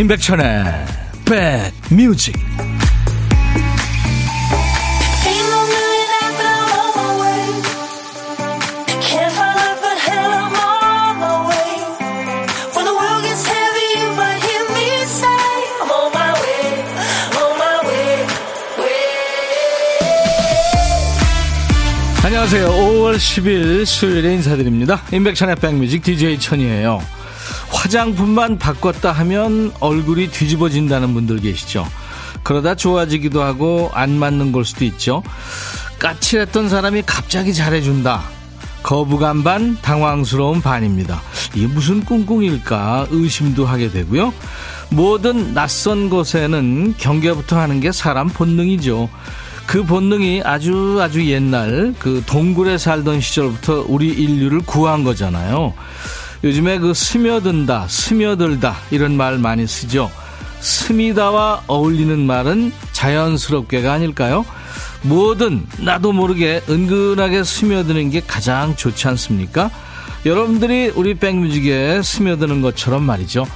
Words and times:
임백천의 0.00 0.64
백뮤직 1.26 2.34
안녕하세요. 22.24 22.68
5월 22.70 23.16
10일 23.16 23.84
수요일에 23.84 24.32
인사드립니다. 24.32 25.02
임백천의 25.12 25.56
백뮤직 25.56 26.02
DJ 26.02 26.38
천이에요. 26.38 27.19
화장품만 27.90 28.56
바꿨다 28.56 29.10
하면 29.10 29.72
얼굴이 29.80 30.30
뒤집어진다는 30.30 31.12
분들 31.12 31.40
계시죠. 31.40 31.84
그러다 32.44 32.76
좋아지기도 32.76 33.42
하고 33.42 33.90
안 33.92 34.12
맞는 34.12 34.52
걸 34.52 34.64
수도 34.64 34.84
있죠. 34.84 35.24
까칠했던 35.98 36.68
사람이 36.68 37.02
갑자기 37.04 37.52
잘해준다. 37.52 38.22
거부감 38.84 39.42
반, 39.42 39.76
당황스러운 39.82 40.62
반입니다. 40.62 41.20
이게 41.52 41.66
무슨 41.66 42.04
꿍꿍일까 42.04 43.08
의심도 43.10 43.66
하게 43.66 43.90
되고요. 43.90 44.32
모든 44.90 45.52
낯선 45.52 46.10
곳에는 46.10 46.94
경계부터 46.96 47.58
하는 47.58 47.80
게 47.80 47.90
사람 47.90 48.28
본능이죠. 48.28 49.08
그 49.66 49.82
본능이 49.82 50.42
아주 50.44 51.00
아주 51.02 51.28
옛날 51.28 51.92
그 51.98 52.22
동굴에 52.24 52.78
살던 52.78 53.20
시절부터 53.20 53.86
우리 53.88 54.10
인류를 54.10 54.60
구한 54.60 55.02
거잖아요. 55.02 55.74
요즘에 56.42 56.78
그 56.78 56.94
스며든다, 56.94 57.86
스며들다 57.88 58.76
이런 58.90 59.16
말 59.16 59.38
많이 59.38 59.66
쓰죠. 59.66 60.10
스미다와 60.60 61.64
어울리는 61.66 62.18
말은 62.18 62.72
자연스럽게가 62.92 63.92
아닐까요? 63.92 64.44
뭐든 65.02 65.66
나도 65.78 66.12
모르게 66.12 66.62
은근하게 66.68 67.44
스며드는 67.44 68.10
게 68.10 68.20
가장 68.20 68.76
좋지 68.76 69.08
않습니까? 69.08 69.70
여러분들이 70.26 70.92
우리 70.94 71.14
백뮤직에 71.14 72.02
스며드는 72.02 72.60
것처럼 72.60 73.02
말이죠. 73.02 73.46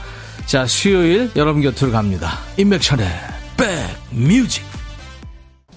자, 0.46 0.66
수요일 0.66 1.30
여러분 1.36 1.62
곁으로 1.62 1.90
갑니다. 1.90 2.38
임백천의 2.56 3.06
백뮤직. 3.56 4.64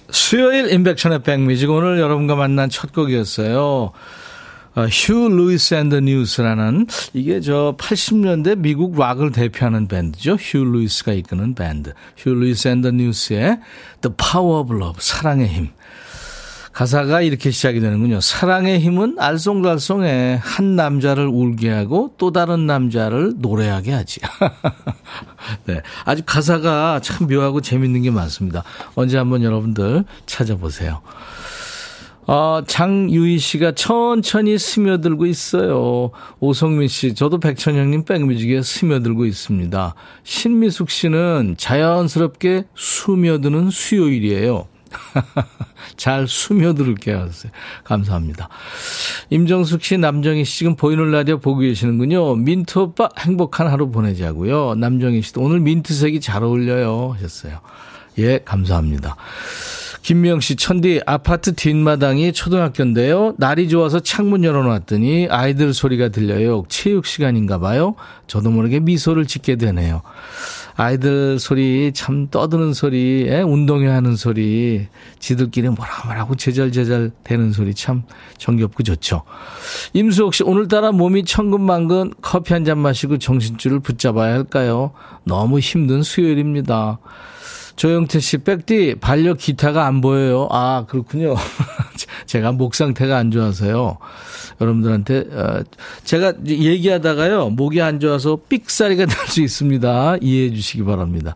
수요일 0.10 0.72
임백천의 0.72 1.24
백뮤직 1.24 1.70
오늘 1.70 2.00
여러분과 2.00 2.36
만난 2.36 2.70
첫 2.70 2.94
곡이었어요. 2.94 3.92
Huey 4.86 5.30
Lewis 5.30 5.74
and 5.74 5.88
the 5.88 6.02
News라는 6.02 6.88
이게 7.14 7.42
저 7.42 7.76
80년대 7.80 8.58
미국 8.60 9.00
락을 9.00 9.32
대표하는 9.32 9.88
밴드죠. 9.88 10.34
휴 10.34 10.64
루이스가 10.64 11.14
이끄는 11.14 11.56
밴드. 11.56 11.94
Huey 12.16 12.30
Lewis 12.30 12.68
and 12.68 12.80
the 12.80 12.92
News의 12.92 13.60
The 14.02 14.16
Power 14.16 14.62
of 14.62 14.76
Love, 14.76 14.98
사랑의 15.00 15.48
힘. 15.48 15.70
가사가 16.78 17.22
이렇게 17.22 17.50
시작이 17.50 17.80
되는군요. 17.80 18.22
사랑의 18.22 18.80
힘은 18.80 19.16
알쏭달쏭해 19.16 20.40
한 20.40 20.76
남자를 20.76 21.26
울게 21.26 21.72
하고 21.72 22.14
또 22.20 22.32
다른 22.32 22.68
남자를 22.68 23.34
노래하게 23.38 23.94
하지. 23.94 24.20
네. 25.66 25.82
아주 26.06 26.22
가사가 26.24 27.00
참 27.02 27.28
묘하고 27.28 27.62
재밌는 27.62 28.04
게 28.04 28.12
많습니다. 28.12 28.64
언제 28.94 29.18
한번 29.18 29.42
여러분들 29.42 30.06
찾아보세요. 30.28 31.02
어, 32.28 32.62
장유희 32.68 33.40
씨가 33.40 33.72
천천히 33.72 34.58
스며들고 34.58 35.26
있어요. 35.26 36.12
오성민 36.42 36.90
씨, 36.90 37.16
저도 37.16 37.40
백천영님 37.40 38.04
백뮤직에 38.04 38.62
스며들고 38.62 39.26
있습니다. 39.26 39.96
신미숙 40.24 40.90
씨는 40.90 41.56
자연스럽게 41.58 42.66
스며드는 42.76 43.70
수요일이에요. 43.70 44.68
잘 45.96 46.28
스며들을게요. 46.28 47.18
하세요. 47.18 47.52
감사합니다. 47.86 48.50
임정숙 49.30 49.84
씨, 49.84 49.98
남정희 49.98 50.44
씨 50.44 50.60
지금 50.60 50.76
보이는 50.76 51.10
라디오 51.10 51.38
보고 51.40 51.60
계시는군요. 51.60 52.36
민트 52.36 52.78
오빠 52.78 53.10
행복한 53.20 53.68
하루 53.68 53.90
보내자고요. 53.90 54.76
남정희 54.76 55.22
씨도 55.22 55.42
오늘 55.42 55.62
민트색이 55.62 56.20
잘 56.20 56.44
어울려요. 56.44 57.14
하셨어요. 57.16 57.60
예, 58.20 58.40
감사합니다. 58.40 59.16
김미영 60.02 60.40
씨, 60.40 60.56
천디 60.56 61.02
아파트 61.06 61.54
뒷마당이 61.54 62.32
초등학교인데요. 62.32 63.34
날이 63.38 63.68
좋아서 63.68 64.00
창문 64.00 64.44
열어놨더니 64.44 65.28
아이들 65.30 65.74
소리가 65.74 66.10
들려요. 66.10 66.64
체육 66.70 67.06
시간인가 67.06 67.60
봐요. 67.60 67.96
저도 68.28 68.50
모르게 68.50 68.80
미소를 68.80 69.26
짓게 69.26 69.58
되네요. 69.58 70.02
아이들 70.80 71.40
소리, 71.40 71.92
참 71.94 72.28
떠드는 72.30 72.74
소리, 72.74 73.26
에? 73.28 73.42
운동회 73.42 73.88
하는 73.88 74.16
소리, 74.16 74.88
지들끼리 75.20 75.70
뭐라 75.70 76.06
뭐라고 76.06 76.36
제잘제잘 76.36 77.12
되는 77.24 77.52
소리 77.52 77.74
참 77.74 78.04
정겹고 78.38 78.84
좋죠. 78.84 79.24
임수옥 79.94 80.36
씨, 80.36 80.44
오늘따라 80.44 80.92
몸이 80.92 81.26
천근만근 81.26 82.14
커피 82.22 82.54
한 82.54 82.64
잔 82.64 82.78
마시고 82.80 83.18
정신줄을 83.18 83.80
붙잡아야 83.80 84.34
할까요? 84.34 84.92
너무 85.24 85.60
힘든 85.60 86.04
수요일입니다. 86.04 87.00
조영태 87.78 88.20
씨, 88.20 88.40
백디, 88.40 88.96
반려 89.00 89.36
기타가 89.36 89.86
안 89.86 90.02
보여요. 90.02 90.48
아, 90.52 90.86
그렇군요. 90.90 91.36
제가 92.26 92.52
목 92.52 92.74
상태가 92.74 93.18
안 93.18 93.30
좋아서요. 93.32 94.00
여러분들한테, 94.60 95.20
어, 95.32 95.64
제가 96.04 96.34
얘기하다가요, 96.48 97.52
목이 97.52 97.82
안 97.82 98.00
좋아서 98.00 98.40
삑사리가 98.50 99.06
날 99.08 99.28
수 99.28 99.42
있습니다. 99.44 100.18
이해해 100.22 100.52
주시기 100.54 100.84
바랍니다. 100.84 101.36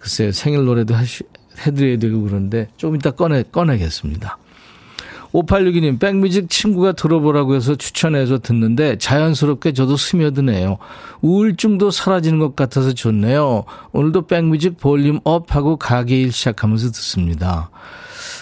글쎄요, 0.00 0.32
생일 0.32 0.64
노래도 0.64 0.94
하시, 0.94 1.22
해드려야 1.66 1.98
되고 1.98 2.22
그런데 2.22 2.68
좀 2.78 2.96
이따 2.96 3.10
꺼내, 3.10 3.42
꺼내겠습니다. 3.42 4.38
5862님, 5.32 5.98
백뮤직 5.98 6.48
친구가 6.48 6.92
들어보라고 6.92 7.54
해서 7.54 7.74
추천해서 7.74 8.38
듣는데 8.38 8.96
자연스럽게 8.98 9.72
저도 9.72 9.96
스며드네요. 9.96 10.78
우울증도 11.20 11.90
사라지는 11.90 12.38
것 12.38 12.56
같아서 12.56 12.92
좋네요. 12.92 13.64
오늘도 13.92 14.26
백뮤직 14.26 14.78
볼륨 14.78 15.20
업하고 15.24 15.76
가게 15.76 16.20
일 16.20 16.32
시작하면서 16.32 16.92
듣습니다. 16.92 17.70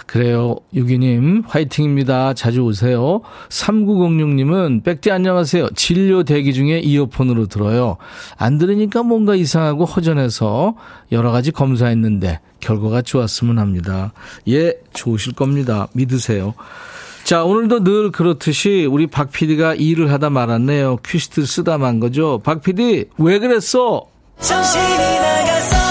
그래요. 0.06 0.56
유기님, 0.74 1.44
화이팅입니다. 1.46 2.34
자주 2.34 2.62
오세요. 2.62 3.22
3906님은, 3.48 4.84
백디 4.84 5.10
안녕하세요. 5.10 5.70
진료 5.74 6.22
대기 6.24 6.52
중에 6.52 6.78
이어폰으로 6.80 7.46
들어요. 7.46 7.96
안 8.36 8.58
들으니까 8.58 9.02
뭔가 9.02 9.34
이상하고 9.34 9.84
허전해서 9.84 10.74
여러 11.12 11.30
가지 11.30 11.50
검사했는데, 11.50 12.40
결과가 12.60 13.02
좋았으면 13.02 13.58
합니다. 13.58 14.12
예, 14.48 14.74
좋으실 14.92 15.34
겁니다. 15.34 15.88
믿으세요. 15.94 16.54
자, 17.24 17.42
오늘도 17.42 17.84
늘 17.84 18.10
그렇듯이 18.10 18.86
우리 18.90 19.06
박 19.06 19.32
PD가 19.32 19.74
일을 19.74 20.12
하다 20.12 20.30
말았네요. 20.30 20.98
퀴스트 21.04 21.46
쓰다 21.46 21.78
만 21.78 21.98
거죠. 21.98 22.40
박 22.44 22.62
PD, 22.62 23.06
왜 23.18 23.38
그랬어? 23.38 24.06
정신이 24.40 24.84
나갔었 24.84 25.83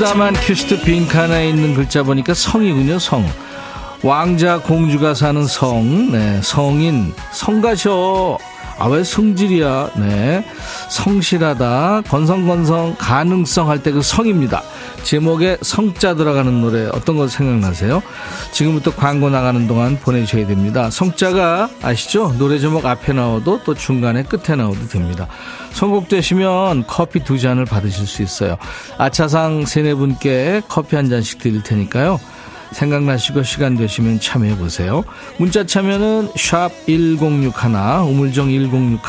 쓰다 0.00 0.21
만 0.21 0.32
큐스트 0.32 0.80
빈칸에 0.80 1.50
있는 1.50 1.74
글자 1.74 2.02
보니까 2.02 2.32
성이군요, 2.32 2.98
성. 2.98 3.22
왕자, 4.02 4.58
공주가 4.58 5.12
사는 5.12 5.46
성, 5.46 6.10
네, 6.10 6.40
성인, 6.42 7.12
성가셔. 7.32 8.38
아, 8.80 8.86
왜 8.88 9.04
성질이야? 9.04 9.90
네. 9.96 10.44
성실하다, 10.88 12.02
건성건성, 12.08 12.96
가능성 12.98 13.68
할 13.68 13.82
때 13.82 13.92
그 13.92 14.00
성입니다. 14.02 14.62
제목에 15.04 15.58
성자 15.62 16.14
들어가는 16.14 16.60
노래 16.60 16.86
어떤 16.86 17.16
거 17.18 17.28
생각나세요? 17.28 18.02
지금부터 18.52 18.94
광고 18.94 19.28
나가는 19.30 19.66
동안 19.66 19.98
보내주셔야 19.98 20.46
됩니다. 20.46 20.90
성자가 20.90 21.68
아시죠? 21.82 22.34
노래 22.38 22.58
제목 22.58 22.84
앞에 22.86 23.12
나와도 23.12 23.60
또 23.64 23.74
중간에 23.74 24.22
끝에 24.22 24.56
나와도 24.56 24.88
됩니다. 24.88 25.26
선곡되시면 25.72 26.84
커피 26.86 27.22
두 27.22 27.38
잔을 27.38 27.64
받으실 27.66 28.06
수 28.06 28.22
있어요. 28.22 28.56
아차상 28.98 29.66
세네 29.66 29.94
분께 29.94 30.62
커피 30.68 30.96
한 30.96 31.08
잔씩 31.08 31.38
드릴 31.38 31.62
테니까요. 31.62 32.18
생각나시고 32.72 33.42
시간 33.42 33.76
되시면 33.76 34.20
참여해 34.20 34.56
보세요. 34.56 35.04
문자 35.38 35.64
참여는 35.64 36.30
샵 36.36 36.70
1061, 36.86 37.50
우물정 38.08 38.48
1061, 38.50 39.00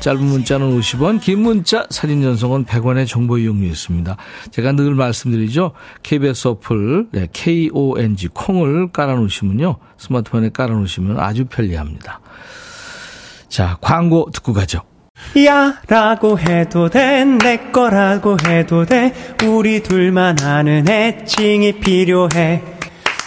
짧은 0.00 0.22
문자는 0.24 0.78
50원, 0.78 1.20
긴 1.20 1.40
문자 1.40 1.86
사진 1.90 2.22
전송은 2.22 2.64
100원의 2.64 3.06
정보 3.06 3.38
이용료 3.38 3.66
있습니다. 3.66 4.16
제가 4.50 4.72
늘 4.72 4.94
말씀드리죠. 4.94 5.72
KBS 6.02 6.48
어플 6.48 7.08
네, 7.12 7.28
KONG 7.32 8.28
콩을 8.34 8.92
깔아놓으시면요. 8.92 9.76
스마트폰에 9.98 10.50
깔아놓으시면 10.50 11.20
아주 11.20 11.44
편리합니다. 11.44 12.20
자, 13.48 13.76
광고 13.80 14.30
듣고 14.32 14.52
가죠. 14.52 14.82
야 15.44 15.80
라고 15.86 16.38
해도 16.38 16.88
돼 16.88 17.24
내 17.24 17.56
거라고 17.70 18.36
해도 18.46 18.84
돼 18.84 19.12
우리 19.44 19.82
둘만 19.82 20.40
아는 20.42 20.88
애칭이 20.88 21.72
필요해 21.78 22.62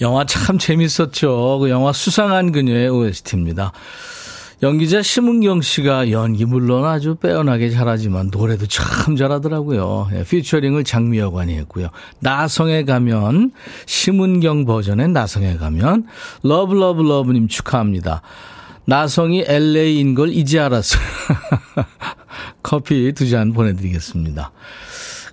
영화 0.00 0.24
참 0.24 0.58
재밌었죠. 0.58 1.58
그 1.60 1.70
영화 1.70 1.92
수상한 1.92 2.52
그녀의 2.52 2.88
OST입니다. 2.88 3.72
연기자 4.62 5.00
심은경 5.00 5.62
씨가 5.62 6.10
연기 6.10 6.44
물론 6.44 6.84
아주 6.84 7.14
빼어나게 7.14 7.70
잘하지만 7.70 8.28
노래도 8.30 8.66
참 8.66 9.16
잘하더라고요. 9.16 10.10
예, 10.12 10.24
피처링을 10.24 10.84
장미여관이 10.84 11.56
했고요. 11.58 11.88
나성에 12.18 12.84
가면 12.84 13.52
심은경 13.86 14.66
버전의 14.66 15.08
나성에 15.08 15.56
가면 15.56 16.06
love 16.42 16.74
love 16.74 17.02
love님 17.02 17.48
축하합니다. 17.48 18.20
나성이 18.84 19.44
LA인 19.46 20.14
걸 20.14 20.30
이제 20.30 20.58
알았어요. 20.58 21.00
커피 22.62 23.12
두 23.12 23.28
잔 23.30 23.52
보내드리겠습니다. 23.54 24.50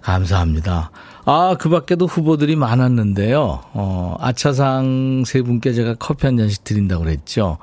감사합니다. 0.04 0.92
아, 1.30 1.58
그 1.60 1.68
밖에도 1.68 2.06
후보들이 2.06 2.56
많았는데요. 2.56 3.60
어, 3.74 4.16
아차상 4.18 5.24
세 5.26 5.42
분께 5.42 5.74
제가 5.74 5.96
커피 5.96 6.26
한 6.26 6.38
잔씩 6.38 6.64
드린다고 6.64 7.04
그랬죠. 7.04 7.58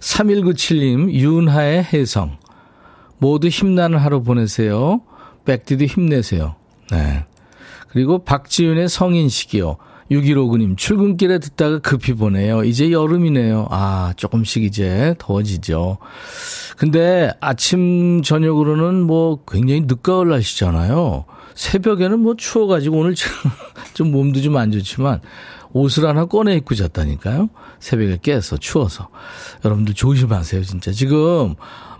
3197님, 0.00 1.10
윤하의 1.12 1.84
혜성. 1.92 2.38
모두 3.18 3.48
힘나는 3.48 3.98
하루 3.98 4.22
보내세요. 4.22 5.02
백디도 5.44 5.84
힘내세요. 5.84 6.54
네. 6.90 7.26
그리고 7.88 8.24
박지윤의 8.24 8.88
성인식이요. 8.88 9.76
6159님, 10.10 10.76
출근길에 10.76 11.38
듣다가 11.38 11.78
급히 11.78 12.14
보내요. 12.14 12.64
이제 12.64 12.90
여름이네요. 12.90 13.68
아, 13.70 14.12
조금씩 14.16 14.64
이제 14.64 15.14
더워지죠. 15.18 15.98
근데 16.76 17.32
아침, 17.40 18.22
저녁으로는 18.22 19.02
뭐 19.02 19.44
굉장히 19.46 19.82
늦가을 19.82 20.28
날씨잖아요. 20.28 21.24
새벽에는 21.54 22.18
뭐 22.20 22.34
추워가지고 22.36 22.96
오늘 22.98 23.14
좀 23.94 24.10
몸도 24.10 24.40
좀 24.40 24.56
안 24.56 24.72
좋지만 24.72 25.20
옷을 25.72 26.06
하나 26.06 26.24
꺼내 26.24 26.56
입고 26.56 26.74
잤다니까요. 26.74 27.48
새벽에 27.78 28.18
깨서 28.20 28.56
추워서. 28.56 29.08
여러분들 29.64 29.94
조심하세요, 29.94 30.62
진짜. 30.64 30.90
지금 30.90 31.54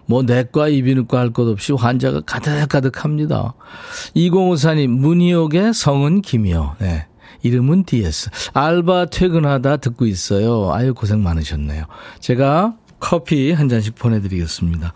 뭐 0.07 0.23
내과, 0.23 0.69
이비인후과 0.69 1.21
할 1.21 1.33
것 1.33 1.47
없이 1.47 1.73
환자가 1.73 2.23
가득가득합니다. 2.23 3.55
2054님, 4.17 4.89
문희옥의 4.89 5.73
성은 5.75 6.23
김이요. 6.23 6.75
네. 6.81 7.07
이름은 7.43 7.85
DS. 7.85 8.31
알바 8.53 9.07
퇴근하다 9.07 9.79
듣고 9.79 10.07
있어요. 10.07 10.73
아유, 10.73 10.95
고생 10.95 11.23
많으셨네요. 11.23 11.85
제가 12.21 12.75
커피 12.99 13.53
한 13.53 13.69
잔씩 13.69 13.95
보내드리겠습니다. 13.95 14.93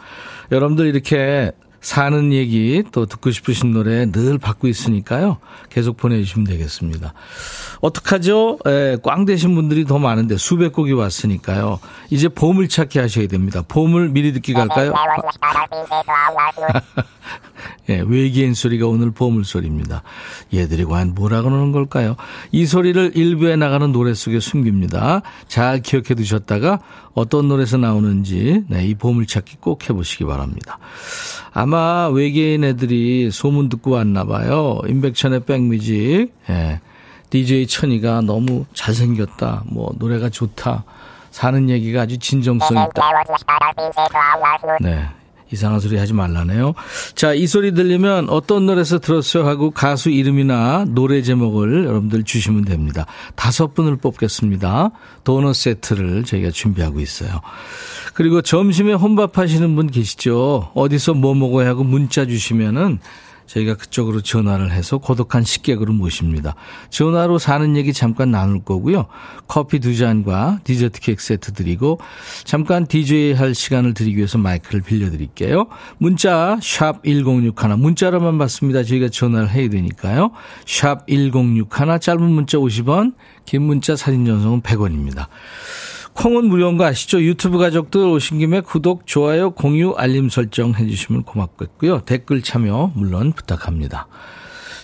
여러분들 0.52 0.86
이렇게 0.86 1.52
사는 1.84 2.32
얘기 2.32 2.82
또 2.92 3.04
듣고 3.04 3.30
싶으신 3.30 3.72
노래 3.72 4.10
늘 4.10 4.38
받고 4.38 4.68
있으니까요. 4.68 5.36
계속 5.68 5.98
보내주시면 5.98 6.46
되겠습니다. 6.46 7.12
어떡하죠? 7.82 8.58
예, 8.66 8.96
꽝 9.02 9.26
되신 9.26 9.54
분들이 9.54 9.84
더 9.84 9.98
많은데 9.98 10.38
수백 10.38 10.72
곡이 10.72 10.92
왔으니까요. 10.92 11.80
이제 12.08 12.28
보물 12.28 12.70
찾기 12.70 12.98
하셔야 12.98 13.26
됩니다. 13.26 13.62
보물 13.68 14.08
미리 14.08 14.32
듣기 14.32 14.54
갈까요? 14.54 14.94
예, 17.90 18.00
외계인 18.00 18.54
소리가 18.54 18.86
오늘 18.86 19.10
보물 19.10 19.44
소리입니다. 19.44 20.02
얘들이 20.54 20.86
과연 20.86 21.14
뭐라 21.14 21.42
그러는 21.42 21.70
걸까요? 21.72 22.16
이 22.50 22.64
소리를 22.64 23.12
일부에 23.14 23.56
나가는 23.56 23.92
노래 23.92 24.14
속에 24.14 24.40
숨깁니다. 24.40 25.20
잘 25.48 25.80
기억해 25.80 26.14
두셨다가 26.14 26.80
어떤 27.14 27.48
노래에서 27.48 27.76
나오는지 27.76 28.64
네, 28.68 28.86
이 28.86 28.94
보물 28.94 29.26
찾기 29.26 29.58
꼭 29.60 29.88
해보시기 29.88 30.24
바랍니다. 30.24 30.78
아마 31.52 32.08
외계인 32.08 32.64
애들이 32.64 33.30
소문 33.30 33.68
듣고 33.68 33.92
왔나 33.92 34.24
봐요. 34.24 34.80
임백천의 34.88 35.44
백뮤직. 35.44 36.32
예. 36.50 36.80
DJ 37.30 37.66
천이가 37.66 38.20
너무 38.20 38.64
잘생겼다. 38.74 39.64
뭐 39.66 39.92
노래가 39.98 40.28
좋다. 40.28 40.84
사는 41.30 41.68
얘기가 41.68 42.02
아주 42.02 42.18
진정성 42.18 42.76
있다. 42.76 42.92
네. 44.80 45.08
이상한 45.52 45.80
소리 45.80 45.96
하지 45.98 46.12
말라네요. 46.12 46.74
자, 47.14 47.32
이 47.34 47.46
소리 47.46 47.72
들리면 47.72 48.28
어떤 48.30 48.66
노래에서 48.66 48.98
들었어요 48.98 49.46
하고 49.46 49.70
가수 49.70 50.10
이름이나 50.10 50.86
노래 50.88 51.22
제목을 51.22 51.84
여러분들 51.84 52.24
주시면 52.24 52.64
됩니다. 52.64 53.06
다섯 53.34 53.74
분을 53.74 53.96
뽑겠습니다. 53.96 54.90
도넛 55.24 55.54
세트를 55.54 56.24
저희가 56.24 56.50
준비하고 56.50 57.00
있어요. 57.00 57.40
그리고 58.14 58.42
점심에 58.42 58.92
혼밥 58.92 59.38
하시는 59.38 59.74
분 59.74 59.90
계시죠? 59.90 60.70
어디서 60.74 61.14
뭐 61.14 61.34
먹어야 61.34 61.68
하고 61.68 61.84
문자 61.84 62.26
주시면은 62.26 62.98
저희가 63.46 63.74
그쪽으로 63.74 64.20
전화를 64.20 64.72
해서 64.72 64.98
고독한 64.98 65.44
식객으로 65.44 65.92
모십니다. 65.92 66.54
전화로 66.90 67.38
사는 67.38 67.76
얘기 67.76 67.92
잠깐 67.92 68.30
나눌 68.30 68.64
거고요. 68.64 69.06
커피 69.46 69.78
두 69.78 69.96
잔과 69.96 70.60
디저트 70.64 71.00
케이크 71.00 71.22
세트 71.22 71.52
드리고 71.52 72.00
잠깐 72.44 72.86
DJ 72.86 73.32
할 73.32 73.54
시간을 73.54 73.94
드리기 73.94 74.16
위해서 74.16 74.38
마이크를 74.38 74.80
빌려드릴게요. 74.82 75.66
문자 75.98 76.58
샵 76.62 77.02
1061, 77.04 77.76
문자로만 77.76 78.38
받습니다. 78.38 78.82
저희가 78.82 79.08
전화를 79.08 79.50
해야 79.50 79.68
되니까요. 79.68 80.30
샵 80.66 81.06
1061, 81.06 82.00
짧은 82.00 82.22
문자 82.22 82.58
50원, 82.58 83.14
긴 83.44 83.62
문자 83.62 83.96
사진 83.96 84.24
전송은 84.24 84.62
100원입니다. 84.62 85.26
콩은 86.14 86.46
무료인 86.46 86.76
거 86.76 86.84
아시죠? 86.84 87.22
유튜브 87.22 87.58
가족들 87.58 88.00
오신 88.00 88.38
김에 88.38 88.60
구독, 88.60 89.06
좋아요, 89.06 89.50
공유, 89.50 89.94
알림 89.96 90.28
설정 90.28 90.74
해주시면 90.74 91.24
고맙겠고요. 91.24 92.02
댓글 92.06 92.42
참여 92.42 92.92
물론 92.94 93.32
부탁합니다. 93.32 94.06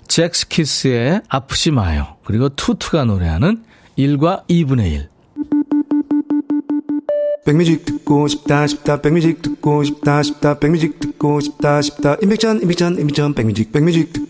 젝스키스의 0.08 1.22
아프지 1.28 1.70
마요. 1.70 2.16
그리고 2.24 2.48
투투가 2.48 3.04
노래하는 3.04 3.64
1과 3.96 4.46
2분의 4.48 4.92
1. 4.92 5.08
백뮤직 7.44 7.84
듣고 7.84 8.28
싶다 8.28 8.66
싶다 8.66 9.00
백뮤직 9.00 9.40
듣고 9.42 9.82
싶다 9.82 10.22
싶다 10.22 10.58
백뮤직 10.58 11.00
듣고 11.00 11.40
싶다 11.40 11.80
싶다 11.80 12.16
임백천 12.22 12.60
임백천 12.62 12.98
임백천 13.00 13.34
백뮤직 13.34 13.72
백뮤직 13.72 14.12
듣고 14.12 14.29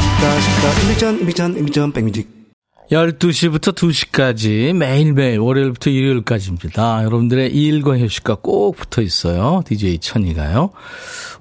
12시부터 2.91 3.73
2시까지 3.73 4.73
매일매일 4.73 5.39
월요일부터 5.39 5.89
일요일까지입니다. 5.89 7.03
여러분들의 7.05 7.51
일과 7.55 7.97
휴식과 7.97 8.35
꼭 8.43 8.75
붙어 8.75 9.01
있어요. 9.01 9.63
DJ 9.65 9.97
천이가요. 9.97 10.69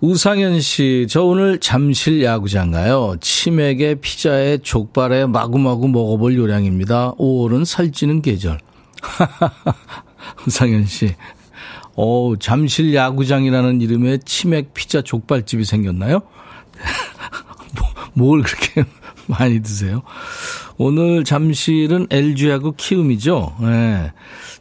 우상현 0.01 0.61
씨, 0.61 1.07
저 1.11 1.25
오늘 1.25 1.59
잠실 1.59 2.23
야구장 2.25 2.71
가요. 2.71 3.17
치맥에 3.21 3.97
피자에 3.97 4.59
족발에 4.59 5.27
마구마구 5.27 5.89
먹어볼 5.89 6.37
요량입니다. 6.37 7.17
5월은 7.17 7.67
살찌는 7.67 8.23
계절. 8.23 8.61
우상현 10.47 10.87
씨. 10.87 11.15
오, 11.97 12.37
잠실 12.37 12.95
야구장이라는 12.95 13.83
이름의 13.83 14.21
치맥 14.25 14.73
피자 14.73 15.03
족발집이 15.03 15.65
생겼나요? 15.65 16.23
뭐, 18.15 18.29
뭘 18.29 18.43
그렇게 18.43 18.85
많이 19.27 19.63
드세요? 19.63 20.03
오늘 20.77 21.25
잠실은 21.25 22.07
LG하고 22.11 22.73
키움이죠. 22.73 23.57
네. 23.61 24.13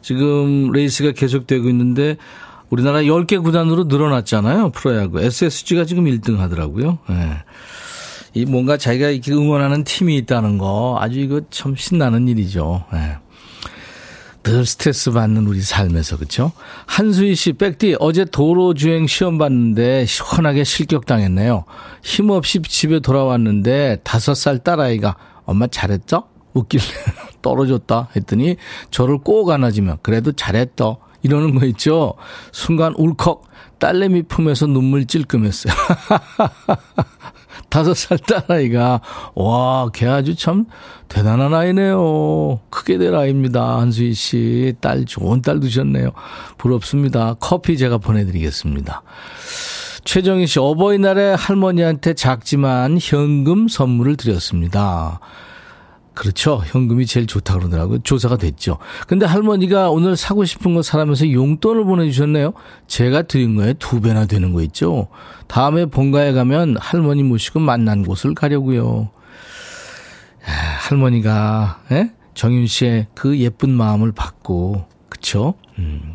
지금 0.02 0.70
레이스가 0.72 1.12
계속되고 1.12 1.68
있는데 1.68 2.16
우리나라 2.68 3.00
10개 3.00 3.42
구단으로 3.42 3.84
늘어났잖아요. 3.84 4.70
프로야구. 4.70 5.20
SSG가 5.20 5.84
지금 5.84 6.04
1등 6.04 6.36
하더라고요. 6.36 6.98
네. 7.08 7.32
이 8.32 8.44
뭔가 8.44 8.76
자기가 8.76 9.10
이렇게 9.10 9.32
응원하는 9.32 9.82
팀이 9.82 10.16
있다는 10.18 10.58
거 10.58 10.96
아주 11.00 11.18
이거 11.18 11.40
참 11.50 11.74
신나는 11.74 12.28
일이죠. 12.28 12.84
네. 12.92 13.16
늘 14.42 14.64
스트레스 14.64 15.10
받는 15.10 15.46
우리 15.46 15.60
삶에서 15.60 16.16
그렇죠? 16.16 16.52
한수희 16.86 17.34
씨, 17.34 17.52
백디 17.52 17.96
어제 18.00 18.24
도로 18.24 18.74
주행 18.74 19.06
시험 19.06 19.38
봤는데 19.38 20.06
시원하게 20.06 20.64
실격당했네요. 20.64 21.64
힘없이 22.02 22.60
집에 22.62 23.00
돌아왔는데 23.00 23.98
다섯 24.02 24.34
살 24.34 24.58
딸아이가 24.58 25.16
엄마 25.44 25.66
잘했죠? 25.66 26.24
웃길래 26.54 26.82
떨어졌다 27.42 28.08
했더니 28.16 28.56
저를 28.90 29.18
꼭 29.18 29.50
안아주면 29.50 29.98
그래도 30.02 30.32
잘했다 30.32 30.96
이러는 31.22 31.58
거 31.58 31.66
있죠. 31.66 32.14
순간 32.52 32.94
울컥 32.96 33.44
딸내미 33.78 34.22
품에서 34.24 34.66
눈물 34.66 35.06
찔끔했어요. 35.06 35.72
다섯 37.70 37.94
살 37.94 38.18
딸아이가, 38.18 39.00
와, 39.34 39.88
걔 39.94 40.06
아주 40.06 40.34
참 40.34 40.66
대단한 41.08 41.54
아이네요. 41.54 42.60
크게 42.68 42.98
될 42.98 43.14
아이입니다. 43.14 43.78
한수희 43.78 44.12
씨. 44.12 44.74
딸, 44.80 45.04
좋은 45.06 45.40
딸 45.40 45.60
두셨네요. 45.60 46.10
부럽습니다. 46.58 47.34
커피 47.40 47.78
제가 47.78 47.98
보내드리겠습니다. 47.98 49.02
최정희 50.04 50.46
씨, 50.46 50.58
어버이날에 50.58 51.34
할머니한테 51.34 52.14
작지만 52.14 52.98
현금 53.00 53.68
선물을 53.68 54.16
드렸습니다. 54.16 55.20
그렇죠. 56.14 56.62
현금이 56.66 57.06
제일 57.06 57.26
좋다 57.26 57.54
그러더라고요. 57.54 58.00
조사가 58.00 58.36
됐죠. 58.36 58.78
근데 59.06 59.26
할머니가 59.26 59.90
오늘 59.90 60.16
사고 60.16 60.44
싶은 60.44 60.74
거 60.74 60.82
사라면서 60.82 61.30
용돈을 61.30 61.84
보내주셨네요. 61.84 62.52
제가 62.86 63.22
드린 63.22 63.54
거에 63.56 63.74
두 63.74 64.00
배나 64.00 64.26
되는 64.26 64.52
거 64.52 64.62
있죠. 64.62 65.08
다음에 65.46 65.86
본가에 65.86 66.32
가면 66.32 66.76
할머니 66.78 67.22
모시고 67.22 67.60
만난 67.60 68.04
곳을 68.04 68.34
가려고요. 68.34 69.10
야, 70.48 70.52
할머니가 70.80 71.82
에? 71.92 72.10
정윤 72.34 72.66
씨의 72.66 73.06
그 73.14 73.38
예쁜 73.38 73.70
마음을 73.70 74.12
받고 74.12 74.86
그쵸? 75.08 75.54
음. 75.78 76.14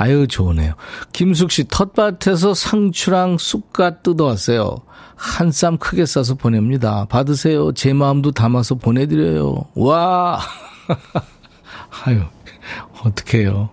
아유 0.00 0.26
좋으네요. 0.26 0.72
김숙 1.12 1.50
씨 1.50 1.64
텃밭에서 1.68 2.54
상추랑 2.54 3.36
쑥갓 3.38 4.02
뜯어왔어요. 4.02 4.76
한 5.14 5.50
쌈 5.52 5.76
크게 5.76 6.06
싸서 6.06 6.36
보냅니다. 6.36 7.04
받으세요. 7.10 7.72
제 7.72 7.92
마음도 7.92 8.30
담아서 8.32 8.76
보내드려요. 8.76 9.66
와! 9.74 10.40
아유, 12.06 12.22
어떡해요. 13.04 13.68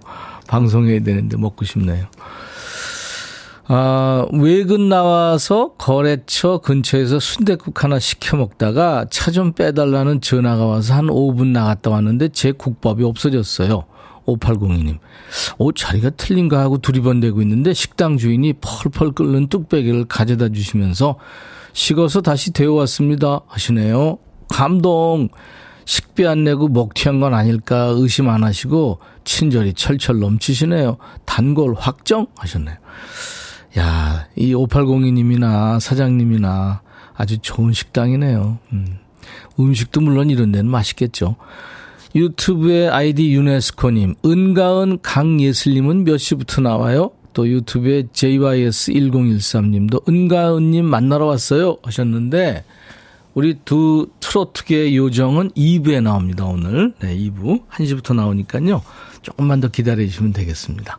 방송해야 0.47 1.01
되는데 1.01 1.37
먹고 1.37 1.63
싶네요. 1.63 2.07
아, 3.69 4.25
외근 4.33 4.89
나와서 4.89 5.73
거래처 5.77 6.57
근처에서 6.59 7.19
순대국 7.19 7.83
하나 7.83 7.99
시켜 7.99 8.35
먹다가 8.35 9.05
차 9.09 9.31
좀 9.31 9.53
빼달라는 9.53 10.19
전화가 10.19 10.65
와서 10.65 10.93
한 10.93 11.07
5분 11.07 11.47
나갔다 11.47 11.89
왔는데 11.91 12.29
제 12.29 12.51
국밥이 12.51 13.03
없어졌어요. 13.05 13.85
5802님. 14.27 14.99
오, 15.57 15.71
자리가 15.71 16.11
틀린가 16.11 16.59
하고 16.59 16.77
두리번대고 16.77 17.41
있는데 17.41 17.73
식당 17.73 18.17
주인이 18.17 18.53
펄펄 18.61 19.13
끓는 19.13 19.47
뚝배기를 19.47 20.05
가져다 20.05 20.49
주시면서 20.49 21.17
식어서 21.73 22.21
다시 22.21 22.51
데워왔습니다. 22.51 23.41
하시네요. 23.47 24.17
감동. 24.49 25.29
식비 25.85 26.27
안 26.27 26.43
내고 26.43 26.67
먹튀한 26.67 27.21
건 27.21 27.33
아닐까 27.33 27.93
의심 27.95 28.27
안 28.27 28.43
하시고 28.43 28.99
친절히 29.23 29.73
철철 29.73 30.19
넘치시네요. 30.19 30.97
단골 31.25 31.75
확정? 31.77 32.27
하셨네요. 32.35 32.75
야, 33.77 34.27
이 34.35 34.53
5802님이나 34.53 35.79
사장님이나 35.79 36.81
아주 37.15 37.37
좋은 37.37 37.71
식당이네요. 37.71 38.57
음. 38.73 38.99
음식도 39.59 40.01
물론 40.01 40.29
이런 40.29 40.51
데는 40.51 40.69
맛있겠죠. 40.69 41.35
유튜브의 42.15 42.89
아이디 42.89 43.33
유네스코님, 43.33 44.15
은가은 44.25 44.99
강예슬님은 45.01 46.03
몇 46.03 46.17
시부터 46.17 46.61
나와요? 46.61 47.11
또 47.33 47.47
유튜브에 47.47 48.03
JYS1013님도 48.13 50.09
은가은님 50.09 50.85
만나러 50.85 51.27
왔어요 51.27 51.77
하셨는데 51.83 52.63
우리 53.35 53.59
두 53.63 54.07
트로트계 54.19 54.95
요정은 54.95 55.51
2부에 55.51 56.01
나옵니다 56.01 56.45
오늘. 56.45 56.93
네 56.99 57.15
2부. 57.15 57.67
1시부터 57.67 58.15
나오니까요. 58.15 58.81
조금만 59.21 59.61
더 59.61 59.67
기다려주시면 59.67 60.33
되겠습니다. 60.33 60.97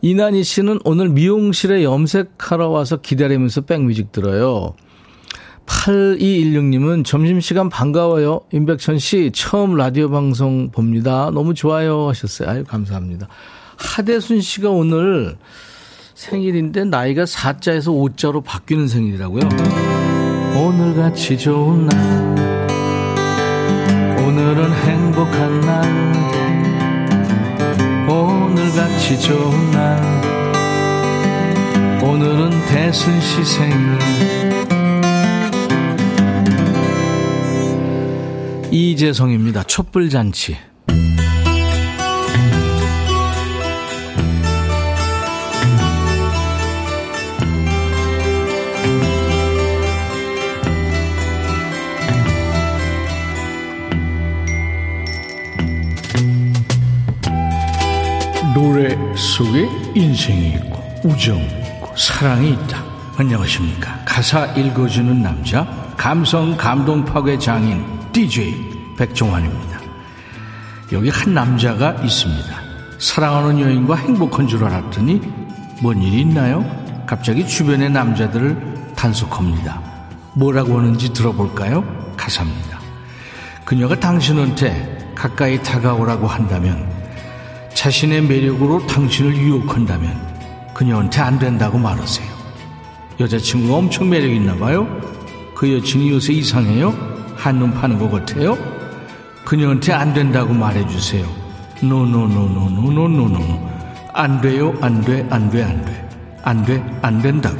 이난희 0.00 0.44
씨는 0.44 0.80
오늘 0.84 1.10
미용실에 1.10 1.84
염색하러 1.84 2.70
와서 2.70 2.96
기다리면서 2.96 3.60
백뮤직 3.62 4.12
들어요 4.12 4.72
8216님은 5.70 7.04
점심시간 7.04 7.68
반가워요. 7.68 8.40
임백천 8.52 8.98
씨, 8.98 9.30
처음 9.32 9.76
라디오 9.76 10.10
방송 10.10 10.70
봅니다. 10.70 11.30
너무 11.32 11.54
좋아요. 11.54 12.08
하셨어요. 12.08 12.50
아유, 12.50 12.64
감사합니다. 12.64 13.28
하대순 13.76 14.40
씨가 14.40 14.70
오늘 14.70 15.36
생일인데 16.14 16.84
나이가 16.84 17.24
4자에서 17.24 18.14
5자로 18.14 18.42
바뀌는 18.44 18.88
생일이라고요. 18.88 19.42
오늘같이 20.56 21.38
좋은 21.38 21.86
날, 21.86 22.68
오늘은 24.18 24.72
행복한 24.72 25.60
날, 25.60 26.10
오늘같이 28.08 29.20
좋은 29.20 29.70
날, 29.70 30.20
오늘은 32.02 32.50
대순 32.66 33.20
씨 33.20 33.44
생일. 33.44 34.19
이재성입니다. 39.00 39.62
촛불잔치. 39.62 40.58
노래 58.54 58.98
속에 59.16 59.66
인생이 59.94 60.50
있고 60.56 60.82
우정이 61.04 61.42
있고 61.46 61.96
사랑이 61.96 62.50
있다. 62.50 62.84
안녕하십니까. 63.16 64.04
가사 64.04 64.44
읽어주는 64.52 65.22
남자 65.22 65.64
감성 65.96 66.54
감동 66.58 67.02
파괴 67.02 67.38
장인 67.38 67.82
DJ 68.12 68.79
백종환입니다. 69.00 69.80
여기 70.92 71.08
한 71.08 71.32
남자가 71.32 71.92
있습니다. 72.02 72.60
사랑하는 72.98 73.58
여인과 73.60 73.94
행복한 73.96 74.46
줄 74.46 74.64
알았더니 74.64 75.22
뭔 75.80 76.02
일이 76.02 76.20
있나요? 76.20 76.64
갑자기 77.06 77.46
주변의 77.48 77.90
남자들을 77.90 78.92
단속합니다. 78.94 79.80
뭐라고 80.34 80.78
하는지 80.78 81.12
들어볼까요? 81.14 81.82
가사입니다. 82.16 82.78
그녀가 83.64 83.98
당신한테 83.98 85.14
가까이 85.14 85.62
다가오라고 85.62 86.26
한다면 86.26 86.86
자신의 87.72 88.22
매력으로 88.22 88.86
당신을 88.86 89.34
유혹한다면 89.34 90.74
그녀한테 90.74 91.22
안 91.22 91.38
된다고 91.38 91.78
말하세요. 91.78 92.28
여자친구가 93.18 93.76
엄청 93.76 94.10
매력 94.10 94.30
있나 94.30 94.54
봐요? 94.56 94.86
그 95.54 95.72
여친이 95.72 96.10
요새 96.10 96.34
이상해요? 96.34 96.94
한눈 97.36 97.72
파는 97.72 97.98
것 97.98 98.10
같아요? 98.10 98.69
그녀한테 99.44 99.92
안 99.92 100.12
된다고 100.14 100.52
말해주세요. 100.52 101.26
노노노노노노노노 101.82 103.70
안 104.12 104.40
돼요 104.40 104.74
안 104.80 105.00
돼 105.02 105.24
안 105.30 105.50
돼 105.50 105.62
안 105.64 105.84
돼 105.84 105.94
안 106.44 106.64
돼 106.64 106.82
안 107.00 107.22
된다고 107.22 107.58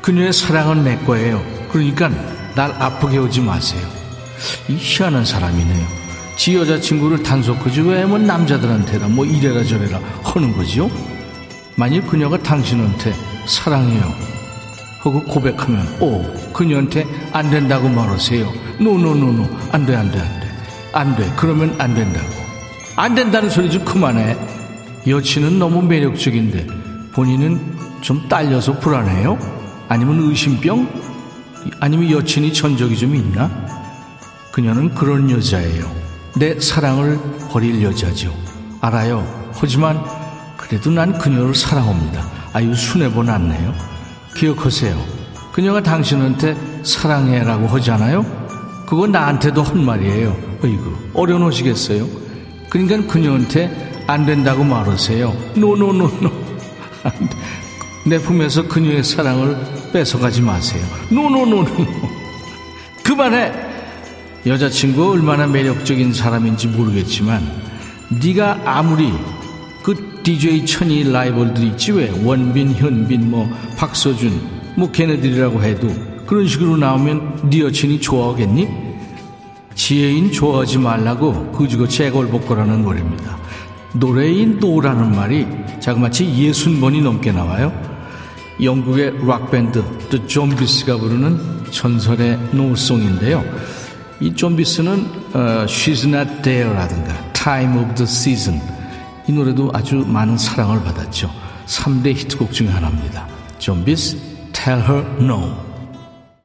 그녀의 0.00 0.32
사랑은 0.32 0.84
내 0.84 0.96
거예요. 0.98 1.42
그러니까 1.70 2.10
날 2.54 2.70
아프게 2.80 3.18
오지 3.18 3.40
마세요. 3.40 3.82
이 4.68 4.76
희한한 4.76 5.24
사람이네요. 5.24 5.86
지 6.36 6.56
여자친구를 6.56 7.22
단속하지 7.22 7.80
왜 7.82 8.04
뭐 8.04 8.18
남자들한테라 8.18 9.08
뭐 9.08 9.24
이래라 9.24 9.64
저래라 9.64 10.00
하는 10.22 10.56
거지요? 10.56 10.90
만일 11.76 12.02
그녀가 12.06 12.38
당신한테 12.38 13.14
사랑해요. 13.46 14.12
하고 15.00 15.22
고백하면 15.24 15.86
오 16.00 16.22
그녀한테 16.52 17.06
안 17.32 17.50
된다고 17.50 17.88
말하세요. 17.88 18.50
no 18.80 18.97
no 18.97 19.14
no 19.14 19.31
no 19.31 19.48
안돼 19.72 19.94
안돼 19.96 20.18
안돼 20.20 20.43
안 20.94 21.16
돼 21.16 21.30
그러면 21.36 21.74
안 21.78 21.94
된다고 21.94 22.26
안 22.96 23.14
된다는 23.14 23.50
소리 23.50 23.70
좀 23.70 23.84
그만해. 23.84 24.36
여친은 25.06 25.58
너무 25.58 25.82
매력적인데 25.82 26.66
본인은 27.12 27.60
좀 28.00 28.28
딸려서 28.28 28.78
불안해요? 28.78 29.36
아니면 29.88 30.20
의심병? 30.30 30.88
아니면 31.80 32.10
여친이 32.10 32.52
전적이 32.52 32.96
좀 32.96 33.14
있나? 33.16 33.50
그녀는 34.52 34.94
그런 34.94 35.30
여자예요. 35.30 35.90
내 36.36 36.58
사랑을 36.60 37.18
버릴 37.50 37.82
여자죠. 37.82 38.32
알아요. 38.80 39.26
하지만 39.54 40.02
그래도 40.56 40.90
난 40.90 41.18
그녀를 41.18 41.54
사랑합니다. 41.54 42.24
아유 42.52 42.74
순해보 42.74 43.24
났네요. 43.24 43.74
기억하세요. 44.36 44.96
그녀가 45.52 45.82
당신한테 45.82 46.56
사랑해라고 46.84 47.66
하잖아요. 47.66 48.24
그거 48.86 49.06
나한테도 49.06 49.62
한 49.62 49.84
말이에요. 49.84 50.36
어이구, 50.62 50.92
어려놓으시겠어요? 51.14 52.06
그러니까 52.68 53.06
그녀한테 53.12 53.92
안 54.06 54.26
된다고 54.26 54.64
말하세요. 54.64 55.52
no 55.56 55.72
no 55.72 55.89
no 55.89 56.05
no. 56.05 56.30
내 58.06 58.18
품에서 58.18 58.66
그녀의 58.68 59.02
사랑을 59.02 59.56
뺏어가지 59.92 60.42
마세요. 60.42 60.82
no 61.10 61.22
no 61.22 61.35
no 61.35 61.47
no. 61.47 61.66
그만해. 63.02 63.52
여자친구 64.46 65.12
얼마나 65.12 65.46
매력적인 65.46 66.12
사람인지 66.12 66.68
모르겠지만 66.68 67.42
네가 68.22 68.60
아무리 68.66 69.10
그 69.82 70.20
DJ 70.22 70.66
천이 70.66 71.10
라이벌들 71.10 71.64
있지 71.64 71.92
왜 71.92 72.10
원빈, 72.22 72.74
현빈, 72.74 73.30
뭐 73.30 73.48
박서준, 73.78 74.74
뭐 74.76 74.90
걔네들이라고 74.90 75.62
해도 75.62 75.88
그런 76.26 76.46
식으로 76.46 76.76
나오면 76.76 77.50
네 77.50 77.60
여친이 77.60 78.00
좋아하겠니? 78.00 78.83
지혜인 79.74 80.32
좋아하지 80.32 80.78
말라고 80.78 81.52
그지고치 81.52 82.04
애걸복걸하는 82.04 82.82
노래입니다. 82.82 83.38
노래인 83.94 84.58
노라는 84.58 85.14
말이 85.14 85.46
자그마치 85.80 86.26
예순 86.34 86.80
번이 86.80 87.00
넘게 87.00 87.32
나와요. 87.32 87.72
영국의 88.62 89.26
락밴드 89.26 89.82
The 90.10 90.26
좀비스가 90.26 90.96
부르는 90.96 91.64
전설의 91.70 92.38
노송인데요. 92.52 93.44
이 94.20 94.34
좀비스는 94.34 95.06
어, 95.34 95.64
She's 95.66 96.06
Not 96.06 96.42
There라든가 96.42 97.32
Time 97.32 97.78
of 97.78 97.94
the 97.94 98.04
Season 98.04 98.60
이 99.28 99.32
노래도 99.32 99.70
아주 99.72 99.96
많은 99.96 100.38
사랑을 100.38 100.82
받았죠. 100.82 101.30
3대 101.66 102.14
히트곡 102.14 102.52
중에 102.52 102.68
하나입니다. 102.68 103.26
좀비스 103.58 104.16
Tell 104.52 104.80
Her 104.82 105.04
No. 105.20 105.56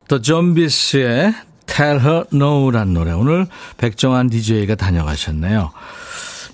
The 0.07 0.21
좀비스의 0.21 1.33
Tell 1.69 1.99
Her 1.99 2.23
No란 2.33 2.93
노래 2.93 3.11
오늘 3.11 3.47
백종환 3.77 4.29
DJ가 4.29 4.75
다녀가셨네요. 4.75 5.71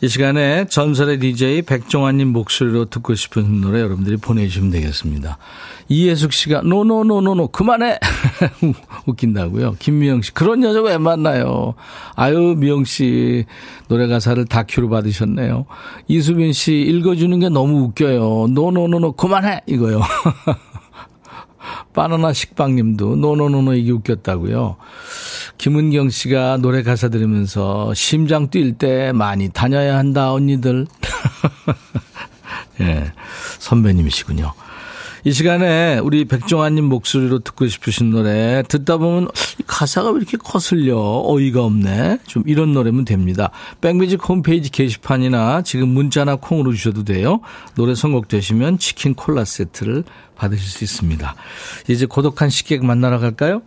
이 0.01 0.07
시간에 0.09 0.65
전설의 0.65 1.19
DJ 1.19 1.61
백종환님 1.63 2.27
목소리로 2.27 2.85
듣고 2.85 3.15
싶은 3.15 3.61
노래 3.61 3.79
여러분들이 3.79 4.17
보내주시면 4.17 4.69
되겠습니다. 4.71 5.37
이예숙 5.87 6.33
씨가 6.33 6.61
노노노노노 6.63 7.47
그만해 7.47 7.97
웃긴다고요. 9.07 9.77
김미영 9.79 10.21
씨 10.21 10.33
그런 10.33 10.63
여자 10.63 10.81
왜 10.81 10.97
만나요? 10.97 11.75
아유 12.15 12.55
미영 12.57 12.83
씨 12.83 13.45
노래 13.87 14.07
가사를 14.07 14.43
다큐로 14.45 14.89
받으셨네요. 14.89 15.65
이수빈 16.07 16.51
씨 16.53 16.73
읽어주는 16.81 17.39
게 17.39 17.49
너무 17.49 17.83
웃겨요. 17.85 18.47
no 18.49 18.65
no 18.65 18.81
no 18.81 18.97
no 18.97 19.13
그만해 19.13 19.61
이거요. 19.65 20.01
바나나 21.93 22.33
식빵님도 22.33 23.15
no 23.15 23.30
no 23.30 23.44
no 23.44 23.59
no 23.59 23.73
이게 23.73 23.91
웃겼다고요. 23.91 24.77
김은경 25.57 26.09
씨가 26.09 26.57
노래 26.57 26.83
가사 26.83 27.09
들으면서 27.09 27.93
심장 27.93 28.49
뛸 28.49 28.77
때 28.77 29.11
많이 29.11 29.49
다녀야 29.49 29.97
한다 29.97 30.33
언니들. 30.33 30.87
예, 32.81 33.11
선배님이시군요. 33.59 34.53
이 35.25 35.31
시간에 35.31 35.97
우리 35.97 36.25
백종환님 36.25 36.85
목소리로 36.85 37.39
듣고 37.39 37.67
싶으신 37.67 38.11
노래 38.11 38.61
듣다 38.67 38.97
보면 38.97 39.27
가사가 39.65 40.11
왜 40.11 40.17
이렇게 40.17 40.37
거슬려? 40.37 40.95
어이가 41.25 41.63
없네. 41.63 42.19
좀 42.27 42.43
이런 42.45 42.73
노래면 42.73 43.05
됩니다. 43.05 43.49
백뮤직 43.81 44.29
홈페이지 44.29 44.69
게시판이나 44.69 45.63
지금 45.63 45.87
문자나 45.89 46.35
콩으로 46.35 46.73
주셔도 46.73 47.03
돼요. 47.03 47.41
노래 47.73 47.95
선곡되시면 47.95 48.77
치킨 48.77 49.15
콜라 49.15 49.45
세트를 49.45 50.03
받으실 50.35 50.63
수 50.63 50.83
있습니다. 50.83 51.35
이제 51.87 52.05
고독한 52.05 52.51
식객 52.51 52.85
만나러 52.85 53.17
갈까요? 53.17 53.63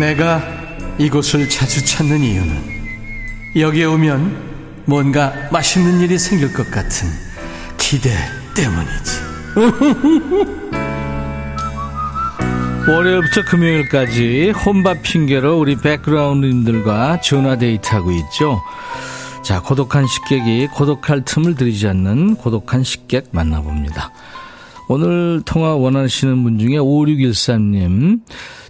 내가 0.00 0.42
이곳을 0.96 1.48
자주 1.50 1.84
찾는 1.84 2.20
이유는 2.20 2.80
여기에 3.56 3.84
오면 3.84 4.50
뭔가 4.86 5.34
맛있는 5.52 6.00
일이 6.00 6.18
생길 6.18 6.54
것 6.54 6.70
같은 6.70 7.06
기대 7.76 8.10
때문이지. 8.54 9.20
월요일부터 12.88 13.44
금요일까지 13.44 14.52
혼밥 14.52 15.02
핑계로 15.02 15.58
우리 15.58 15.76
백그라운드님들과 15.76 17.20
전화 17.20 17.56
데이트하고 17.56 18.10
있죠. 18.12 18.62
자, 19.42 19.60
고독한 19.60 20.06
식객이 20.06 20.68
고독할 20.68 21.26
틈을 21.26 21.56
들이지 21.56 21.86
않는 21.88 22.36
고독한 22.36 22.84
식객 22.84 23.28
만나봅니다. 23.32 24.12
오늘 24.92 25.40
통화 25.44 25.76
원하시는 25.76 26.42
분 26.42 26.58
중에 26.58 26.72
5613님 26.72 28.22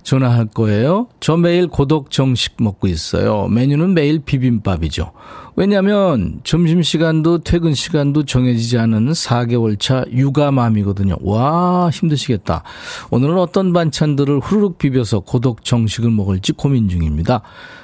전화할 0.02 0.48
거예요. 0.52 1.08
저 1.18 1.38
매일 1.38 1.66
고독 1.66 2.10
정식 2.10 2.56
먹고 2.58 2.88
있어요. 2.88 3.48
메뉴는 3.48 3.94
매일 3.94 4.18
비빔밥이죠. 4.18 5.12
왜냐하면 5.56 6.40
점심시간도 6.44 7.38
퇴근 7.38 7.72
시간도 7.72 8.26
정해지지 8.26 8.76
않은 8.76 9.12
4개월 9.12 9.80
차 9.80 10.04
육아맘이거든요. 10.12 11.16
와 11.22 11.88
힘드시겠다. 11.90 12.64
오늘은 13.10 13.38
어떤 13.38 13.72
반찬들을 13.72 14.40
후루룩 14.40 14.76
비벼서 14.76 15.20
고독 15.20 15.64
정식을 15.64 16.10
먹을지 16.10 16.52
고민 16.52 16.90
중입니다. 16.90 17.40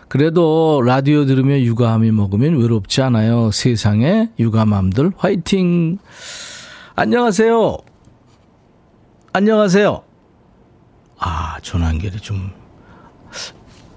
그래도 0.09 0.83
라디오 0.85 1.25
들으며 1.25 1.59
육아함이 1.59 2.11
먹으면 2.11 2.59
외롭지 2.59 3.01
않아요. 3.01 3.51
세상에 3.51 4.29
육아맘들 4.39 5.13
화이팅. 5.17 5.97
안녕하세요. 6.97 7.86
안녕하세요. 9.37 10.03
아, 11.19 11.59
전화 11.61 11.91
연결이 11.91 12.17
좀, 12.21 12.51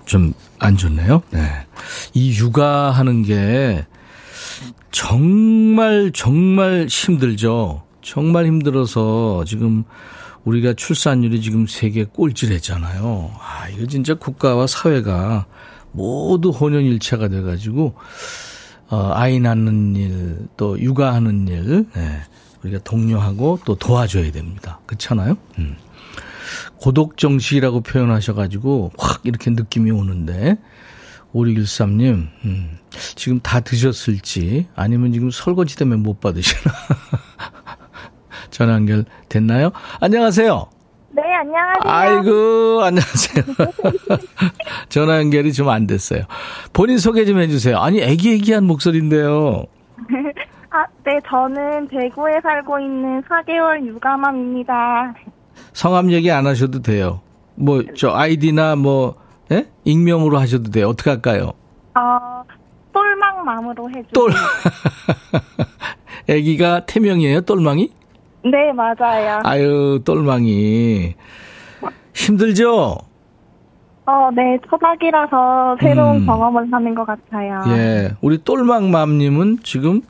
좀 0.06 0.34
안 0.60 0.76
좋네요. 0.76 1.22
네. 1.32 1.40
이 2.14 2.38
육아하는 2.38 3.24
게 3.24 3.86
정말, 4.92 6.12
정말 6.14 6.88
힘들죠. 6.90 7.84
정말 8.02 8.48
힘들어서 8.48 9.46
지금 9.46 9.86
우리가 10.44 10.74
출산율이 10.74 11.40
지금 11.42 11.68
세계 11.68 12.04
꼴찌했잖아요. 12.04 13.32
아, 13.40 13.70
이거 13.70 13.88
진짜 13.88 14.16
국가와 14.16 14.68
사회가 14.68 15.46
모두 15.94 16.50
혼연일체가 16.50 17.30
돼가지고, 17.30 17.96
어, 18.90 19.12
아이 19.14 19.40
낳는 19.40 19.96
일, 19.96 20.48
또 20.58 20.78
육아하는 20.78 21.48
일, 21.48 21.86
네. 21.96 22.20
우리가 22.64 22.80
독려하고 22.84 23.60
또 23.66 23.76
도와줘야 23.76 24.32
됩니다. 24.32 24.80
그렇잖아요? 24.86 25.38
음. 25.60 25.78
고독 26.78 27.18
정식이라고 27.18 27.82
표현하셔가지고 27.82 28.92
확 28.98 29.22
이렇게 29.24 29.52
느낌이 29.52 29.92
오는데 29.92 30.58
5613님 31.34 32.28
음, 32.46 32.78
지금 33.16 33.40
다 33.40 33.60
드셨을지 33.60 34.68
아니면 34.76 35.14
지금 35.14 35.30
설거지 35.30 35.78
때문에 35.78 36.02
못 36.02 36.20
받으시나 36.20 36.74
전화 38.50 38.74
연결 38.74 39.06
됐나요? 39.30 39.72
안녕하세요. 40.00 40.70
네, 41.12 41.22
안녕하세요. 41.42 41.92
아이고, 41.92 42.82
안녕하세요. 42.84 43.44
전화 44.90 45.18
연결이 45.18 45.52
좀 45.54 45.68
안 45.70 45.88
됐어요. 45.88 46.24
본인 46.72 46.98
소개 47.00 47.26
좀 47.26 47.40
해주세요. 47.40 47.78
아니, 47.80 48.00
애기애기한 48.02 48.64
목소리인데요. 48.66 49.66
아, 50.72 50.86
네, 51.04 51.20
저는 51.28 51.88
대구에 51.88 52.40
살고 52.42 52.80
있는 52.80 53.22
4개월 53.24 53.86
육아맘입니다. 53.86 55.16
성함 55.74 56.12
얘기 56.12 56.32
안 56.32 56.46
하셔도 56.46 56.82
돼요. 56.82 57.22
뭐, 57.56 57.84
저, 57.98 58.12
아이디나 58.12 58.76
뭐, 58.76 59.16
예? 59.52 59.66
익명으로 59.84 60.38
하셔도 60.38 60.70
돼요. 60.70 60.90
어떻게 60.90 61.10
할까요? 61.10 61.54
어, 61.96 62.44
똘망맘으로 62.94 63.90
해주세요. 63.90 64.12
똘. 64.14 64.32
애기가 66.30 66.86
태명이에요, 66.86 67.42
똘망이? 67.42 67.92
네, 68.44 68.72
맞아요. 68.74 69.42
아유, 69.44 70.00
똘망이. 70.06 71.16
힘들죠? 72.14 72.98
어, 74.06 74.30
네, 74.34 74.58
초박이라서 74.70 75.78
새로운 75.82 76.18
음. 76.18 76.26
경험을 76.26 76.72
하는 76.72 76.96
것 76.96 77.06
같아요. 77.06 77.62
예. 77.68 78.12
우리 78.22 78.38
똘망맘님은 78.44 79.60
지금 79.64 80.02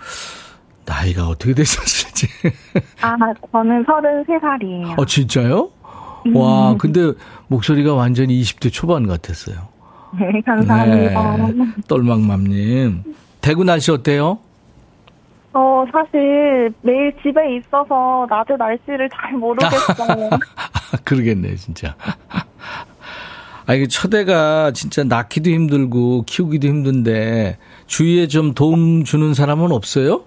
나이가 0.89 1.27
어떻게 1.27 1.53
되셨을지. 1.53 2.27
아, 3.01 3.15
저는 3.51 3.85
33살이에요. 3.85 4.99
어, 4.99 5.05
진짜요? 5.05 5.69
와, 6.33 6.75
근데 6.77 7.13
목소리가 7.47 7.93
완전히 7.93 8.41
20대 8.41 8.73
초반 8.73 9.07
같았어요. 9.07 9.55
네, 10.19 10.41
감사합니다. 10.41 11.37
네. 11.37 11.65
똘망맘님. 11.87 13.03
대구 13.41 13.63
날씨 13.63 13.91
어때요? 13.91 14.39
어, 15.53 15.85
사실 15.91 16.73
매일 16.81 17.13
집에 17.21 17.57
있어서 17.57 18.25
낮에 18.29 18.55
날씨를 18.57 19.09
잘 19.09 19.33
모르겠어요. 19.33 20.29
그러겠네, 21.05 21.55
진짜. 21.55 21.95
아, 23.65 23.73
이게 23.75 23.85
첫애가 23.87 24.71
진짜 24.71 25.03
낳기도 25.03 25.51
힘들고 25.51 26.23
키우기도 26.25 26.67
힘든데 26.67 27.57
주위에 27.85 28.27
좀 28.27 28.53
도움 28.55 29.03
주는 29.03 29.35
사람은 29.35 29.71
없어요? 29.71 30.23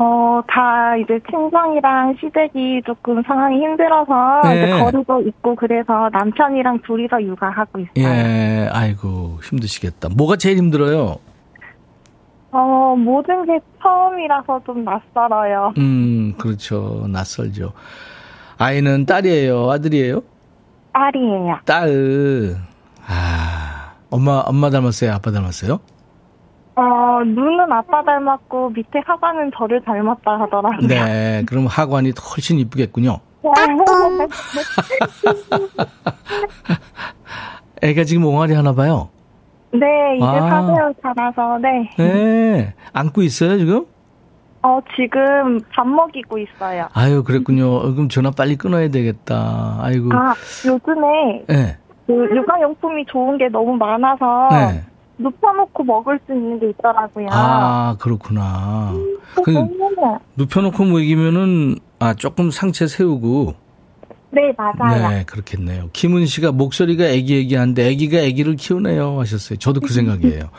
어, 0.00 0.40
다 0.46 0.94
이제 0.96 1.18
친정이랑 1.28 2.14
시댁이 2.20 2.82
조금 2.86 3.20
상황이 3.24 3.56
힘들어서 3.58 4.42
네. 4.44 4.62
이제 4.62 4.78
거리도 4.78 5.22
있고 5.22 5.56
그래서 5.56 6.08
남편이랑 6.12 6.80
둘이서 6.86 7.20
육아하고 7.20 7.80
있어요. 7.80 7.92
예, 7.96 8.68
아이고, 8.72 9.40
힘드시겠다. 9.42 10.10
뭐가 10.16 10.36
제일 10.36 10.56
힘들어요? 10.58 11.16
어, 12.52 12.94
모든 12.96 13.44
게 13.44 13.58
처음이라서 13.82 14.62
좀 14.64 14.84
낯설어요. 14.84 15.74
음, 15.78 16.34
그렇죠. 16.38 17.06
낯설죠. 17.08 17.72
아이는 18.56 19.04
딸이에요? 19.04 19.68
아들이에요? 19.70 20.22
딸이에요. 20.92 21.58
딸. 21.64 22.56
아, 23.06 23.92
엄마, 24.10 24.42
엄마 24.46 24.70
닮았어요? 24.70 25.12
아빠 25.12 25.32
닮았어요? 25.32 25.80
어, 26.78 27.24
눈은 27.24 27.72
아빠 27.72 28.04
닮았고 28.04 28.70
밑에 28.70 29.00
하관은 29.04 29.50
저를 29.56 29.82
닮았다 29.82 30.38
하더라고요. 30.42 30.86
네, 30.86 31.42
그럼 31.44 31.66
하관이 31.66 32.12
훨씬 32.12 32.60
이쁘겠군요. 32.60 33.18
애가 37.82 38.04
지금 38.04 38.26
옹알이 38.26 38.54
하나 38.54 38.72
봐요. 38.72 39.08
네, 39.72 40.16
이제 40.16 40.24
아. 40.24 40.48
사세요 40.48 40.92
자라서 41.02 41.58
네. 41.58 41.90
네, 41.98 42.74
안고 42.92 43.22
있어요, 43.22 43.58
지금? 43.58 43.84
어, 44.62 44.78
지금 44.94 45.60
밥 45.74 45.84
먹이고 45.86 46.38
있어요. 46.38 46.86
아유, 46.92 47.24
그랬군요. 47.24 47.74
어, 47.74 47.92
그럼 47.92 48.08
전화 48.08 48.30
빨리 48.30 48.54
끊어야 48.56 48.88
되겠다. 48.88 49.78
아이고. 49.80 50.10
아, 50.12 50.32
요즘에 50.64 51.44
네, 51.48 51.76
그 52.06 52.12
육아용품이 52.36 53.06
좋은 53.06 53.36
게 53.36 53.48
너무 53.48 53.76
많아서 53.76 54.48
네. 54.52 54.84
눕혀놓고 55.18 55.84
먹을 55.84 56.18
수 56.26 56.32
있는 56.32 56.58
게 56.60 56.70
있더라고요. 56.70 57.28
아, 57.30 57.96
그렇구나. 57.98 58.92
그, 59.34 59.42
그, 59.42 59.68
눕혀놓고 60.36 60.84
먹이면은, 60.84 61.76
아, 61.98 62.14
조금 62.14 62.50
상체 62.50 62.86
세우고, 62.86 63.54
네, 64.30 64.52
맞아요. 64.56 65.08
네, 65.08 65.24
그렇겠네요. 65.24 65.88
김은 65.92 66.26
씨가 66.26 66.52
목소리가 66.52 67.04
애기애기한데 67.04 67.86
애기가 67.88 68.18
애기를 68.18 68.56
키우네요 68.56 69.18
하셨어요. 69.20 69.58
저도 69.58 69.80
그 69.80 69.92
생각이에요. 69.92 70.50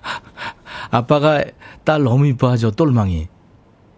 아빠가 0.90 1.42
딸 1.84 2.02
너무 2.02 2.26
이뻐하죠, 2.26 2.72
똘망이. 2.72 3.28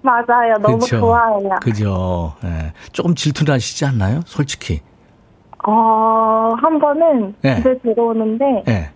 맞아요. 0.02 0.54
너무 0.62 0.78
그쵸? 0.78 1.00
좋아해요. 1.00 1.50
그죠. 1.60 2.34
예. 2.44 2.72
조금 2.92 3.14
질투나시지 3.14 3.84
않나요? 3.84 4.20
솔직히. 4.24 4.80
어, 5.66 6.54
한 6.56 6.78
번은 6.78 7.34
네. 7.42 7.56
집에 7.56 7.78
들어오는데, 7.80 8.64
예. 8.68 8.90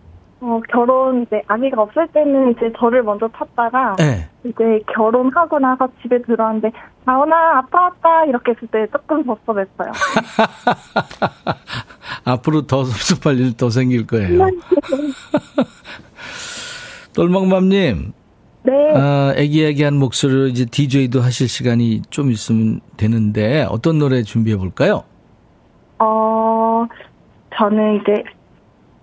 어, 0.46 0.60
결혼, 0.70 1.22
이제 1.22 1.40
아기가 1.46 1.80
없을 1.80 2.06
때는 2.08 2.50
이제 2.52 2.70
저를 2.78 3.02
먼저 3.02 3.26
탔다가, 3.28 3.96
예. 4.00 4.28
이제 4.44 4.78
결혼하고 4.94 5.58
나서 5.58 5.88
집에 6.02 6.20
들어왔는데, 6.20 6.70
나훈아, 7.06 7.60
아빠 7.60 7.84
왔다, 7.84 8.26
이렇게 8.26 8.52
했을 8.52 8.68
때 8.68 8.86
조금 8.92 9.24
섭섭했어요. 9.24 9.90
앞으로 12.26 12.66
더 12.66 12.84
섭섭할 12.84 13.38
일 13.38 13.56
더 13.56 13.70
생길 13.70 14.06
거예요. 14.06 14.28
똘망맘님, 17.14 18.12
네, 18.64 18.72
아, 18.94 19.32
애기애기한 19.36 19.94
목소리로 19.94 20.48
이제 20.48 20.66
DJ도 20.66 21.22
하실 21.22 21.48
시간이 21.48 22.02
좀 22.10 22.30
있으면 22.30 22.80
되는데, 22.98 23.66
어떤 23.70 23.98
노래 23.98 24.22
준비해 24.22 24.58
볼까요? 24.58 25.04
어, 26.00 26.84
저는 27.56 28.02
이제, 28.02 28.22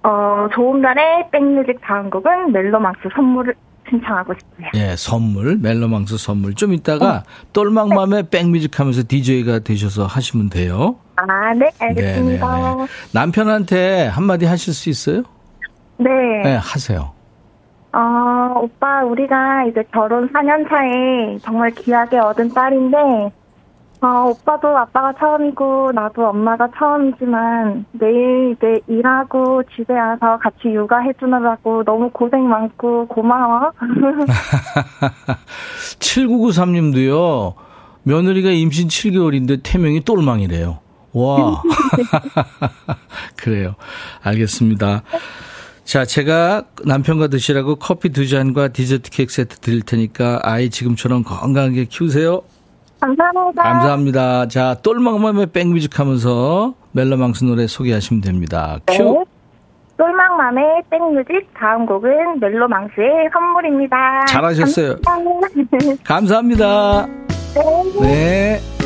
어, 0.03 0.47
좋은 0.53 0.81
날의 0.81 1.29
백뮤직 1.31 1.79
다음 1.81 2.09
곡은 2.09 2.51
멜로망스 2.51 3.09
선물을 3.13 3.53
신청하고 3.89 4.33
싶어요. 4.33 4.67
예, 4.75 4.95
선물, 4.95 5.57
멜로망스 5.57 6.17
선물. 6.17 6.53
좀 6.55 6.73
이따가 6.73 7.23
똘망맘의 7.53 8.29
백뮤직 8.29 8.79
하면서 8.79 9.03
DJ가 9.07 9.59
되셔서 9.59 10.05
하시면 10.05 10.49
돼요. 10.49 10.95
아, 11.17 11.53
네, 11.53 11.69
알겠습니다. 11.79 12.47
남편한테 13.13 14.07
한마디 14.07 14.45
하실 14.45 14.73
수 14.73 14.89
있어요? 14.89 15.23
네. 15.97 16.09
네, 16.43 16.55
하세요. 16.55 17.11
어, 17.93 18.59
오빠, 18.59 19.03
우리가 19.03 19.65
이제 19.65 19.83
결혼 19.91 20.31
4년 20.31 20.67
차에 20.69 21.37
정말 21.39 21.71
귀하게 21.71 22.17
얻은 22.19 22.53
딸인데, 22.53 22.97
어, 24.01 24.29
오빠도 24.29 24.67
아빠가 24.67 25.13
처음이고, 25.19 25.91
나도 25.93 26.29
엄마가 26.29 26.67
처음이지만, 26.75 27.85
내일 27.91 28.55
이제 28.57 28.81
일하고 28.87 29.61
집에 29.75 29.93
와서 29.93 30.39
같이 30.41 30.69
육아해주느라고 30.73 31.83
너무 31.83 32.09
고생 32.09 32.49
많고, 32.49 33.05
고마워. 33.07 33.71
7993님도요, 35.99 37.53
며느리가 38.01 38.49
임신 38.49 38.87
7개월인데 38.87 39.59
태명이 39.61 40.01
똘망이래요. 40.01 40.79
와. 41.13 41.61
그래요. 43.37 43.75
알겠습니다. 44.23 45.03
자, 45.83 46.05
제가 46.05 46.63
남편과 46.85 47.27
드시라고 47.27 47.75
커피 47.75 48.09
두 48.09 48.27
잔과 48.27 48.69
디저트 48.69 49.11
케이크 49.11 49.31
세트 49.31 49.59
드릴 49.59 49.81
테니까 49.81 50.39
아이 50.41 50.69
지금처럼 50.71 51.23
건강하게 51.23 51.85
키우세요. 51.85 52.41
감사합니다. 53.01 53.63
감사합니다. 53.63 54.47
자, 54.47 54.75
똘망맘의 54.83 55.47
백뮤직 55.47 55.99
하면서 55.99 56.73
멜로망스 56.91 57.43
노래 57.43 57.67
소개하시면 57.67 58.21
됩니다. 58.21 58.77
네. 58.85 58.97
큐. 58.97 59.25
똘망맘의 59.97 60.83
백뮤직 60.89 61.47
다음 61.53 61.85
곡은 61.85 62.39
멜로망스의 62.39 63.29
선물입니다. 63.33 64.25
잘하셨어요. 64.27 64.95
감사합니다. 65.05 66.03
감사합니다. 66.03 67.07
네. 68.01 68.01
네. 68.01 68.80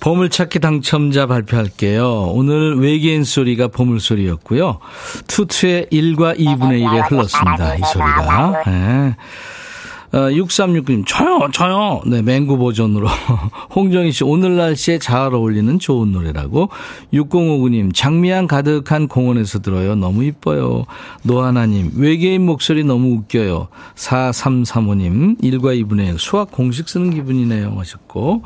보물찾기 0.00 0.60
당첨자 0.60 1.26
발표할게요. 1.26 2.30
오늘 2.32 2.78
외계인 2.78 3.24
소리가 3.24 3.68
보물소리였고요. 3.68 4.78
투투의 5.26 5.86
1과 5.90 6.38
2분의 6.38 6.82
1에 6.84 7.10
흘렀습니다. 7.10 7.74
이 7.74 7.80
소리가. 7.92 8.62
네. 8.66 9.16
어, 10.10 10.30
6369님, 10.30 11.04
저요, 11.06 11.48
저요. 11.52 12.00
네, 12.06 12.22
맹구 12.22 12.56
버전으로. 12.56 13.06
홍정희 13.76 14.12
씨, 14.12 14.24
오늘 14.24 14.56
날씨에 14.56 14.98
잘 14.98 15.34
어울리는 15.34 15.78
좋은 15.78 16.12
노래라고. 16.12 16.70
6059님, 17.12 17.94
장미향 17.94 18.46
가득한 18.46 19.08
공원에서 19.08 19.58
들어요. 19.58 19.96
너무 19.96 20.24
이뻐요. 20.24 20.86
노하나님, 21.24 21.90
외계인 21.96 22.46
목소리 22.46 22.84
너무 22.84 23.16
웃겨요. 23.16 23.68
4335님, 23.96 25.42
1과 25.42 25.78
2분의 25.84 26.12
1, 26.14 26.18
수학 26.18 26.50
공식 26.50 26.88
쓰는 26.88 27.10
기분이네요. 27.10 27.74
하셨고. 27.76 28.44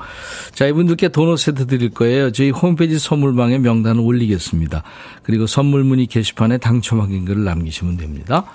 자, 0.54 0.66
이분들께 0.66 1.08
도넛 1.08 1.38
세트 1.38 1.68
드릴 1.68 1.90
거예요. 1.90 2.32
저희 2.32 2.50
홈페이지 2.50 2.98
선물방에 2.98 3.58
명단을 3.58 4.02
올리겠습니다. 4.02 4.82
그리고 5.22 5.46
선물 5.46 5.84
문의 5.84 6.06
게시판에 6.06 6.58
당첨 6.58 7.00
확인글을 7.00 7.44
남기시면 7.44 7.98
됩니다. 7.98 8.46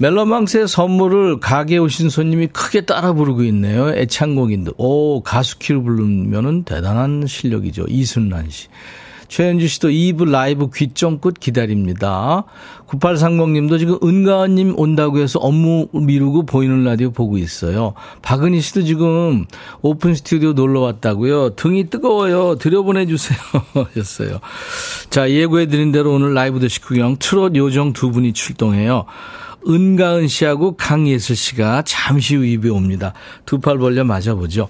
멜로망스의 0.00 0.66
선물을 0.66 1.40
가게 1.40 1.76
오신 1.76 2.08
손님이 2.08 2.46
크게 2.46 2.86
따라 2.86 3.12
부르고 3.12 3.44
있네요. 3.44 3.90
애창곡인데. 3.90 4.72
오, 4.78 5.22
가수 5.22 5.58
키로 5.58 5.82
부르면은 5.82 6.62
대단한 6.64 7.26
실력이죠. 7.26 7.84
이순란 7.86 8.48
씨. 8.48 8.68
최현주 9.28 9.68
씨도 9.68 9.88
2부 9.90 10.28
라이브도 10.30 10.70
식후경 10.74 11.38
기다립니다. 11.38 12.44
9830님도 12.88 13.78
지금 13.78 13.98
은가은님 14.02 14.74
온다고 14.76 15.18
해서 15.18 15.38
업무 15.38 15.86
미루고 15.92 16.46
보이는 16.46 16.82
라디오 16.82 17.12
보고 17.12 17.36
있어요. 17.38 17.92
박은희 18.22 18.60
씨도 18.60 18.82
지금 18.82 19.44
오픈 19.82 20.14
스튜디오 20.14 20.54
놀러 20.54 20.80
왔다고요. 20.80 21.50
등이 21.56 21.90
뜨거워요. 21.90 22.56
들여보내주세요. 22.56 23.38
하셨어요. 23.94 24.40
자, 25.10 25.30
예고해드린 25.30 25.92
대로 25.92 26.14
오늘 26.14 26.34
라이브도 26.34 26.58
식후경 26.58 27.16
트롯 27.18 27.54
요정 27.54 27.92
두 27.92 28.10
분이 28.10 28.32
출동해요. 28.32 29.04
은가은 29.68 30.28
씨하고 30.28 30.76
강예슬 30.76 31.36
씨가 31.36 31.82
잠시 31.86 32.36
후 32.36 32.44
2부에 32.44 32.68
옵니다. 32.70 33.12
두 33.46 33.58
팔 33.60 33.78
벌려 33.78 34.04
맞아보죠. 34.04 34.68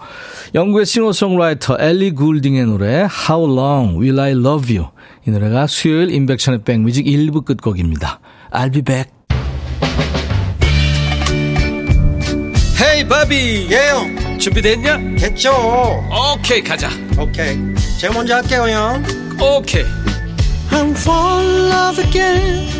영국의 0.55 0.87
싱어송라이터 0.87 1.77
엘리 1.79 2.13
굴딩의 2.13 2.67
노래 2.67 3.07
How 3.29 3.53
Long 3.57 3.99
Will 4.01 4.19
I 4.19 4.31
Love 4.33 4.77
You 4.77 4.91
이 5.27 5.31
노래가 5.31 5.67
수요일 5.67 6.11
인백션의 6.11 6.63
백뮤직 6.65 7.07
1부 7.07 7.45
끝곡입니다. 7.45 8.21
I'll 8.53 8.73
be 8.73 8.83
back. 8.83 9.11
헤이 12.83 13.07
바비 13.07 13.69
예영 13.71 14.39
준비됐냐? 14.39 14.97
됐죠 15.19 15.53
오케이 16.35 16.63
가자 16.63 16.89
오케이 17.19 17.57
제가 17.99 18.15
먼저 18.15 18.37
할게요 18.37 18.65
형 18.69 19.05
오케이 19.39 19.85
I'm 20.71 20.91
fall 20.97 21.47
in 21.47 21.71
love 21.71 22.05
again 22.05 22.80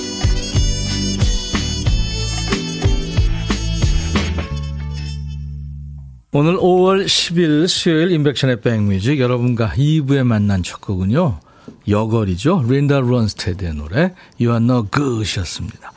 오늘 6.33 6.55
5월 6.57 7.05
10일 7.05 7.67
수요일 7.67 8.11
임백천의 8.11 8.61
백뮤직 8.61 9.19
여러분과 9.19 9.71
2부에 9.75 10.23
만난 10.23 10.63
첫 10.63 10.79
곡은요. 10.79 11.39
여걸이죠. 11.89 12.63
린다 12.69 12.99
론스테드의 13.01 13.73
노래 13.75 14.13
You 14.39 14.51
Are 14.53 14.57
No 14.63 14.87
Good이었습니다. 14.89 15.91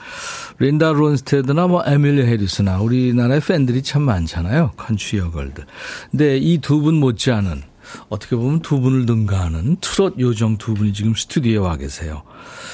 린다 0.58 0.92
론스테드나 0.92 1.68
뭐 1.68 1.82
에밀루 1.86 2.26
해리스나 2.26 2.78
우리나라의 2.80 3.40
팬들이 3.40 3.82
참 3.82 4.02
많잖아요. 4.02 4.72
컨트리 4.76 5.18
여걸들. 5.18 5.66
근데 6.10 6.36
이 6.38 6.58
두 6.60 6.80
분 6.80 6.96
못지않은 6.96 7.62
어떻게 8.08 8.34
보면 8.34 8.60
두 8.60 8.80
분을 8.80 9.06
능가하는 9.06 9.76
트롯 9.80 10.18
요정 10.18 10.56
두 10.58 10.74
분이 10.74 10.92
지금 10.94 11.14
스튜디오에 11.14 11.58
와 11.58 11.76
계세요. 11.76 12.22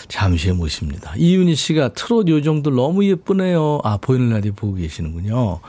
잠시 0.08 0.50
모십니다. 0.52 1.12
이윤희 1.16 1.54
씨가 1.56 1.90
트롯 1.92 2.28
요정들 2.28 2.74
너무 2.74 3.04
예쁘네요. 3.04 3.80
아, 3.84 3.98
보이는 3.98 4.30
라디오 4.30 4.52
보고 4.54 4.74
계시는군요. 4.76 5.60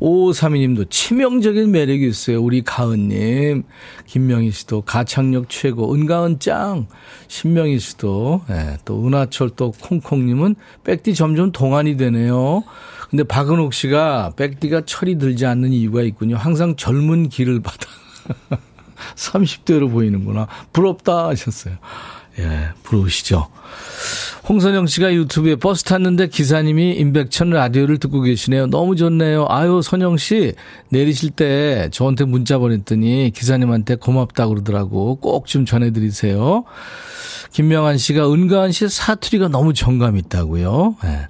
5532님도 0.00 0.90
치명적인 0.90 1.70
매력이 1.70 2.06
있어요. 2.06 2.42
우리 2.42 2.62
가은님. 2.62 3.64
김명희 4.06 4.50
씨도 4.50 4.82
가창력 4.82 5.48
최고. 5.48 5.94
은가은 5.94 6.38
짱. 6.38 6.86
신명희 7.28 7.78
씨도. 7.78 8.42
예, 8.50 8.78
또 8.84 9.06
은하철 9.06 9.50
또 9.50 9.72
콩콩님은 9.72 10.56
백디 10.84 11.14
점점 11.14 11.52
동안이 11.52 11.96
되네요. 11.96 12.62
근데 13.10 13.22
박은옥 13.24 13.74
씨가 13.74 14.32
백디가 14.36 14.82
철이 14.86 15.18
들지 15.18 15.46
않는 15.46 15.72
이유가 15.72 16.02
있군요. 16.02 16.36
항상 16.36 16.76
젊은 16.76 17.28
길을 17.28 17.60
받아. 17.60 17.86
30대로 19.14 19.90
보이는구나. 19.90 20.48
부럽다 20.72 21.28
하셨어요. 21.28 21.74
예, 22.38 22.68
부러우시죠? 22.82 23.48
홍선영 24.48 24.86
씨가 24.86 25.14
유튜브에 25.14 25.56
버스 25.56 25.84
탔는데 25.84 26.28
기사님이 26.28 26.92
임백천 26.92 27.50
라디오를 27.50 27.98
듣고 27.98 28.20
계시네요. 28.20 28.66
너무 28.66 28.96
좋네요. 28.96 29.46
아유, 29.48 29.80
선영 29.82 30.16
씨, 30.18 30.54
내리실 30.90 31.30
때 31.30 31.88
저한테 31.92 32.24
문자 32.24 32.58
보냈더니 32.58 33.30
기사님한테 33.34 33.96
고맙다 33.96 34.48
그러더라고. 34.48 35.16
꼭 35.16 35.46
좀 35.46 35.64
전해드리세요. 35.64 36.64
김명환 37.52 37.98
씨가 37.98 38.30
은가은 38.32 38.72
씨 38.72 38.88
사투리가 38.88 39.48
너무 39.48 39.72
정감 39.72 40.16
있다고요. 40.16 40.96
예. 41.04 41.28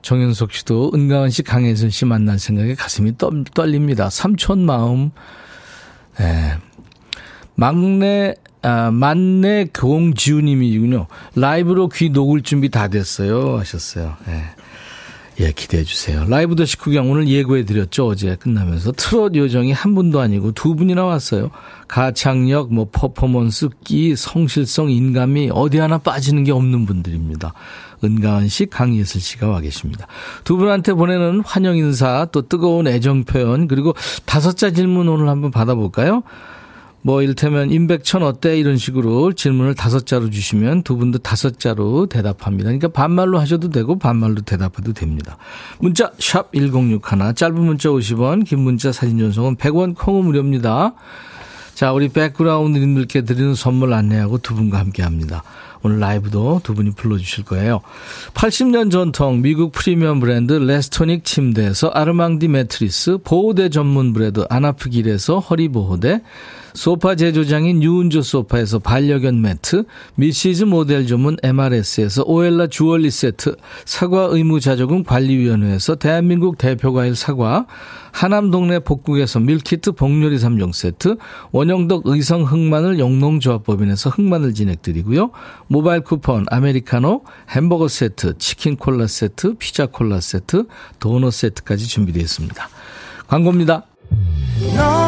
정윤석 0.00 0.52
씨도 0.52 0.92
은가은 0.94 1.30
씨, 1.30 1.42
강혜선 1.42 1.90
씨 1.90 2.04
만날 2.06 2.38
생각에 2.38 2.74
가슴이 2.74 3.18
떨, 3.18 3.44
떨립니다. 3.54 4.08
삼촌 4.10 4.64
마음. 4.64 5.10
예. 6.20 6.56
막내 7.58 8.34
아, 8.62 8.90
만내 8.92 9.66
공지우님이군요. 9.76 11.06
라이브로 11.34 11.88
귀 11.88 12.10
녹을 12.10 12.42
준비 12.42 12.68
다 12.68 12.86
됐어요. 12.88 13.58
하셨어요. 13.58 14.16
예. 14.28 14.44
예, 15.40 15.52
기대해 15.52 15.84
주세요. 15.84 16.24
라이브도 16.28 16.64
식후경 16.64 17.10
오늘 17.10 17.28
예고해 17.28 17.64
드렸죠. 17.64 18.06
어제 18.06 18.36
끝나면서 18.36 18.92
트롯 18.92 19.36
요정이 19.36 19.72
한 19.72 19.94
분도 19.94 20.20
아니고 20.20 20.52
두 20.52 20.74
분이나 20.74 21.04
왔어요. 21.04 21.50
가창력, 21.86 22.72
뭐 22.72 22.88
퍼포먼스, 22.90 23.68
끼, 23.84 24.16
성실성, 24.16 24.90
인간미 24.90 25.50
어디 25.52 25.78
하나 25.78 25.98
빠지는 25.98 26.42
게 26.42 26.50
없는 26.50 26.86
분들입니다. 26.86 27.54
은가은 28.02 28.48
씨, 28.48 28.66
강예슬 28.66 29.20
씨가 29.20 29.48
와 29.48 29.60
계십니다. 29.60 30.06
두 30.42 30.56
분한테 30.56 30.92
보내는 30.94 31.42
환영 31.44 31.76
인사, 31.76 32.26
또 32.32 32.42
뜨거운 32.42 32.88
애정 32.88 33.24
표현, 33.24 33.68
그리고 33.68 33.94
다섯 34.24 34.56
자 34.56 34.72
질문 34.72 35.08
오늘 35.08 35.28
한번 35.28 35.52
받아볼까요? 35.52 36.22
뭐 37.02 37.22
이를테면 37.22 37.70
임백천 37.70 38.22
어때 38.22 38.58
이런 38.58 38.76
식으로 38.76 39.32
질문을 39.32 39.74
다섯 39.74 40.06
자로 40.06 40.30
주시면 40.30 40.82
두 40.82 40.96
분도 40.96 41.18
다섯 41.18 41.58
자로 41.58 42.06
대답합니다. 42.06 42.64
그러니까 42.64 42.88
반말로 42.88 43.38
하셔도 43.38 43.70
되고 43.70 43.98
반말로 43.98 44.40
대답해도 44.42 44.92
됩니다. 44.92 45.36
문자 45.78 46.12
샵 46.18 46.52
1061, 46.52 47.34
짧은 47.34 47.54
문자 47.54 47.88
50원, 47.88 48.44
긴 48.44 48.60
문자 48.60 48.92
사진 48.92 49.18
전송은 49.18 49.56
100원 49.56 49.94
콩은 49.96 50.24
무료입니다. 50.24 50.94
자, 51.74 51.92
우리 51.92 52.08
백그라운드님들께 52.08 53.22
드리는 53.22 53.54
선물 53.54 53.92
안내하고 53.92 54.38
두 54.38 54.56
분과 54.56 54.80
함께 54.80 55.04
합니다. 55.04 55.44
오늘 55.84 56.00
라이브도 56.00 56.60
두 56.64 56.74
분이 56.74 56.90
불러주실 56.96 57.44
거예요. 57.44 57.82
80년 58.34 58.90
전통 58.90 59.42
미국 59.42 59.70
프리미엄 59.70 60.18
브랜드 60.18 60.54
레스토닉 60.54 61.24
침대에서 61.24 61.90
아르망디 61.90 62.48
매트리스, 62.48 63.18
보호대 63.22 63.68
전문 63.68 64.12
브랜드 64.12 64.44
아나프길에서 64.50 65.38
허리보호대, 65.38 66.22
소파 66.74 67.14
제조장인 67.14 67.82
유운조 67.82 68.22
소파에서 68.22 68.78
반려견 68.78 69.40
매트, 69.40 69.84
미시즈 70.14 70.64
모델 70.64 71.06
전문 71.06 71.36
MRS에서 71.42 72.24
오엘라 72.26 72.68
주얼리 72.68 73.10
세트, 73.10 73.56
사과 73.84 74.28
의무 74.30 74.60
자조금 74.60 75.04
관리위원회에서 75.04 75.96
대한민국 75.96 76.58
대표 76.58 76.92
과일 76.92 77.14
사과, 77.14 77.66
하남 78.12 78.50
동네 78.50 78.78
복국에서 78.78 79.38
밀키트 79.40 79.92
복요리 79.92 80.36
3종 80.38 80.72
세트, 80.72 81.16
원형덕 81.52 82.02
의성 82.06 82.42
흑마늘 82.42 82.98
영농조합법인에서 82.98 84.10
흑마늘 84.10 84.54
진행드리고요. 84.54 85.30
모바일 85.68 86.00
쿠폰, 86.02 86.44
아메리카노, 86.48 87.22
햄버거 87.50 87.88
세트, 87.88 88.38
치킨 88.38 88.76
콜라 88.76 89.06
세트, 89.06 89.54
피자 89.58 89.86
콜라 89.86 90.20
세트, 90.20 90.66
도넛 90.98 91.32
세트까지 91.32 91.86
준비되어 91.86 92.22
있습니다. 92.22 92.68
광고입니다. 93.28 93.84
너의 94.76 95.07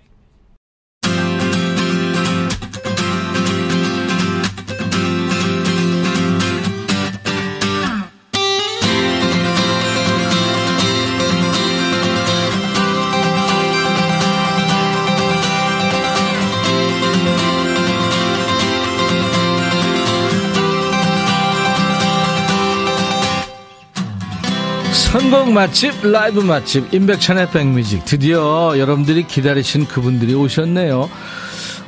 선곡 25.11 25.51
맛집, 25.51 26.09
라이브 26.09 26.39
맛집, 26.39 26.93
임백천의 26.93 27.49
백뮤직. 27.51 28.05
드디어 28.05 28.73
여러분들이 28.77 29.27
기다리신 29.27 29.87
그분들이 29.87 30.33
오셨네요. 30.33 31.09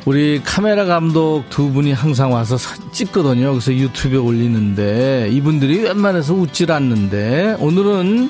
우리 0.03 0.41
카메라 0.43 0.83
감독 0.83 1.45
두 1.49 1.71
분이 1.71 1.93
항상 1.93 2.33
와서 2.33 2.57
찍거든요. 2.91 3.51
그래서 3.51 3.73
유튜브에 3.73 4.17
올리는데 4.17 5.29
이분들이 5.31 5.83
웬만해서 5.83 6.33
웃질 6.33 6.73
않는데 6.73 7.55
오늘은 7.59 8.29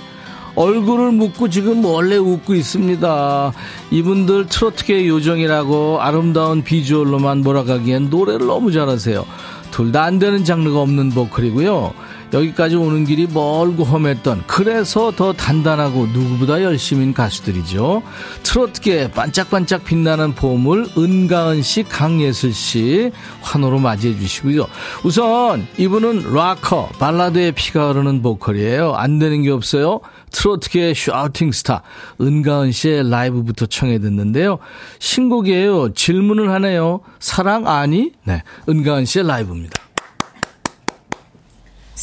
얼굴을 0.54 1.12
묶고 1.14 1.50
지금 1.50 1.84
원래 1.84 2.16
웃고 2.18 2.54
있습니다. 2.54 3.52
이분들 3.90 4.46
트로트계 4.46 5.08
요정이라고 5.08 6.02
아름다운 6.02 6.64
비주얼로만 6.64 7.40
몰아가기엔 7.42 8.12
노래를 8.12 8.46
너무 8.46 8.72
잘하세요. 8.72 9.26
둘 9.72 9.92
다 9.92 10.04
안 10.04 10.20
되는 10.20 10.44
장르가 10.46 10.82
없는 10.82 11.10
보컬이고요. 11.10 11.94
여기까지 12.34 12.76
오는 12.76 13.06
길이 13.06 13.28
멀고 13.28 13.84
험했던 13.84 14.44
그래서 14.48 15.12
더 15.12 15.34
단단하고 15.34 16.08
누구보다 16.08 16.64
열심인 16.64 17.14
가수들이죠. 17.14 18.02
트로트계 18.42 19.12
반짝반짝 19.12 19.86
빛나는 19.86 20.34
보물 20.34 20.88
은가은 20.98 21.62
씨, 21.62 21.84
강예슬 21.84 22.54
씨 22.54 23.12
환호로 23.42 23.80
맞이해 23.80 24.18
주시고요. 24.18 24.68
우선 25.04 25.68
이분은 25.78 26.34
락커, 26.34 26.90
발라드의 27.00 27.52
피가 27.52 27.90
흐르는 27.90 28.22
보컬이에요. 28.22 28.94
안 28.94 29.20
되는 29.20 29.44
게 29.44 29.52
없어요. 29.52 30.02
트로트계 30.32 30.94
shouting 30.96 31.52
스타 31.52 31.84
은가은 32.20 32.72
씨의 32.72 33.10
라이브부터 33.10 33.68
청해 33.68 34.00
듣는데요. 34.00 34.58
신곡이에요. 35.00 35.94
질문을 35.94 36.50
하네요. 36.50 37.02
사랑 37.20 37.68
아니? 37.68 38.12
네, 38.24 38.42
은가은 38.68 39.06
씨의 39.06 39.28
라이브입니다. 39.28 39.83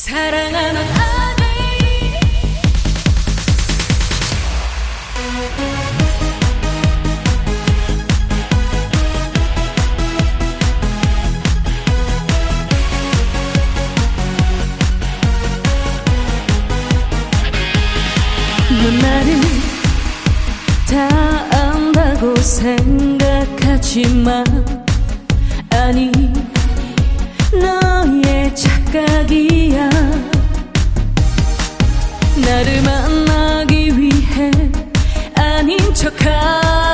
사랑하는 0.00 0.80
아들. 0.80 1.44
누나는 18.70 19.40
다 20.88 20.96
안다고 21.54 22.34
생각하지만 22.36 23.26
아니 25.68 26.39
착각이야. 28.90 29.88
나를 32.36 32.82
만나기 32.82 33.96
위해 33.96 34.50
아닌 35.36 35.78
척하 35.94 36.89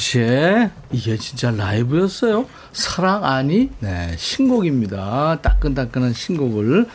씨의 0.00 0.70
이게 0.90 1.16
진짜 1.16 1.50
라이브였어요. 1.50 2.46
사랑 2.72 3.24
아니? 3.24 3.70
네, 3.78 4.14
신곡입니다. 4.16 5.38
따끈따끈한 5.42 6.12
신곡을 6.14 6.86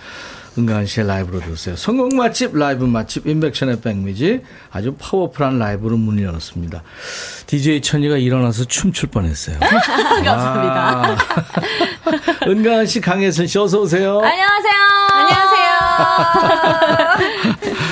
은가은 0.58 0.86
씨의 0.86 1.08
라이브로 1.08 1.42
들었어요. 1.42 1.76
성공 1.76 2.10
맛집, 2.16 2.58
라이브 2.58 2.86
맛집, 2.86 3.28
인백션의 3.28 3.82
백미지 3.82 4.42
아주 4.72 4.96
파워풀한 4.98 5.60
라이브로 5.60 5.98
문을 5.98 6.24
열었습니다. 6.24 6.82
DJ 7.46 7.82
천이가 7.82 8.16
일어나서 8.18 8.64
춤출 8.64 9.10
뻔했어요. 9.10 9.60
감사합니다. 9.60 11.18
은가은 12.48 12.86
씨, 12.88 13.02
강혜선 13.02 13.48
씨, 13.48 13.60
어서 13.60 13.82
오세요. 13.82 14.20
안녕하세요. 14.20 14.74
안녕하세요. 15.12 15.66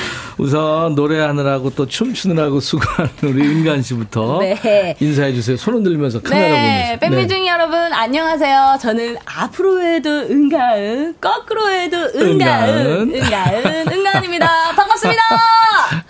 우선 0.44 0.94
노래하느라고 0.94 1.70
또 1.70 1.86
춤추느라고 1.88 2.60
수고하는 2.62 3.10
우리 3.24 3.48
은간 3.48 3.82
씨부터 3.82 4.40
네. 4.44 4.94
인사해 5.00 5.34
주세요. 5.34 5.56
손 5.56 5.76
흔들면서 5.76 6.22
카메라 6.22 6.48
네, 6.62 6.98
보면서. 7.00 7.16
팬미중 7.28 7.48
여러분 7.48 7.78
안녕하세요. 7.94 8.78
저는 8.82 9.16
앞으로 9.26 9.82
해도 9.82 10.10
은가은, 10.10 11.16
거꾸로 11.22 11.70
해도 11.72 11.98
은가은, 12.14 12.78
은가은. 12.78 13.16
은가은, 13.16 13.88
은가은입니다. 13.88 14.50
반갑습니다. 14.76 15.22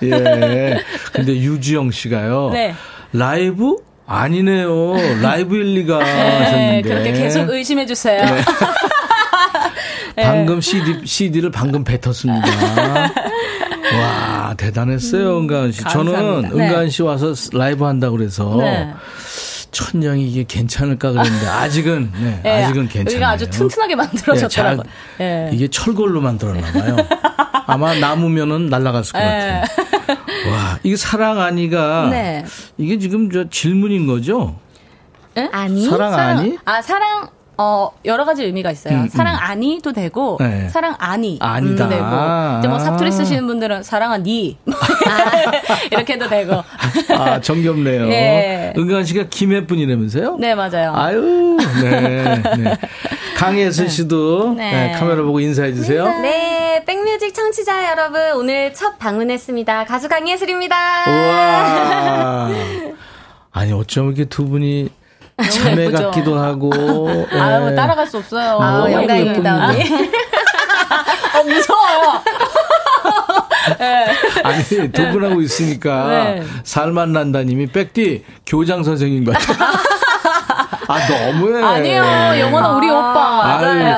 예. 0.02 0.84
근데 1.12 1.34
유지영 1.36 1.92
씨가요. 1.92 2.50
네. 2.54 2.74
라이브 3.14 3.76
아니네요. 4.08 4.96
라이브일 5.22 5.76
리가 5.76 6.00
네, 6.00 6.38
하셨는데. 6.40 6.90
그렇게 6.90 7.12
계속 7.14 7.50
의심해 7.52 7.86
주세요. 7.86 8.20
네. 10.16 10.24
방금 10.24 10.60
CD, 10.60 11.06
CD를 11.06 11.52
방금 11.52 11.84
뱉었습니다. 11.84 12.48
와, 14.00 14.54
대단했어요, 14.58 15.38
은가은 15.40 15.72
씨. 15.72 15.82
저는 15.84 16.14
감사합니다. 16.14 16.56
네. 16.56 16.64
은가은 16.68 16.90
씨 16.90 17.04
와서 17.04 17.34
라이브 17.54 17.84
한다고 17.86 18.18
그래서 18.18 18.56
네. 18.60 18.94
천영이 19.72 20.28
이게 20.28 20.44
괜찮을까 20.48 21.12
그랬는데 21.12 21.48
아직은 21.48 22.12
네, 22.22 22.40
네, 22.44 22.64
아직은 22.64 22.88
괜찮아요. 22.90 23.14
여기가 23.16 23.30
아주 23.30 23.50
튼튼하게 23.50 23.96
만들어졌더라고요. 23.96 24.84
잘- 25.18 25.50
이게 25.54 25.68
철골로 25.68 26.22
만들었나 26.22 26.72
봐요. 26.72 26.96
아마 27.66 27.96
남으면은 27.96 28.68
날아갔을 28.68 29.14
것 29.14 29.20
같아요. 29.20 29.64
와, 30.52 30.80
이게 30.84 30.96
사랑 30.96 31.40
아니가 31.40 32.08
네. 32.12 32.46
이게 32.78 33.00
지금 33.00 33.32
저 33.32 33.50
질문인 33.50 34.06
거죠? 34.06 34.60
아니? 35.52 35.86
사랑 35.88 36.14
아니? 36.14 36.58
아, 36.66 36.82
사랑 36.82 37.30
어, 37.58 37.92
여러 38.06 38.26
가지 38.26 38.44
의미가 38.44 38.72
있어요. 38.72 38.96
음, 38.96 39.04
음. 39.04 39.08
사랑 39.10 39.38
아니도 39.40 39.94
되고, 39.94 40.38
네. 40.40 40.68
사랑 40.70 40.96
아니. 40.98 41.38
아니다. 41.40 41.84
도 41.84 41.90
되고, 41.90 42.60
이제 42.60 42.68
뭐 42.68 42.80
사투리 42.80 43.12
쓰시는 43.12 43.46
분들은 43.46 43.84
사랑하니. 43.84 44.58
이렇게 45.92 46.14
해도 46.14 46.28
되고. 46.28 46.64
아, 47.18 47.40
정겹네요. 47.40 48.10
예. 48.10 48.74
은간 48.76 49.06
씨가 49.06 49.26
김해분이라면서요? 49.30 50.38
네, 50.40 50.56
맞아요. 50.56 50.94
아유, 50.96 51.58
네. 51.82 52.42
네. 52.58 52.78
강혜슬 53.38 53.90
씨도 53.90 54.54
네. 54.56 54.72
네, 54.72 54.92
카메라 54.98 55.22
보고 55.22 55.40
인사해 55.40 55.74
주세요. 55.74 56.06
네, 56.22 56.84
백뮤직 56.86 57.34
청취자 57.34 57.90
여러분, 57.92 58.22
오늘 58.36 58.74
첫 58.74 58.98
방문했습니다. 58.98 59.86
가수 59.86 60.10
강예슬입니다. 60.10 60.76
우와. 61.08 62.50
아니, 63.52 63.72
어쩜 63.74 64.08
이렇게 64.08 64.26
두 64.26 64.48
분이 64.48 64.90
자매 65.42 65.86
예쁘죠? 65.86 66.04
같기도 66.06 66.38
하고. 66.38 66.72
예. 67.34 67.40
아유, 67.40 67.76
따라갈 67.76 68.08
수 68.08 68.18
없어요. 68.18 68.60
아우, 68.62 68.82
너무 68.84 68.92
영광입니다. 68.92 69.70
어, 71.40 71.44
무서워요. 71.44 72.22
아니, 74.44 74.92
두 74.92 75.12
분하고 75.12 75.42
있으니까 75.42 76.08
네. 76.08 76.44
살만 76.64 77.14
난다님이 77.14 77.68
백디 77.68 78.26
교장 78.46 78.84
선생님 78.84 79.26
같아. 79.26 79.54
아, 80.88 81.00
너무해. 81.08 81.64
아니요, 81.64 82.04
영원한 82.40 82.76
우리 82.76 82.90
오빠. 82.90 83.58
아유, 83.58 83.96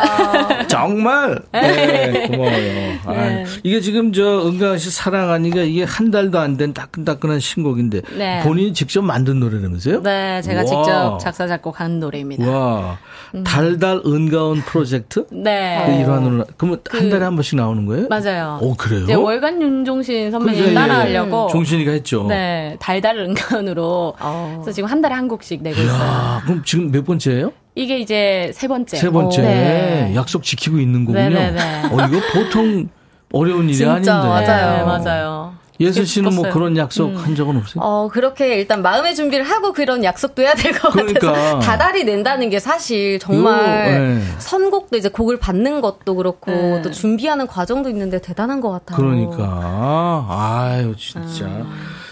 정말. 0.69 1.39
네, 1.51 2.27
고마워요. 2.27 2.99
아유, 3.05 3.45
이게 3.63 3.81
지금 3.81 4.11
저 4.13 4.47
은가은 4.47 4.77
씨 4.77 4.89
사랑하니까 4.91 5.61
이게 5.61 5.83
한 5.83 6.11
달도 6.11 6.39
안 6.39 6.55
된 6.57 6.73
따끈따끈한 6.73 7.39
신곡인데 7.41 8.01
네. 8.17 8.41
본인이 8.43 8.73
직접 8.73 9.01
만든 9.01 9.39
노래라면서요? 9.41 10.01
네, 10.03 10.41
제가 10.41 10.61
우와. 10.61 10.65
직접 10.65 11.17
작사, 11.19 11.47
작곡한 11.47 11.99
노래입니다. 11.99 12.49
와, 12.49 12.97
달달 13.43 14.01
은가은 14.05 14.61
프로젝트? 14.61 15.25
그 15.29 15.33
네. 15.35 15.99
일환으로 16.01 16.45
그러면 16.57 16.79
한 16.89 17.09
달에 17.09 17.23
한 17.25 17.35
번씩 17.35 17.57
나오는 17.57 17.85
거예요? 17.85 18.07
맞아요. 18.09 18.59
오 18.61 18.73
그래요? 18.75 19.21
월간 19.21 19.61
윤종신 19.61 20.31
선배님 20.31 20.59
그죠, 20.59 20.69
예. 20.71 20.73
따라하려고. 20.73 21.47
종신이가 21.49 21.91
했죠. 21.91 22.25
네, 22.27 22.77
달달 22.79 23.17
은가은으로. 23.17 24.13
그래서 24.61 24.71
지금 24.71 24.89
한 24.89 25.01
달에 25.01 25.13
한 25.15 25.27
곡씩 25.27 25.61
내고 25.61 25.81
있어요. 25.81 25.99
야, 26.01 26.41
그럼 26.45 26.63
지금 26.65 26.91
몇 26.91 27.05
번째예요? 27.05 27.51
이게 27.75 27.99
이제 27.99 28.51
세 28.53 28.67
번째. 28.67 28.97
세 28.97 29.09
번째. 29.09 29.41
네. 29.41 30.13
약속 30.15 30.43
지키고 30.43 30.79
있는 30.79 31.03
거군요. 31.05 31.29
네네네. 31.29 31.61
어, 31.91 32.07
이거 32.07 32.19
보통 32.33 32.89
어려운 33.33 33.65
일이 33.65 33.75
진짜 33.75 33.91
아닌데. 33.93 34.11
맞아요. 34.11 34.77
네, 34.77 34.83
맞아요. 34.83 35.53
예슬 35.81 36.05
씨는 36.05 36.29
뭐 36.29 36.45
싶었어요. 36.45 36.53
그런 36.53 36.77
약속 36.77 37.09
음. 37.09 37.17
한 37.17 37.35
적은 37.35 37.57
없어요? 37.57 37.83
어, 37.83 38.07
그렇게 38.07 38.55
일단 38.55 38.81
마음의 38.81 39.13
준비를 39.13 39.43
하고 39.43 39.73
그런 39.73 40.05
약속도 40.05 40.41
해야 40.41 40.53
될 40.53 40.71
것 40.71 40.89
그러니까. 40.93 41.33
같아서 41.33 41.59
다달이 41.59 42.05
낸다는 42.05 42.49
게 42.49 42.59
사실 42.61 43.19
정말 43.19 43.59
요, 43.93 43.99
네. 44.15 44.21
선곡도 44.37 44.95
이제 44.95 45.09
곡을 45.09 45.37
받는 45.37 45.81
것도 45.81 46.15
그렇고 46.15 46.51
네. 46.51 46.81
또 46.81 46.91
준비하는 46.91 47.45
과정도 47.45 47.89
있는데 47.89 48.21
대단한 48.21 48.61
것 48.61 48.71
같아요. 48.71 48.95
그러니까. 48.95 50.25
아유, 50.29 50.95
진짜. 50.97 51.45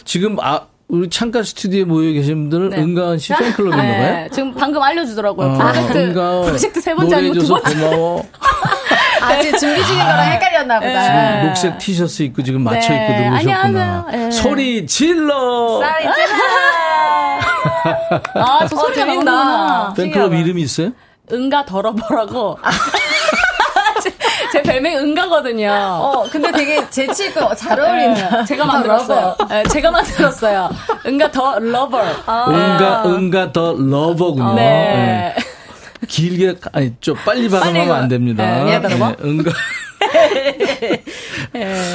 지금, 0.03 0.37
아, 0.41 0.63
우리 0.93 1.09
창가 1.09 1.41
스튜디오에 1.41 1.85
모여 1.85 2.11
계신 2.11 2.35
분들은 2.49 2.69
네. 2.69 2.77
은가은 2.77 3.17
씨 3.17 3.33
팬클럽인가 3.33 3.75
봐요? 3.81 3.99
네, 4.13 4.29
지금 4.31 4.53
방금 4.53 4.79
알려주더라고요. 4.79 5.49
아, 5.53 5.57
프로젝트, 5.71 5.97
은가은 5.97 6.41
프로젝트 6.45 6.79
세 6.81 6.93
번째 6.93 7.15
아니고 7.15 7.33
두 7.33 7.47
번째. 7.47 7.73
고마워. 7.73 8.23
아직 9.21 9.57
준비 9.57 9.83
중인 9.85 9.99
거랑 10.05 10.31
헷갈렸나 10.33 10.79
보다. 10.79 11.03
지금 11.03 11.47
녹색 11.47 11.77
티셔츠 11.79 12.21
입고 12.23 12.43
지금 12.43 12.61
맞춰 12.63 12.93
입고 12.93 13.11
네, 13.11 13.23
들어오셨구나. 13.41 14.05
네. 14.11 14.29
소리 14.31 14.85
질러! 14.85 15.79
쌀이 15.81 16.05
아, 18.35 18.67
저 18.67 18.75
소리가 18.75 18.93
재밌다. 18.93 19.23
나오는구나. 19.31 19.93
팬클럽 19.95 20.33
이름이 20.35 20.61
있어요? 20.61 20.91
은가 21.31 21.65
덜어보라고. 21.65 22.59
제, 24.53 24.61
제 24.61 24.61
별명이 24.61 24.95
은가거든요. 24.97 25.71
어, 25.71 26.23
근데 26.31 26.51
되게 26.51 26.87
재치있고 26.87 27.55
잘 27.55 27.79
어울린다. 27.79 28.37
네, 28.37 28.45
제가 28.45 28.65
만들었어요. 28.65 29.35
네, 29.49 29.63
제가 29.63 29.89
만들었어요. 29.89 30.69
은가 31.07 31.31
더 31.31 31.57
러버. 31.57 31.99
은가, 32.49 33.03
은가 33.07 33.51
더 33.51 33.73
러버군요. 33.75 34.53
네. 34.53 35.33
네. 35.35 35.43
길게, 36.07 36.55
아니, 36.71 36.93
좀 37.01 37.15
빨리 37.25 37.49
발음하면. 37.49 37.91
안 37.91 38.07
됩니다. 38.07 38.45
네. 38.63 38.77
네, 38.77 39.15
은가. 39.23 39.51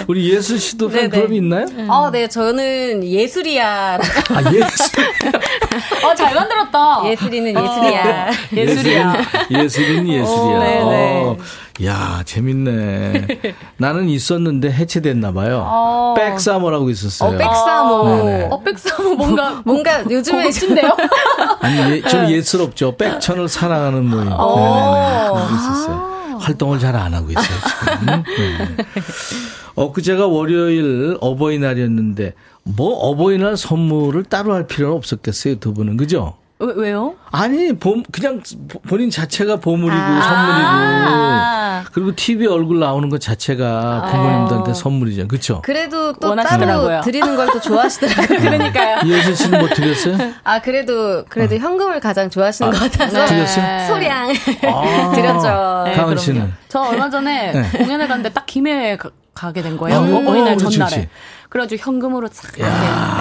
우리 0.07 0.33
예슬 0.33 0.59
씨도 0.59 0.89
팬클럽이 0.89 1.37
있나요? 1.37 1.67
어, 1.89 2.11
네, 2.11 2.27
저는 2.27 3.05
예술이야. 3.05 3.99
아, 4.01 4.53
예슬. 4.53 5.05
어, 6.05 6.15
잘 6.15 6.35
만들었다. 6.35 7.03
예술이는 7.07 7.51
예술이야. 7.51 8.31
예술이야. 8.57 9.17
예술인 9.51 10.09
예술이야. 10.09 10.25
오, 10.25 10.59
네네. 10.59 11.23
어, 11.25 11.37
야, 11.85 12.23
재밌네. 12.25 13.27
나는 13.79 14.09
있었는데 14.09 14.71
해체됐나 14.73 15.33
봐요. 15.33 16.15
백사머라고 16.17 16.91
있었어요. 16.91 17.31
어, 17.31 17.37
백사모. 17.39 18.05
네네. 18.09 18.49
어, 18.51 18.61
백사모 18.63 19.15
뭔가 19.15 19.63
뭔가 19.65 20.03
요즘에 20.11 20.39
고급진데요? 20.45 20.97
아니, 21.61 21.79
예, 21.93 22.01
좀 22.03 22.29
예스럽죠. 22.31 22.97
백천을 22.97 23.49
사랑하는 23.49 24.05
모임. 24.07 24.25
네네네. 24.25 24.35
그런 24.35 25.49
게 25.49 25.55
있었어요. 25.55 26.19
활동을 26.41 26.79
잘 26.79 26.97
안 26.97 27.15
하고 27.15 27.31
있어요, 27.31 27.45
지금. 27.45 28.07
네. 28.23 28.77
엊그제가 29.75 30.27
월요일 30.27 31.17
어버이날이었는데, 31.21 32.35
뭐 32.65 32.93
어버이날 32.97 33.57
선물을 33.57 34.25
따로 34.25 34.53
할 34.55 34.67
필요는 34.67 34.97
없었겠어요, 34.97 35.57
두 35.61 35.73
분은. 35.75 35.97
그죠? 35.97 36.35
왜, 36.61 36.73
왜요? 36.75 37.15
아니, 37.31 37.73
봄, 37.73 38.03
그냥 38.11 38.43
본인 38.89 39.11
자체가 39.11 39.57
보물이고 39.57 39.97
아. 39.97 41.83
선물이고. 41.83 41.93
그리고 41.93 42.15
TV 42.17 42.47
얼굴 42.49 42.81
나오는 42.81 43.09
것 43.09 43.21
자체가 43.21 44.09
부모님들한테 44.11 44.75
선물이죠. 44.75 45.29
그쵸? 45.29 45.63
그래도 45.63 46.13
또. 46.15 46.35
따로 46.35 47.01
드리는 47.03 47.37
걸 47.37 47.49
또 47.49 47.61
좋아하시더라고요. 47.61 48.39
그러니까요. 48.43 48.99
이혜진 49.05 49.35
씨는 49.35 49.59
뭐 49.61 49.69
드렸어요? 49.69 50.17
아, 50.45 50.61
그래도, 50.61 51.25
그래도 51.29 51.57
현금을 51.57 52.01
가장 52.01 52.29
좋아하시는 52.29 52.71
것 52.73 52.79
같아서. 52.79 53.25
드렸어요? 53.27 53.87
소량 53.87 54.31
아. 54.31 55.11
드렸죠. 55.15 55.85
네, 55.87 55.95
가은. 55.97 56.17
씨는? 56.17 56.53
저 56.69 56.81
얼마 56.81 57.09
전에 57.09 57.53
네. 57.53 57.71
공연을 57.79 58.09
갔는데 58.09 58.31
딱 58.31 58.45
김해에 58.47 58.99
가, 59.39 59.47
가게 59.47 59.63
된 59.63 59.77
거예요. 59.77 59.97
아, 59.99 60.01
어, 60.01 60.17
어버이날 60.19 60.57
그렇지, 60.57 60.79
전날에. 60.79 61.09
그래가지고 61.49 61.83
현금으로 61.83 62.29
싹 62.33 62.59
이렇게. 62.59 62.73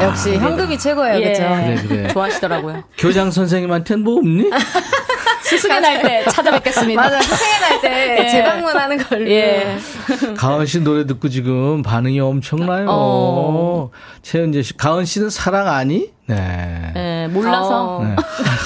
역시 0.04 0.36
현금이 0.38 0.78
최고예요, 0.78 1.20
예. 1.22 1.32
그죠? 1.32 1.44
그래, 1.44 1.76
그래. 1.88 2.08
좋아하시더라고요. 2.10 2.84
교장 2.98 3.32
선생님한테는 3.32 4.04
뭐 4.04 4.18
없니? 4.18 4.50
스승의 5.44 5.80
날 5.80 6.02
때 6.02 6.26
찾아뵙겠습니다. 6.30 7.02
맞아, 7.02 7.22
수생의 7.22 7.60
날때 7.62 8.18
예. 8.26 8.30
재방문하는 8.30 8.98
걸로. 8.98 9.30
예. 9.30 9.78
가은 10.36 10.66
씨 10.66 10.82
노래 10.82 11.06
듣고 11.06 11.30
지금 11.30 11.82
반응이 11.84 12.20
엄청나요. 12.20 12.88
어. 12.90 13.92
최은재 14.24 14.62
씨, 14.64 14.76
가은 14.76 15.06
씨는 15.06 15.30
사랑 15.30 15.68
아니? 15.70 16.12
네. 16.28 16.94
예, 16.96 17.28
몰라서. 17.34 17.98
어. 17.98 18.04
네. 18.04 18.16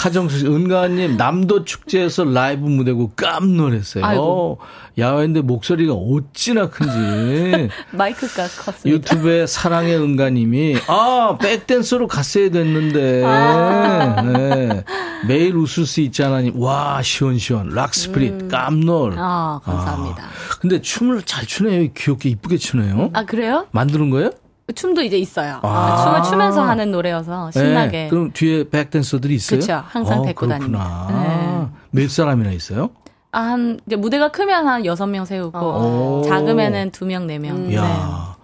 하정수 0.04 0.40
씨, 0.40 0.46
은가은님, 0.48 1.16
남도 1.18 1.64
축제에서 1.66 2.24
라이브 2.26 2.68
무대 2.68 2.92
고 2.92 3.12
깜놀했어요. 3.16 4.04
아이고. 4.04 4.60
야외인데 4.98 5.42
목소리가 5.42 5.94
어찌나 5.94 6.70
큰지. 6.70 7.70
마이크가 7.92 8.48
컸습니다. 8.48 8.90
유튜브에 8.90 9.46
사랑의 9.46 9.96
은가님이, 9.96 10.78
아, 10.88 11.38
백댄서로 11.40 12.08
갔어야 12.08 12.50
됐는데. 12.50 13.24
아. 13.26 14.22
네. 14.22 14.84
매일 15.28 15.56
웃을 15.56 15.86
수 15.86 16.02
있잖아님. 16.02 16.60
와, 16.60 17.02
시원시원. 17.04 17.70
락스프릿, 17.70 18.50
깜놀. 18.50 19.14
음. 19.14 19.18
아, 19.20 19.60
감사합니다. 19.64 20.24
근데 20.60 20.82
춤을 20.82 21.22
잘 21.24 21.46
추네요. 21.46 21.90
귀엽게 21.96 22.30
이쁘게 22.30 22.58
추네요. 22.58 23.12
아, 23.14 23.24
그래요? 23.24 23.68
만드는 23.72 24.10
거예요? 24.10 24.32
춤도 24.74 25.02
이제 25.02 25.18
있어요. 25.18 25.60
아. 25.64 26.04
춤을 26.04 26.24
추면서 26.24 26.64
하는 26.64 26.92
노래여서 26.92 27.52
신나게. 27.52 28.04
네. 28.04 28.10
그럼 28.10 28.32
뒤에 28.34 28.70
백댄서들이 28.70 29.36
있어요? 29.36 29.60
그쵸. 29.60 29.84
항상 29.88 30.22
데리고 30.24 30.48
그렇구나. 30.48 30.60
다닙니다. 31.08 31.72
몇 31.92 32.10
사람이나 32.10 32.52
있어요? 32.52 32.90
아, 33.32 33.40
한, 33.40 33.80
이제 33.88 33.96
무대가 33.96 34.30
크면 34.30 34.68
한 34.68 34.86
여섯 34.86 35.08
명 35.08 35.24
세우고, 35.26 35.58
오. 35.58 36.24
작으면은 36.28 36.92
두 36.92 37.06
명, 37.06 37.28
네 37.28 37.40
명. 37.40 37.72
이야, 37.72 38.36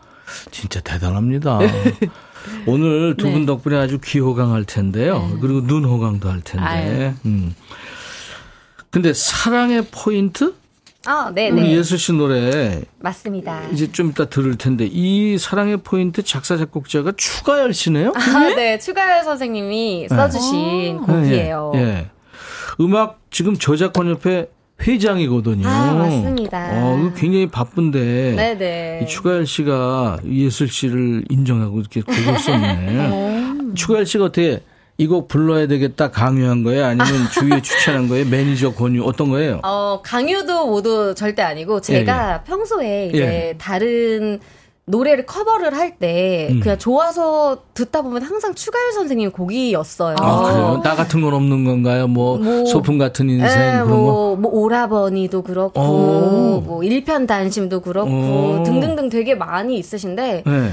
진짜 0.52 0.80
대단합니다. 0.80 1.60
오늘 2.66 3.18
두분 3.18 3.42
네. 3.42 3.46
덕분에 3.46 3.78
아주 3.78 4.00
귀 4.04 4.20
호강할 4.20 4.64
텐데요. 4.64 5.30
그리고 5.42 5.66
눈 5.66 5.84
호강도 5.84 6.30
할 6.30 6.40
텐데. 6.42 6.66
아유. 6.66 7.14
음. 7.26 7.54
근데 8.90 9.14
사랑의 9.14 9.86
포인트? 9.92 10.56
아, 11.08 11.28
우리 11.32 11.36
네네. 11.36 11.72
예수 11.72 11.97
씨 11.97 12.12
노래 12.12 12.82
맞습니다. 12.99 13.62
이제 13.72 13.89
좀 13.91 14.10
이따 14.10 14.26
들을 14.26 14.58
텐데 14.58 14.86
이 14.91 15.38
사랑의 15.38 15.78
포인트 15.78 16.22
작사 16.22 16.58
작곡자가 16.58 17.14
추가열 17.16 17.74
씨네요? 17.74 18.12
아, 18.14 18.39
네. 18.55 18.78
추가열 18.78 19.24
선생님이 19.24 20.08
써주신 20.10 20.97
곡이에요. 20.97 21.72
예, 21.76 21.80
예. 21.80 22.10
음악 22.82 23.20
지금 23.32 23.58
저작권 23.58 24.10
협회 24.10 24.49
회장이거든요. 24.86 25.66
아, 25.68 25.93
맞습니다. 25.93 26.70
어, 26.74 27.12
굉장히 27.16 27.47
바쁜데 27.47 28.34
네네. 28.36 28.99
이 29.03 29.08
추가열 29.08 29.47
씨가 29.47 30.20
예슬 30.30 30.68
씨를 30.68 31.24
인정하고 31.30 31.80
이렇게 31.80 32.01
곡을 32.01 32.38
썼네. 32.38 33.74
추가열 33.76 34.05
씨가 34.05 34.26
어떻게 34.26 34.62
이 35.00 35.08
곡 35.08 35.28
불러야 35.28 35.68
되겠다 35.68 36.10
강요한 36.12 36.64
거예요? 36.64 36.86
아니면 36.86 37.08
주위에 37.34 37.62
추천한 37.62 38.08
거예요? 38.08 38.26
매니저 38.30 38.74
권유 38.74 39.04
어떤 39.06 39.30
거예요? 39.30 39.60
어, 39.64 40.00
강요도 40.04 40.68
모두 40.68 41.14
절대 41.16 41.41
아니고 41.43 41.82
제가 41.82 42.34
예, 42.34 42.48
평소에 42.50 43.08
이제 43.10 43.20
예. 43.20 43.56
다른 43.60 44.39
노래를 44.89 45.26
커버를 45.26 45.76
할때 45.76 46.48
음. 46.50 46.62
그냥 46.62 46.78
좋아서 46.80 47.64
듣다 47.74 48.02
보면 48.02 48.22
항상 48.24 48.56
추가열 48.56 48.93
선생님 48.93 49.32
곡이었어요. 49.32 50.16
아, 50.18 50.43
그래요? 50.43 50.82
나 50.82 50.95
같은 50.95 51.20
건 51.22 51.34
없는 51.34 51.66
건가요? 51.66 52.08
뭐, 52.08 52.38
뭐, 52.38 52.66
소풍 52.66 52.98
같은 52.98 53.30
인생 53.30 53.50
예, 53.50 53.72
그런 53.84 53.89
거? 53.89 53.95
뭐, 53.95 54.36
뭐 54.38 54.52
오라버니도 54.52 55.43
그렇고 55.43 55.82
오. 55.82 56.62
뭐 56.66 56.84
일편단심도 56.84 57.82
그렇고 57.82 58.10
오. 58.62 58.64
등등등 58.64 59.10
되게 59.10 59.36
많이 59.36 59.78
있으신데 59.78 60.43
네. 60.45 60.72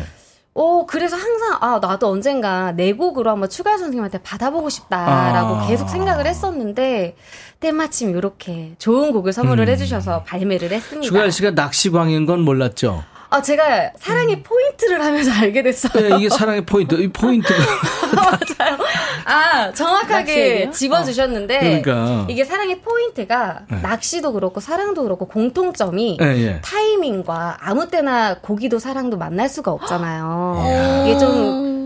어 0.55 0.87
그래서 0.87 1.17
항상 1.17 1.59
아 1.61 1.81
나도 1.81 2.09
언젠가 2.09 2.71
내 2.73 2.93
곡으로 2.93 3.31
한번 3.31 3.51
추가열 3.51 3.77
선생님한테 3.79 4.19
받아보고 4.23 4.71
싶다라고 4.71 5.57
아. 5.57 5.67
계속 5.67 5.89
생각을 5.89 6.27
했었는데 6.27 7.17
때마침 7.59 8.17
이렇게 8.17 8.77
좋은 8.79 9.11
곡을 9.11 9.33
선물을 9.33 9.65
음. 9.65 9.69
해주셔서 9.71 10.23
발매를 10.23 10.71
했습니다. 10.71 11.09
추가열 11.09 11.33
씨가 11.33 11.51
낚시광인 11.53 12.25
건 12.27 12.41
몰랐죠? 12.43 13.03
아 13.31 13.43
제가 13.43 13.91
사랑의 13.99 14.43
포인트를 14.43 15.05
하면서 15.05 15.33
알게 15.41 15.63
됐어요. 15.63 16.09
네, 16.09 16.17
이게 16.19 16.29
사랑의 16.29 16.65
포인트. 16.65 16.95
이 16.95 17.09
포인트가. 17.09 17.59
맞아요. 18.15 18.79
아, 19.25 19.73
정확하게? 19.73 20.71
집어주셨는데. 20.71 21.83
그러니까. 21.83 22.27
이게 22.29 22.45
사랑의 22.45 22.81
포인트가 22.81 23.61
네. 23.71 23.81
낚시도 23.83 24.33
그렇고 24.33 24.61
사랑도 24.61 25.03
그렇고 25.03 25.27
공통점이 25.27 26.19
예, 26.21 26.27
예. 26.27 26.61
타이밍과 26.63 27.59
아무 27.61 27.89
때나 27.89 28.37
고기도 28.41 28.79
사랑도 28.79 29.17
만날 29.17 29.49
수가 29.49 29.73
없잖아요. 29.73 31.05
이게 31.07 31.19
좀 31.19 31.84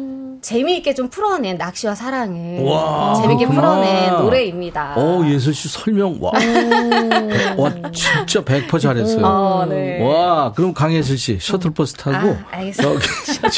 재미있게 0.49 0.95
좀 0.95 1.11
풀어낸 1.11 1.59
낚시와 1.59 1.95
사랑을 1.95 2.63
와, 2.63 3.15
재미있게 3.21 3.45
그렇구나. 3.45 3.61
풀어낸 3.77 4.17
노래입니다. 4.17 4.95
오, 4.97 5.23
예슬 5.29 5.53
씨 5.53 5.69
설명, 5.69 6.17
와. 6.21 6.33
와, 7.59 7.71
진짜 7.93 8.41
100% 8.43 8.81
잘했어요. 8.81 9.27
어, 9.27 9.67
네. 9.69 10.03
와, 10.03 10.51
그럼 10.55 10.73
강예슬 10.73 11.19
씨 11.19 11.39
셔틀버스 11.39 11.97
타고 11.97 12.31
아, 12.51 12.57
알겠습니다. 12.57 12.95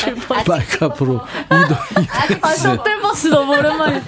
여기 0.09 0.49
마이크 0.49 0.85
앞으로 0.85 1.21
이동 1.47 2.07
아, 2.11 2.25
이동해주세요. 2.25 2.77
셔틀버스 2.77 3.29
너무 3.29 3.53
오랜만에. 3.57 4.03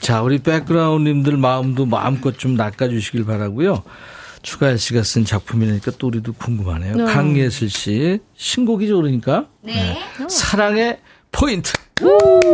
자, 0.00 0.22
우리 0.22 0.38
백그라운드님들 0.38 1.36
마음도 1.36 1.84
마음껏 1.84 2.38
좀 2.38 2.54
낚아주시길 2.54 3.24
바라고요. 3.26 3.82
추가열 4.46 4.78
씨가 4.78 5.02
쓴 5.02 5.24
작품이니까 5.24 5.90
또 5.98 6.06
우리도 6.06 6.34
궁금하네요. 6.34 7.04
강예슬 7.06 7.68
씨 7.68 8.20
신곡이죠, 8.36 8.96
그러니까. 8.96 9.48
네. 9.60 9.98
사랑의 10.28 11.00
포인트. 11.32 11.72
여 12.02 12.45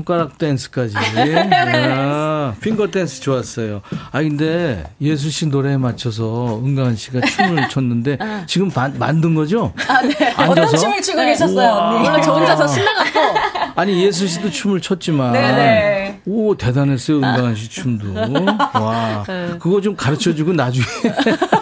손가락 0.00 0.38
댄스까지. 0.38 0.94
야, 0.96 2.54
finger 2.60 2.88
댄스 2.90 3.20
좋았어요. 3.20 3.82
아, 4.12 4.22
근데 4.22 4.84
예슬 5.00 5.30
씨 5.30 5.46
노래에 5.46 5.76
맞춰서 5.76 6.58
은가은 6.64 6.96
씨가 6.96 7.20
춤을 7.20 7.68
췄는데 7.70 8.18
지금 8.46 8.70
반- 8.70 8.98
만든 8.98 9.34
거죠? 9.34 9.72
아, 9.88 10.00
네. 10.02 10.14
앉아서? 10.36 10.62
어떤 10.62 10.76
춤을 10.78 11.02
추고 11.02 11.18
계셨어요, 11.18 11.56
우와. 11.56 11.88
언니? 11.96 12.08
원래 12.08 12.22
저 12.22 12.32
혼자서 12.34 12.66
신나갖고. 12.66 13.20
아니, 13.76 14.02
예슬 14.04 14.26
씨도 14.26 14.50
춤을 14.50 14.80
췄지만. 14.80 15.32
네네. 15.32 16.20
오, 16.26 16.54
대단했어요, 16.56 17.18
은가은 17.18 17.54
씨 17.54 17.68
춤도. 17.68 18.14
와. 18.74 19.24
그거 19.58 19.80
좀 19.82 19.94
가르쳐 19.96 20.34
주고 20.34 20.52
나중에. 20.52 20.84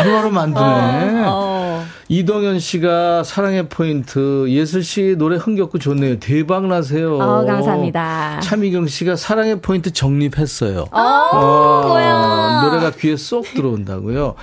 바로바로 0.00 0.30
만드네. 0.30 1.24
어. 1.26 1.84
이동현 2.08 2.58
씨가 2.58 3.22
사랑의 3.22 3.68
포인트 3.68 4.46
예슬 4.48 4.82
씨 4.82 5.14
노래 5.16 5.36
흥겹고 5.36 5.78
좋네요. 5.78 6.18
대박 6.18 6.66
나세요. 6.66 7.16
어, 7.16 7.44
감사합니다. 7.44 8.40
차미경 8.42 8.88
씨가 8.88 9.14
사랑의 9.16 9.60
포인트 9.60 9.92
정립했어요. 9.92 10.86
어, 10.90 11.00
어. 11.00 12.62
노래가 12.64 12.90
귀에 12.98 13.16
쏙 13.16 13.44
들어온다고요. 13.54 14.34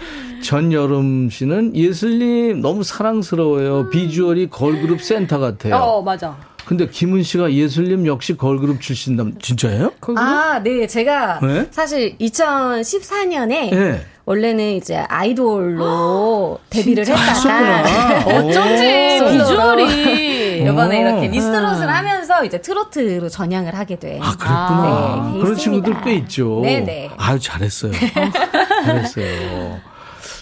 전여름 0.44 1.30
씨는 1.30 1.76
예슬님 1.76 2.62
너무 2.62 2.84
사랑스러워요. 2.84 3.90
비주얼이 3.90 4.50
걸그룹 4.50 5.02
센터 5.02 5.40
같아요. 5.40 5.76
어, 5.76 6.02
맞아. 6.02 6.38
근데 6.66 6.88
김은 6.88 7.24
씨가 7.24 7.54
예슬님 7.54 8.06
역시 8.08 8.36
걸그룹 8.36 8.82
출신남 8.82 9.40
진짜예요? 9.40 9.94
아, 10.18 10.62
네. 10.64 10.86
제가 10.86 11.40
네? 11.42 11.68
사실 11.72 12.18
2014년에 12.18 13.70
네. 13.72 14.06
원래는 14.32 14.74
이제 14.76 14.98
아이돌로 14.98 16.60
데뷔를 16.70 17.06
진짜 17.06 17.18
했다가. 17.34 18.26
어쩐지 18.28 19.22
오. 19.24 19.30
비주얼이. 19.32 20.64
이번에 20.64 20.98
오. 20.98 21.08
이렇게 21.08 21.30
미스트롯을 21.30 21.88
하면서 21.90 22.44
이제 22.44 22.62
트로트로 22.62 23.30
전향을 23.30 23.74
하게 23.74 23.96
돼. 23.98 24.20
아, 24.22 24.36
그랬구나. 24.36 25.24
네, 25.28 25.34
돼 25.34 25.40
그런 25.40 25.54
있습니다. 25.56 25.86
친구들 25.86 26.02
꽤 26.04 26.16
있죠. 26.16 26.60
네네. 26.62 27.12
아유, 27.16 27.40
잘했어요. 27.40 27.94
잘했어요. 28.84 29.80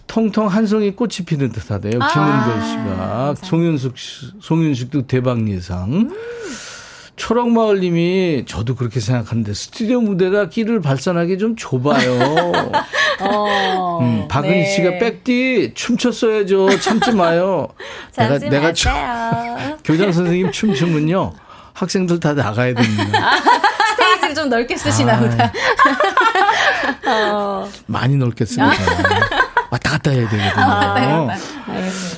통통 0.08 0.48
한 0.48 0.66
송이 0.66 0.96
꽃이 0.96 1.18
피는 1.28 1.52
듯 1.52 1.70
하대요. 1.70 2.00
아, 2.02 2.08
김은별 2.12 2.68
씨가. 2.68 3.36
송윤숙, 3.44 3.98
씨- 4.00 4.26
송윤숙도 4.42 5.06
대박 5.06 5.48
예상. 5.48 6.10
초록마을 7.18 7.80
님이 7.80 8.44
저도 8.46 8.76
그렇게 8.76 9.00
생각하는데 9.00 9.54
스튜디오 9.54 10.02
무대가 10.02 10.50
끼를 10.50 10.82
발산하기 10.82 11.38
좀 11.38 11.56
좁아요. 11.56 12.20
어. 13.20 14.00
음, 14.02 14.28
박은희 14.28 14.54
네. 14.54 14.66
씨가 14.66 14.98
백디 15.00 15.72
춤췄어야죠. 15.76 16.80
참지 16.80 17.12
마요. 17.12 17.70
내가, 18.18 18.38
내가 18.38 18.74
춤-. 18.74 18.92
교장 19.84 20.12
선생님 20.12 20.52
춤추면요. 20.52 21.34
학생들 21.74 22.20
다 22.20 22.34
나가야 22.34 22.74
됩니다. 22.74 23.32
스테이지를 23.96 24.36
좀 24.36 24.50
넓게 24.50 24.78
쓰시나 24.78 25.20
보다. 25.20 25.52
많이 27.86 28.16
넓게 28.16 28.46
씁니다. 28.46 28.74
왔다 29.70 29.92
갔다 29.92 30.12
해야 30.12 30.28
되거든요. 30.30 31.30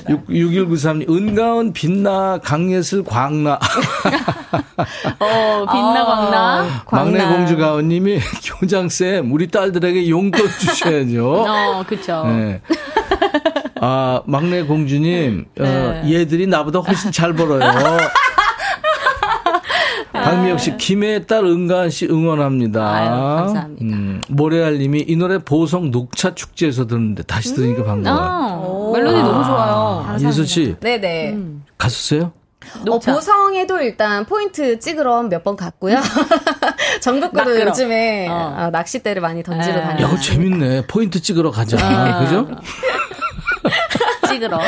6193님, 0.08 1.10
은가은, 1.10 1.72
빛나, 1.72 2.38
강예슬, 2.42 3.04
광나. 3.04 3.58
어, 5.20 5.66
빛나 5.70 6.04
광나. 6.04 6.82
막내. 6.90 7.26
공주 7.26 7.56
가은님이, 7.56 8.18
교장쌤, 8.60 9.32
우리 9.32 9.48
딸들에게 9.48 10.08
용돈 10.08 10.48
주셔야죠. 10.58 11.44
어, 11.48 11.84
그쵸. 11.86 12.24
네. 12.26 12.60
아, 13.80 14.22
막내 14.26 14.62
공주님, 14.62 15.46
어, 15.60 15.62
네. 15.62 16.02
얘들이 16.12 16.46
나보다 16.46 16.80
훨씬 16.80 17.12
잘 17.12 17.32
벌어요. 17.32 17.60
박미혁 20.30 20.60
씨, 20.60 20.76
김해의 20.76 21.26
딸 21.26 21.44
은가은 21.44 21.90
씨 21.90 22.06
응원합니다. 22.06 22.86
아유, 22.86 23.08
감사합니다. 23.08 23.84
음, 23.96 24.20
모래알님이 24.28 25.04
이 25.08 25.16
노래 25.16 25.38
보성 25.38 25.90
녹차 25.90 26.34
축제에서 26.34 26.86
듣는데 26.86 27.22
다시 27.22 27.54
들으니까 27.54 27.84
반가워요. 27.84 28.20
아, 28.20 28.92
멜로디 28.98 29.16
너무 29.22 29.44
좋아요. 29.44 30.04
아, 30.06 30.16
예슬 30.20 30.46
씨, 30.46 30.76
네네. 30.80 31.36
갔었어요? 31.78 32.32
어, 32.80 32.84
녹차. 32.84 33.14
보성에도 33.14 33.80
일단 33.80 34.26
포인트 34.26 34.78
찍으러 34.78 35.22
몇 35.22 35.42
번 35.42 35.56
갔고요. 35.56 35.96
전국구로 37.00 37.44
낚으러. 37.44 37.66
요즘에 37.68 38.28
어. 38.28 38.56
어, 38.58 38.70
낚싯대를 38.70 39.22
많이 39.22 39.42
던지러 39.42 39.74
네. 39.76 39.82
다니고. 39.82 40.10
야, 40.12 40.16
재밌네. 40.18 40.86
포인트 40.88 41.22
찍으러 41.22 41.50
가자. 41.50 41.78
아. 41.80 42.20
그죠? 42.20 42.48
찍으러. 44.28 44.60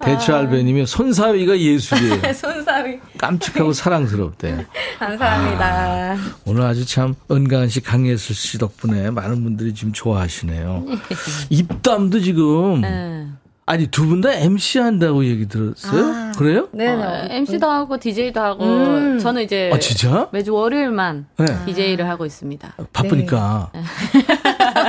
대추알배님이 0.00 0.86
손사위가 0.86 1.58
예술이에요. 1.58 2.20
손사위. 2.34 2.98
깜찍하고 3.18 3.72
사랑스럽대. 3.72 4.66
감사합니다. 4.98 6.16
오늘 6.46 6.62
아주 6.62 6.86
참 6.86 7.14
은가은 7.30 7.68
씨, 7.68 7.80
강예슬 7.80 8.34
씨 8.34 8.58
덕분에 8.58 9.10
많은 9.10 9.42
분들이 9.42 9.74
지금 9.74 9.92
좋아하시네요. 9.92 10.84
입담도 11.50 12.20
지금 12.20 12.80
네. 12.82 13.26
아니 13.66 13.86
두 13.86 14.06
분 14.06 14.20
다 14.20 14.30
MC 14.34 14.78
한다고 14.78 15.24
얘기 15.24 15.48
들었어요? 15.48 16.04
아. 16.04 16.32
그래요? 16.36 16.68
네네. 16.72 17.02
어, 17.02 17.26
MC도 17.30 17.66
하고 17.66 17.98
DJ도 17.98 18.38
하고 18.40 18.64
음. 18.64 19.18
저는 19.18 19.42
이제 19.42 19.70
아 19.72 19.78
진짜? 19.78 20.28
매주 20.32 20.52
월요일만 20.52 21.26
네. 21.38 21.46
DJ를 21.64 22.06
하고 22.08 22.26
있습니다. 22.26 22.74
바쁘니까. 22.92 23.70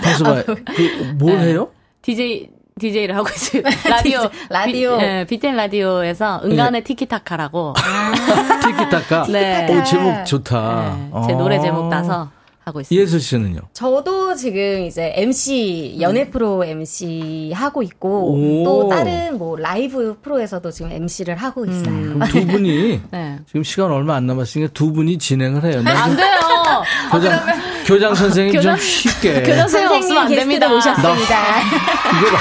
그래서 0.02 0.24
봐. 0.26 0.44
그뭘 0.44 1.38
네. 1.38 1.44
해요? 1.52 1.70
DJ 2.02 2.50
DJ를 2.78 3.16
하고 3.16 3.30
있어요. 3.34 3.64
라디오 3.90 4.30
라디오. 4.50 4.98
비, 4.98 5.06
네, 5.06 5.26
BTN 5.26 5.56
라디오에서 5.56 6.42
은간의 6.44 6.84
티키타카라고 6.84 7.74
티키타카. 8.66 9.28
네. 9.32 9.66
오 9.80 9.82
제목 9.86 10.26
좋다. 10.26 10.98
네, 11.14 11.22
제 11.26 11.34
노래 11.36 11.58
제목 11.62 11.90
따서 11.90 12.28
하고 12.66 12.82
있습니다. 12.82 13.02
예슬 13.02 13.20
씨는요? 13.20 13.60
저도 13.74 14.34
지금 14.36 14.82
이제 14.86 15.14
MC, 15.16 15.98
연예 16.02 16.28
프로 16.30 16.66
MC 16.66 17.52
하고 17.54 17.84
있고, 17.84 18.34
오. 18.34 18.64
또 18.66 18.90
다른 18.90 19.38
뭐 19.38 19.56
라이브 19.56 20.18
프로에서도 20.22 20.72
지금 20.72 20.92
MC를 20.92 21.36
하고 21.36 21.64
있어요. 21.66 21.84
그럼 22.14 22.20
두 22.28 22.46
분이 22.48 23.02
네. 23.12 23.40
지금 23.46 23.64
시간 23.64 23.92
얼마 23.92 24.16
안 24.16 24.26
남았으니까 24.26 24.72
두 24.74 24.92
분이 24.92 25.20
진행을 25.20 25.64
해요. 25.64 25.82
나안좀 25.84 26.18
돼요. 26.18 26.40
교장 27.12 27.46
교장 27.86 28.16
선생님 28.16 28.54
좀 28.54 28.62
교장- 28.62 28.78
쉽게. 28.78 29.42
교장 29.46 29.68
선생님 29.68 29.98
없으면 29.98 30.24
안 30.24 30.30
됩니다. 30.30 30.68
오셨습니다. 30.74 31.12
이거 31.14 32.32
봐. 32.32 32.38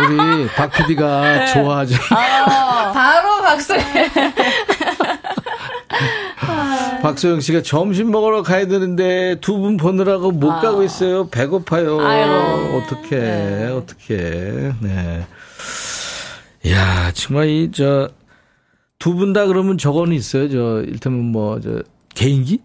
우리 0.00 0.46
박 0.54 0.70
PD가 0.70 1.46
좋아하죠. 1.46 1.96
바로 2.08 3.42
박수. 3.42 3.74
박소영 7.02 7.40
씨가 7.40 7.62
점심 7.62 8.10
먹으러 8.10 8.42
가야 8.42 8.66
되는데 8.66 9.36
두 9.40 9.58
분 9.58 9.76
보느라고 9.76 10.30
못 10.30 10.48
가고 10.60 10.82
있어요. 10.82 11.28
배고파요. 11.28 11.96
어떻게 12.76 13.70
어떻게 13.72 14.16
네. 14.80 15.26
야 16.70 17.10
정말 17.12 17.48
이 17.48 17.70
저 17.70 18.08
두 18.98 19.14
분 19.14 19.32
다 19.32 19.46
그러면 19.46 19.78
저거는 19.78 20.14
있어요. 20.14 20.48
저 20.50 20.82
일테면 20.82 21.26
뭐 21.32 21.60
저 21.60 21.82
개인기? 22.14 22.60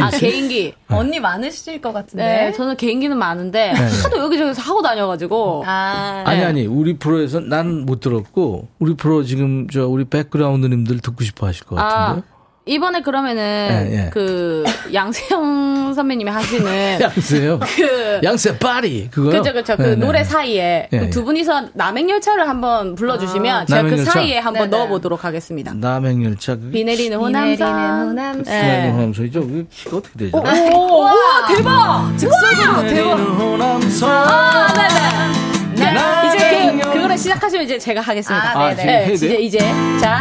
아 0.00 0.08
있어요? 0.08 0.20
개인기. 0.20 0.74
언니 0.88 1.20
많으실 1.20 1.80
것 1.80 1.92
같은데. 1.92 2.24
네, 2.24 2.52
저는 2.52 2.76
개인기는 2.76 3.16
많은데 3.16 3.72
네. 3.72 3.80
하도 4.02 4.18
여기저기서 4.18 4.62
하고 4.62 4.82
다녀가지고 4.82 5.62
아, 5.66 6.22
아니 6.26 6.42
아니 6.42 6.66
우리 6.66 6.96
프로에서 6.98 7.40
난 7.40 7.84
못 7.84 8.00
들었고 8.00 8.68
우리 8.78 8.94
프로 8.96 9.22
지금 9.22 9.68
저 9.68 9.86
우리 9.86 10.04
백그라운드님들 10.04 10.98
듣고 11.00 11.22
싶어 11.24 11.46
하실 11.46 11.64
것 11.66 11.78
아, 11.78 11.82
같은데요. 11.88 12.33
이번에 12.66 13.02
그러면은 13.02 13.88
예, 13.92 14.04
예. 14.06 14.10
그 14.10 14.64
양세형 14.92 15.92
선배님이 15.94 16.30
하시는 16.30 16.96
양세요. 17.00 17.60
그 17.76 18.20
양세 18.24 18.58
파리 18.58 19.08
그거요. 19.10 19.32
그죠 19.42 19.52
그죠 19.52 19.76
그 19.76 19.82
네, 19.82 19.88
네. 19.90 19.96
노래 19.96 20.24
사이에 20.24 20.88
예, 20.90 20.98
그 20.98 21.04
예. 21.04 21.10
두 21.10 21.24
분이서 21.24 21.68
남행열차를 21.74 22.48
한번 22.48 22.94
불러주시면 22.94 23.66
제가 23.66 23.82
그 23.82 23.86
남행열차? 23.88 24.10
사이에 24.12 24.38
한번 24.38 24.70
네네. 24.70 24.76
넣어보도록 24.78 25.24
하겠습니다. 25.26 25.74
남행열차 25.74 26.56
그 26.56 26.70
비 26.70 26.84
내리는 26.84 27.18
비 27.18 27.32
내리는 27.32 27.56
호남선. 27.58 28.08
호남선. 28.08 28.44
네. 28.44 28.90
호남소이죠. 28.92 29.40
그 29.42 29.66
키가 29.70 29.96
어떻게 29.98 30.18
되죠? 30.18 30.38
오, 30.38 31.00
와 31.00 31.12
대박! 31.46 32.16
즉석으로 32.16 32.88
대박! 32.88 34.08
아, 34.08 34.72
네네. 34.72 35.92
네, 35.92 36.28
이제 36.28 36.80
그, 36.82 36.92
그거를 36.94 37.18
시작하시면 37.18 37.64
이제 37.66 37.78
제가 37.78 38.00
하겠습니다. 38.00 38.58
아, 38.58 38.58
아, 38.58 38.68
해야 38.68 39.04
이제? 39.06 39.36
이제. 39.36 39.58
자. 40.00 40.18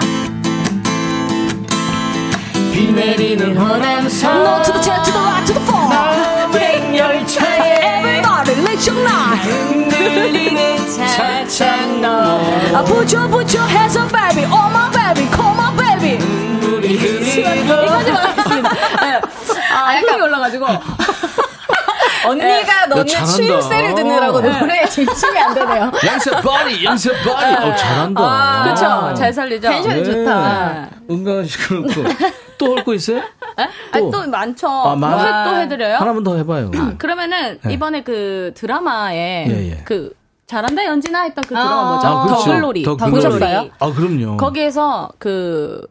비 2.73 2.91
내리는 2.91 3.55
호남선. 3.55 4.43
No 4.43 4.63
to 4.63 4.71
the 4.73 4.81
chair, 4.81 4.97
to 5.03 5.11
the 5.11 5.19
right, 5.19 5.45
to 5.45 5.53
the 5.53 5.59
floor. 5.61 5.87
남행 5.93 6.97
열차에 6.97 8.01
Everybody, 8.01 8.61
let 8.65 8.89
your 8.89 8.99
night. 9.03 9.45
흔들리는 9.47 10.77
차창 10.97 12.03
아, 12.03 12.83
put 12.83 13.13
your, 13.15 13.29
put 13.29 13.55
your 13.55 13.69
hands 13.69 13.95
up, 13.95 14.11
baby. 14.11 14.43
Oh, 14.49 14.69
my 14.73 14.89
baby. 14.89 15.29
Call 15.29 15.53
my 15.53 15.69
baby. 15.77 16.17
우리 16.65 16.93
이거까지만 16.95 18.25
하겠습니다. 18.25 18.69
네. 19.01 19.21
아, 19.71 19.93
흥이 19.99 20.21
올라가지고. 20.21 20.65
언니가 22.25 22.85
너는 22.87 23.05
잘한다. 23.07 23.33
추임새를 23.33 23.95
듣느라고 23.95 24.41
노래에 24.41 24.85
집중이 24.85 25.37
안 25.39 25.53
되네요. 25.53 25.91
양세 26.05 26.31
파리, 26.31 26.85
양세 26.85 27.11
파리. 27.23 27.55
어, 27.55 27.75
잘한다. 27.75 28.63
그쵸. 28.73 29.13
잘 29.15 29.33
살리죠. 29.33 29.69
텐션이 29.69 30.03
좋다. 30.05 30.73
네. 30.73 30.89
은가은 31.13 31.45
씨 31.45 31.57
그렇고 31.59 31.87
또할거 32.57 32.93
있어요? 32.93 33.21
아니, 33.91 34.11
또 34.11 34.27
많죠. 34.27 34.67
아, 34.67 34.95
많아? 34.95 35.15
뭐 35.15 35.25
해- 35.25 35.49
또 35.49 35.61
해드려요? 35.61 35.95
하나만 35.97 36.23
더 36.23 36.35
해봐요. 36.37 36.71
그러면은 36.97 37.59
네. 37.63 37.73
이번에 37.73 38.03
그 38.03 38.51
드라마에 38.55 39.45
예, 39.49 39.71
예. 39.71 39.81
그 39.85 40.13
잘한다 40.47 40.85
연진아 40.85 41.23
했던 41.23 41.43
그 41.43 41.49
드라마 41.49 41.91
뭐죠? 41.93 42.07
아, 42.07 42.23
그렇죠. 42.25 42.43
더글로리. 42.45 42.83
더글로리. 42.83 43.11
보셨어요? 43.11 43.69
아, 43.79 43.91
그럼요. 43.91 44.37
거기에서 44.37 45.09
그 45.19 45.81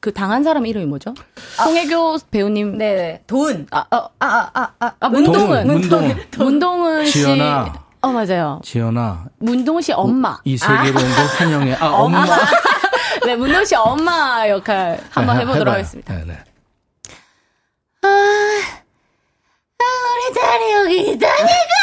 그 0.00 0.12
당한 0.12 0.42
사람 0.44 0.66
이름이 0.66 0.86
뭐죠? 0.86 1.14
송혜교 1.56 2.18
배우님. 2.30 2.78
네, 2.78 3.22
돈. 3.26 3.66
아, 3.70 3.84
어, 3.90 4.08
아, 4.20 4.26
아, 4.26 4.50
아, 4.54 4.70
아. 4.78 4.92
아, 5.00 5.08
문동은. 5.08 5.66
문동은. 5.66 6.26
문동은 6.38 7.06
씨. 7.06 7.12
지연아. 7.24 7.72
어, 8.02 8.08
맞아요. 8.08 8.60
지연아. 8.64 9.24
문동은 9.38 9.82
씨 9.82 9.92
엄마. 9.92 10.38
이 10.44 10.56
세계로 10.56 10.98
온 11.00 11.14
걸 11.14 11.26
환영해. 11.26 11.74
아, 11.80 11.86
엄마. 11.88 12.24
네, 13.26 13.34
문동은 13.36 13.64
씨 13.64 13.74
엄마 13.74 14.48
역할 14.48 15.00
한번 15.10 15.36
네, 15.36 15.42
해보도록 15.42 15.62
해봐요. 15.68 15.74
하겠습니다. 15.74 16.14
네, 16.14 16.24
네. 16.24 16.38
아, 18.02 18.08
아, 19.78 19.84
우리 19.84 20.34
딸이 20.34 20.72
여기 20.72 21.10
있다니까! 21.12 21.74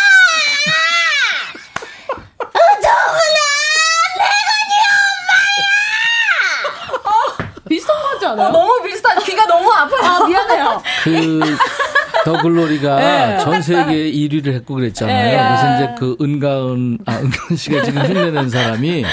어, 2.40 2.82
정훈아! 2.82 3.42
비슷한 7.68 7.96
거 8.02 8.08
같지 8.10 8.21
않아요? 8.32 8.48
어, 8.48 8.52
너무 8.52 8.82
비슷한, 8.84 9.20
귀가 9.24 9.46
너무 9.46 9.72
아파요. 9.72 10.00
아, 10.04 10.28
미안해요. 10.28 10.84
그, 11.04 11.58
더 12.26 12.42
글로리가 12.42 12.96
네. 12.96 13.38
전 13.40 13.62
세계 13.62 13.94
1위를 14.12 14.54
했고 14.54 14.76
그랬잖아요. 14.76 15.24
네. 15.32 15.38
그래서 15.38 15.76
이제 15.76 15.96
그 15.98 16.16
은가은, 16.22 17.00
아, 17.06 17.14
은가은 17.18 17.56
씨가 17.58 17.84
지금 17.84 18.02
흉내낸 18.06 18.50
사람이 18.50 19.06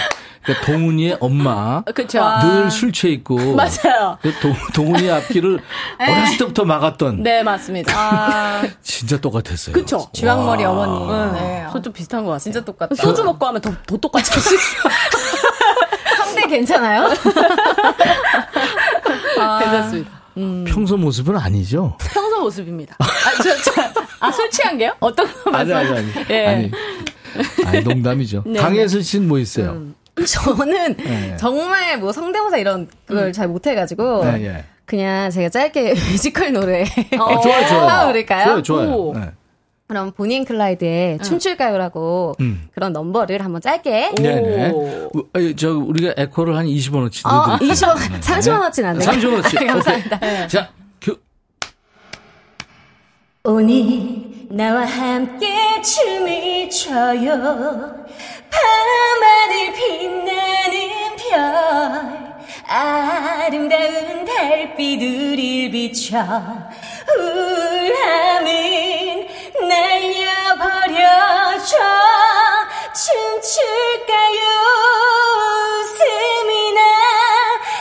그 0.44 0.54
동훈이의 0.64 1.18
엄마. 1.20 1.82
그쵸. 1.94 2.20
늘 2.42 2.70
술 2.70 2.90
취해 2.92 3.12
있고. 3.14 3.36
맞아요. 3.54 4.16
그 4.22 4.32
동, 4.40 4.54
동훈이 4.74 5.10
앞길을 5.10 5.60
어렸을 6.00 6.38
때부터 6.38 6.64
막았던. 6.64 7.22
네, 7.22 7.42
맞습니다. 7.42 7.92
아, 7.94 8.62
진짜 8.82 9.18
똑같았어요. 9.18 9.74
그쵸. 9.74 10.08
주황머리 10.12 10.64
와. 10.64 10.70
어머니. 10.70 11.32
네. 11.32 11.40
네. 11.40 11.66
저좀 11.72 11.92
비슷한 11.92 12.20
것 12.24 12.30
같아요. 12.30 12.38
진짜 12.40 12.60
똑같다. 12.64 12.94
소주 12.94 13.24
먹고 13.24 13.46
하면 13.46 13.60
더, 13.60 13.70
더 13.86 13.96
똑같이 13.98 14.30
할수 14.32 14.54
있어요. 14.54 14.82
상대 16.16 16.46
괜찮아요? 16.46 17.08
괜찮습니다. 19.58 20.10
평소 20.66 20.96
모습은 20.96 21.36
아니죠? 21.36 21.96
평소 21.98 22.40
모습입니다. 22.40 22.94
아, 22.98 23.04
저, 23.42 23.56
저, 23.62 24.02
아, 24.20 24.30
술 24.30 24.48
취한 24.50 24.78
게요? 24.78 24.94
어떤 25.00 25.26
거 25.26 25.50
아니, 25.50 25.70
말씀? 25.72 25.94
아니, 25.96 25.98
아니. 25.98 26.26
예. 26.30 26.46
아니. 26.46 26.70
아니, 27.66 27.80
농담이죠. 27.80 28.44
네, 28.46 28.60
강혜슬 28.60 29.02
씨는 29.02 29.28
뭐 29.28 29.38
있어요? 29.38 29.70
음. 29.72 29.94
저는 30.26 30.96
네. 30.96 31.36
정말 31.38 31.98
뭐 31.98 32.12
성대모사 32.12 32.58
이런 32.58 32.88
걸잘 33.08 33.48
못해가지고. 33.48 34.24
네, 34.24 34.46
예. 34.46 34.64
그냥 34.84 35.30
제가 35.30 35.48
짧게 35.50 35.94
뮤지컬 36.10 36.52
노래. 36.52 36.82
아, 36.82 37.40
좋아요, 37.40 37.66
좋아요. 37.68 37.82
하나 37.82 38.06
부를까요? 38.06 38.44
좋아요, 38.46 38.62
좋아요. 38.62 38.90
오. 38.90 39.14
네. 39.14 39.30
그럼 39.88 40.12
보니 40.12 40.36
앤 40.36 40.44
클라이드의 40.44 41.18
춤출까요라고 41.20 42.34
음. 42.40 42.68
그런 42.74 42.92
넘버를 42.92 43.42
한번 43.42 43.62
짧게. 43.62 44.12
네네. 44.16 44.70
오. 44.70 45.10
우- 45.14 45.54
저, 45.56 45.70
우리가 45.78 46.12
에코를 46.18 46.56
한 46.56 46.66
20원 46.66 47.06
어치 47.06 47.22
어, 47.26 47.30
넣어드릴게요. 47.30 47.72
20원, 47.74 47.96
30원 48.20 48.66
어치는 48.66 48.88
안 48.90 48.98
돼요. 48.98 49.10
30원 49.10 49.44
어치. 49.44 49.56
감사합니다. 49.64 50.16
오케이. 50.18 50.48
자, 50.48 50.68
그, 51.02 51.18
오늘 53.44 54.28
나와 54.50 54.84
함께 54.84 55.46
춤을 55.80 56.68
춰요 56.68 58.04
밤하늘 58.50 59.72
빛나는 59.74 61.16
별 61.30 62.17
아름다운 62.70 64.26
달빛 64.26 65.00
우릴 65.00 65.70
비춰 65.70 66.18
우울함은 67.18 68.48
날려버려줘. 69.66 70.98
춤출까요? 72.92 74.40
웃음이 75.80 76.72
나 76.74 76.80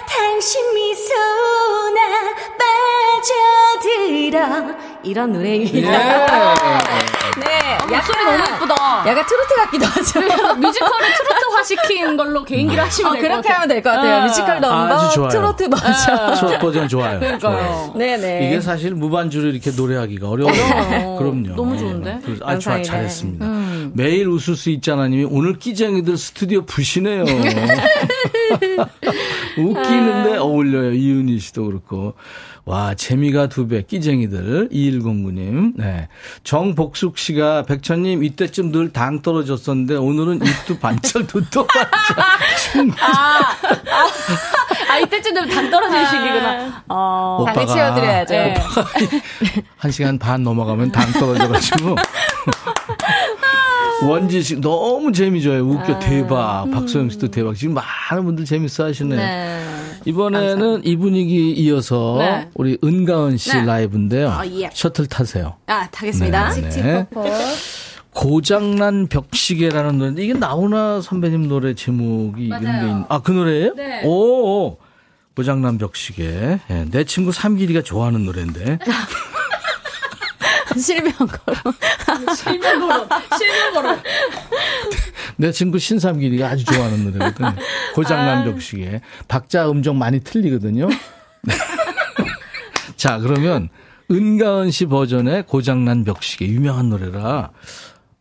당신 0.08 0.74
미 0.74 0.87
빠져들어 4.42 4.76
이런 5.04 5.30
예. 5.34 5.38
노래입니다. 5.38 5.90
네, 7.38 7.78
목소리 7.90 8.24
너무 8.26 8.38
예쁘다. 8.40 9.04
약간 9.08 9.26
트로트 9.26 9.56
같기도 9.56 9.86
하죠. 9.86 10.20
뮤지컬을 10.56 11.08
트로트화 11.18 11.64
시킨 11.64 12.18
걸로 12.18 12.44
개인기를 12.44 12.84
하시면 12.84 13.12
어, 13.12 13.14
될것 13.16 13.30
그렇게. 13.32 13.50
하면 13.50 13.68
될 13.68 13.82
것 13.84 13.90
같아요. 13.92 14.16
아. 14.16 14.26
뮤지컬 14.26 14.60
넘버, 14.60 14.96
아주 14.96 15.16
좋아요. 15.16 15.30
트로트 15.30 15.70
버전. 15.70 16.36
첫 16.36 16.60
버전 16.60 16.88
좋아요. 16.88 17.20
그러니까요. 17.20 17.94
네네. 17.96 18.48
이게 18.48 18.62
사실 18.62 18.96
무반주를 18.96 19.54
이렇게 19.54 19.72
노래하기가 19.72 20.28
어려워요. 20.30 21.16
그럼요. 21.20 21.56
너무 21.56 21.78
좋은데? 21.78 22.20
아주 22.24 22.38
좋아, 22.40 22.48
감사합니다. 22.48 22.92
잘했습니다. 22.92 23.46
매일 23.94 24.28
웃을 24.28 24.56
수 24.56 24.70
있잖아 24.72 25.08
님이 25.08 25.26
오늘 25.30 25.58
끼쟁이들 25.60 26.18
스튜디오 26.18 26.64
부시네요. 26.66 27.24
웃기는데 29.58 30.38
어울려요. 30.38 30.93
이은희 30.93 31.39
씨도 31.39 31.66
그렇고. 31.66 32.14
와, 32.66 32.93
재미가 32.95 33.47
두 33.47 33.68
배, 33.68 33.82
끼쟁이들. 33.82 34.68
2109님. 34.70 35.74
네. 35.78 36.10
정복숙 36.43 37.18
씨가, 37.18 37.64
백천님, 37.64 38.26
이때쯤 38.26 38.72
늘 38.74 38.91
당 38.91 39.22
떨어졌었는데, 39.22 39.95
오늘은 39.95 40.41
입도 40.45 40.78
반짝, 40.82 41.28
눈도 41.34 41.66
반짝. 41.66 42.39
충. 42.74 42.91
아, 44.89 44.97
이때쯤 44.99 45.34
되면 45.34 45.49
당 45.49 45.70
떨어질 45.70 46.05
시기구나. 46.08 46.84
어. 46.89 47.45
당을 47.47 47.68
채워드려야죠. 47.68 48.34
네. 48.34 48.55
한 49.78 49.91
시간 49.91 50.20
반 50.20 50.43
넘어가면 50.43 50.91
당 50.91 51.10
떨어져가지고. 51.14 51.95
원지 54.04 54.41
씨 54.43 54.60
너무 54.62 55.12
재미져요. 55.12 55.64
웃겨 55.64 56.00
대박. 56.00 56.70
박소영 56.72 57.10
씨도 57.10 57.30
대박. 57.30 57.56
지금 57.56 57.76
많은 57.76 58.26
분들 58.26 58.45
재밌어 58.45 58.86
하시네요. 58.86 59.20
네. 59.20 59.64
이번에는 60.06 60.82
이 60.86 60.95
분위기 60.95 61.52
이어서 61.52 62.18
네. 62.20 62.50
우리 62.54 62.78
은가은 62.84 63.38
씨 63.38 63.54
네. 63.54 63.66
라이브인데요. 63.66 64.30
아, 64.30 64.45
예. 64.48 64.70
셔틀 64.74 65.08
타세요. 65.08 65.56
아, 65.68 65.88
타겠습니다. 65.89 66.52
네, 66.54 66.70
네. 66.70 67.08
고장난 68.14 69.08
벽시계라는 69.08 69.98
노래인데 69.98 70.24
이게 70.24 70.34
나훈아 70.34 71.02
선배님 71.02 71.48
노래 71.48 71.76
제목이 71.76 72.45
이런 72.45 72.62
게 72.62 72.68
있... 72.68 73.06
아그 73.10 73.32
노래예요? 73.32 73.74
네. 73.76 74.02
오, 74.06 74.10
오. 74.10 74.78
고장난 75.36 75.78
벽시계. 75.78 76.60
예, 76.72 76.86
내 76.89 77.04
친구 77.04 77.32
삼길이가 77.32 77.84
좋아하는 77.84 78.26
노래인데. 78.26 78.80
실명거로. 80.78 81.58
실명으로, 82.36 83.08
실명으로. 83.38 83.98
내 85.38 85.52
친구 85.52 85.80
신삼길이가 85.80 86.48
아주 86.48 86.66
좋아하는 86.66 87.04
노래거든요. 87.06 87.56
고장난 87.94 88.46
벽시계. 88.46 89.02
박자 89.28 89.70
음정 89.70 89.98
많이 89.98 90.20
틀리거든요. 90.20 90.88
네. 90.88 91.54
자, 92.96 93.20
그러면 93.20 93.70
은가은 94.10 94.72
씨 94.72 94.86
버전의 94.86 95.44
고장난 95.48 96.04
벽시계 96.04 96.48
유명한 96.48 96.90
노래라. 96.90 97.52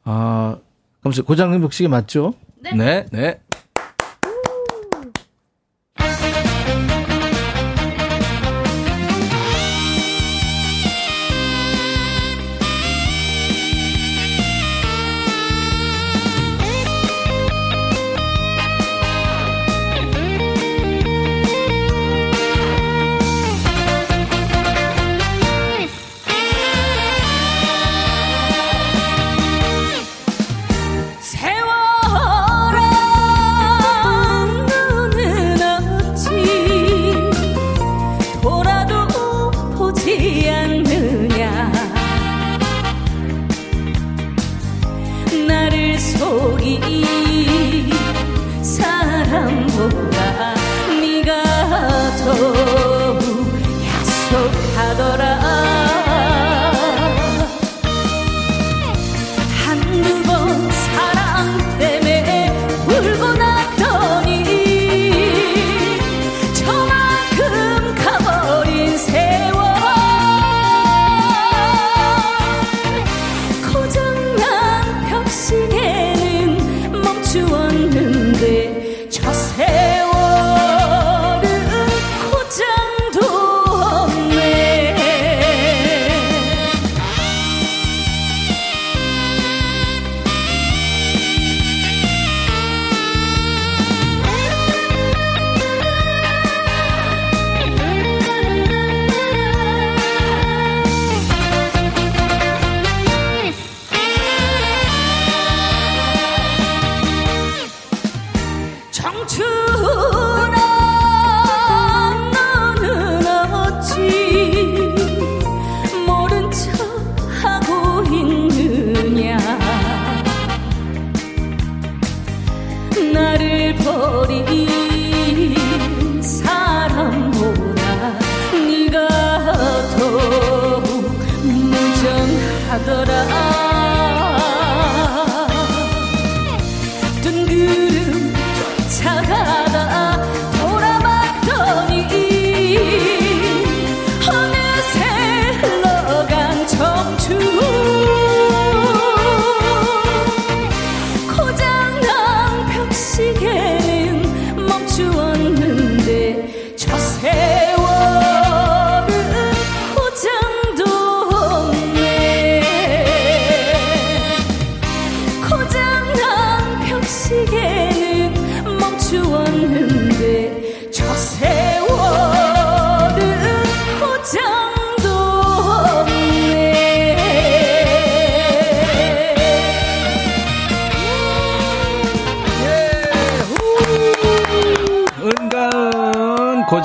아, 0.05 0.57
그럼 1.01 1.25
고장난 1.25 1.61
벽시계 1.61 1.89
맞죠? 1.89 2.35
네. 2.61 2.73
네. 2.73 3.07
네. 3.13 3.41
이 46.89 47.93
사람보다 48.63 50.55
네가 51.01 51.43
더욱 52.25 53.21
야속하더라 53.85 55.46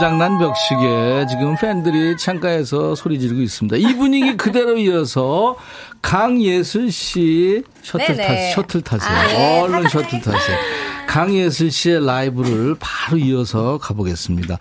장난 0.02 0.40
벽식에 0.40 1.28
지금 1.30 1.56
팬들이 1.56 2.18
창가에서 2.18 2.96
소리 2.96 3.20
지르고 3.20 3.40
있습니다. 3.40 3.78
이 3.78 3.96
분위기 3.96 4.36
그대로 4.36 4.76
이어서 4.80 5.56
강예슬 6.02 6.92
씨 6.92 7.62
셔틀 7.84 8.18
네네. 8.18 8.28
타 8.50 8.56
셔틀 8.56 8.82
타세요. 8.82 9.16
아, 9.16 9.28
네. 9.28 9.62
얼른 9.62 9.86
아, 9.86 9.90
셔틀 9.90 10.22
타세요. 10.22 10.58
강예슬 11.06 11.70
씨의 11.70 12.04
라이브를 12.04 12.78
바로 12.80 13.20
이어서 13.20 13.78
가보겠습니다. 13.78 14.58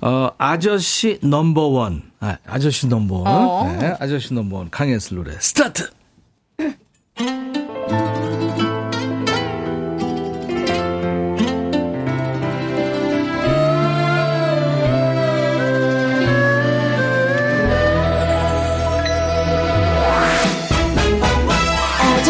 어, 0.00 0.30
아저씨 0.38 1.18
넘버원. 1.22 2.04
아, 2.20 2.38
아저씨 2.46 2.86
넘버원. 2.86 3.26
어. 3.26 3.76
네, 3.78 3.94
아저씨 4.00 4.32
넘버원. 4.32 4.70
강예슬 4.70 5.18
노래 5.18 5.32
스타트! 5.38 5.90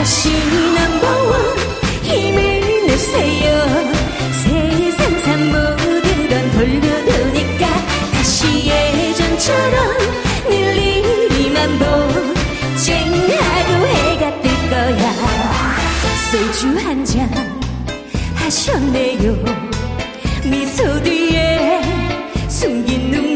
자신이 0.03 0.74
넘버원 0.74 1.57
힘을 2.03 2.86
내세요. 2.88 3.46
세상 4.42 5.20
산 5.22 5.46
모든 5.46 6.28
건 6.28 6.50
돌고 6.50 6.86
도니까 7.05 7.62
다시 8.12 8.66
예전처럼 8.66 9.74
늘 10.48 10.76
일이만 10.76 11.78
보쨍하고 12.74 13.86
해가 13.86 14.42
뜰 14.42 14.50
거야. 14.70 15.05
소주 16.32 16.76
한 16.84 17.05
잔 17.05 17.30
하셨네요. 18.34 19.36
미소 20.50 21.00
뒤에 21.05 21.80
숨긴 22.48 23.09
눈물. 23.12 23.32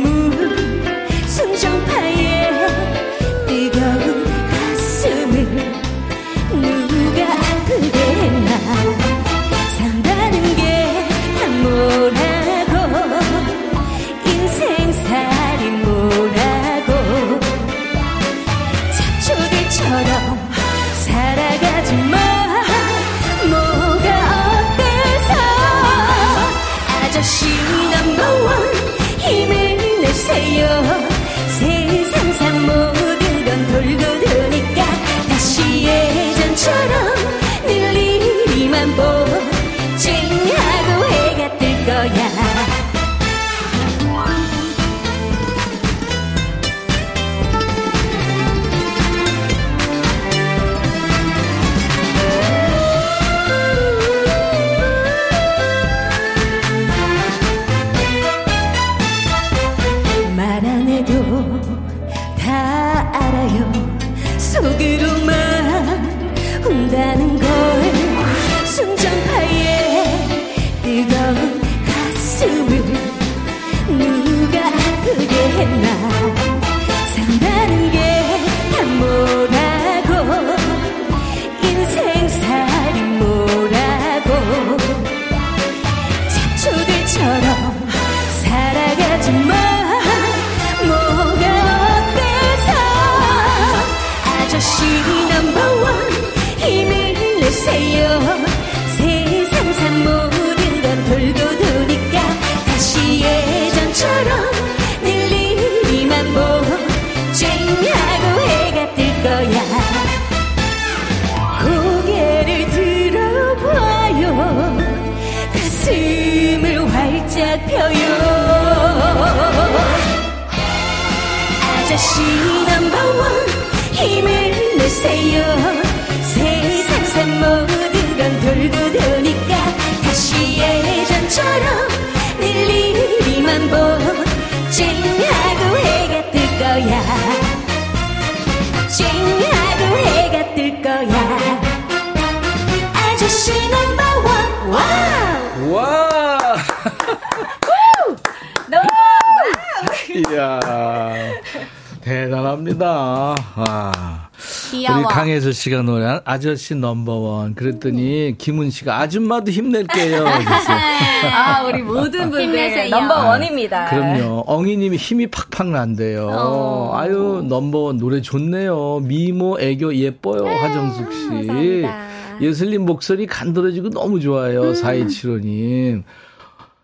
우리 155.47 155.53
강혜서 155.53 155.53
씨가 155.53 155.82
노래한 155.82 156.20
아저씨 156.24 156.74
넘버원. 156.74 157.55
그랬더니 157.55 158.34
김은 158.36 158.70
씨가 158.70 158.99
아줌마도 158.99 159.53
힘낼게요. 159.53 160.24
아, 160.26 161.62
우리 161.62 161.82
모든 161.82 162.30
분들 162.30 162.42
힘내세요. 162.42 162.90
넘버 162.90 163.28
원입니다. 163.28 163.86
그럼요. 163.86 164.44
엉이님이 164.47 164.97
힘이 164.97 165.26
팍팍 165.28 165.68
난대요. 165.68 166.28
어. 166.32 166.90
아유 166.97 167.44
넘버원 167.49 167.99
노래 167.99 168.20
좋네요. 168.20 169.01
미모 169.05 169.61
애교 169.61 169.94
예뻐요. 169.94 170.47
하정숙 170.47 171.12
씨. 171.12 171.28
감사합니다. 171.28 172.07
예슬님 172.40 172.84
목소리 172.84 173.26
간드러지고 173.26 173.90
너무 173.90 174.20
좋아요. 174.20 174.62
음. 174.62 174.72
4275님. 174.72 176.03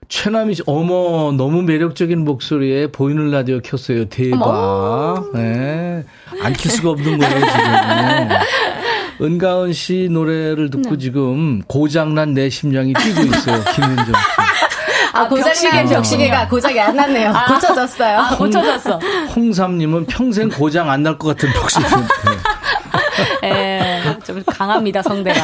최남희 0.09 0.55
씨, 0.57 0.63
어머, 0.67 1.33
너무 1.33 1.63
매력적인 1.63 2.25
목소리에 2.25 2.89
보이는 2.89 3.31
라디오 3.31 3.61
켰어요. 3.61 4.07
대박. 4.09 5.31
네. 5.35 6.05
안킬 6.43 6.71
수가 6.71 6.91
없는 6.91 7.19
거예요, 7.19 7.41
지금. 7.41 8.29
은가은 9.27 9.73
씨 9.73 10.09
노래를 10.11 10.71
듣고 10.71 10.91
네. 10.91 10.99
지금 10.99 11.63
고장난 11.63 12.35
내 12.35 12.51
심장이 12.51 12.93
뛰고 12.93 13.21
있어요. 13.23 13.63
김윤정 13.75 14.07
씨. 14.07 14.13
아, 15.15 15.29
고장난 15.29 15.87
벽시계가 15.89 16.49
고장이 16.49 16.81
안 16.81 16.97
났네요. 16.97 17.33
고쳐졌어요. 17.49 18.19
아, 18.19 18.37
고쳐졌어. 18.37 18.99
홍삼님은 19.37 20.07
평생 20.07 20.49
고장 20.49 20.91
안 20.91 21.03
날 21.03 21.17
것 21.19 21.29
같은 21.29 21.51
목소리. 21.55 21.85
예, 23.45 24.03
좀 24.25 24.43
강합니다, 24.47 25.03
성대가. 25.03 25.41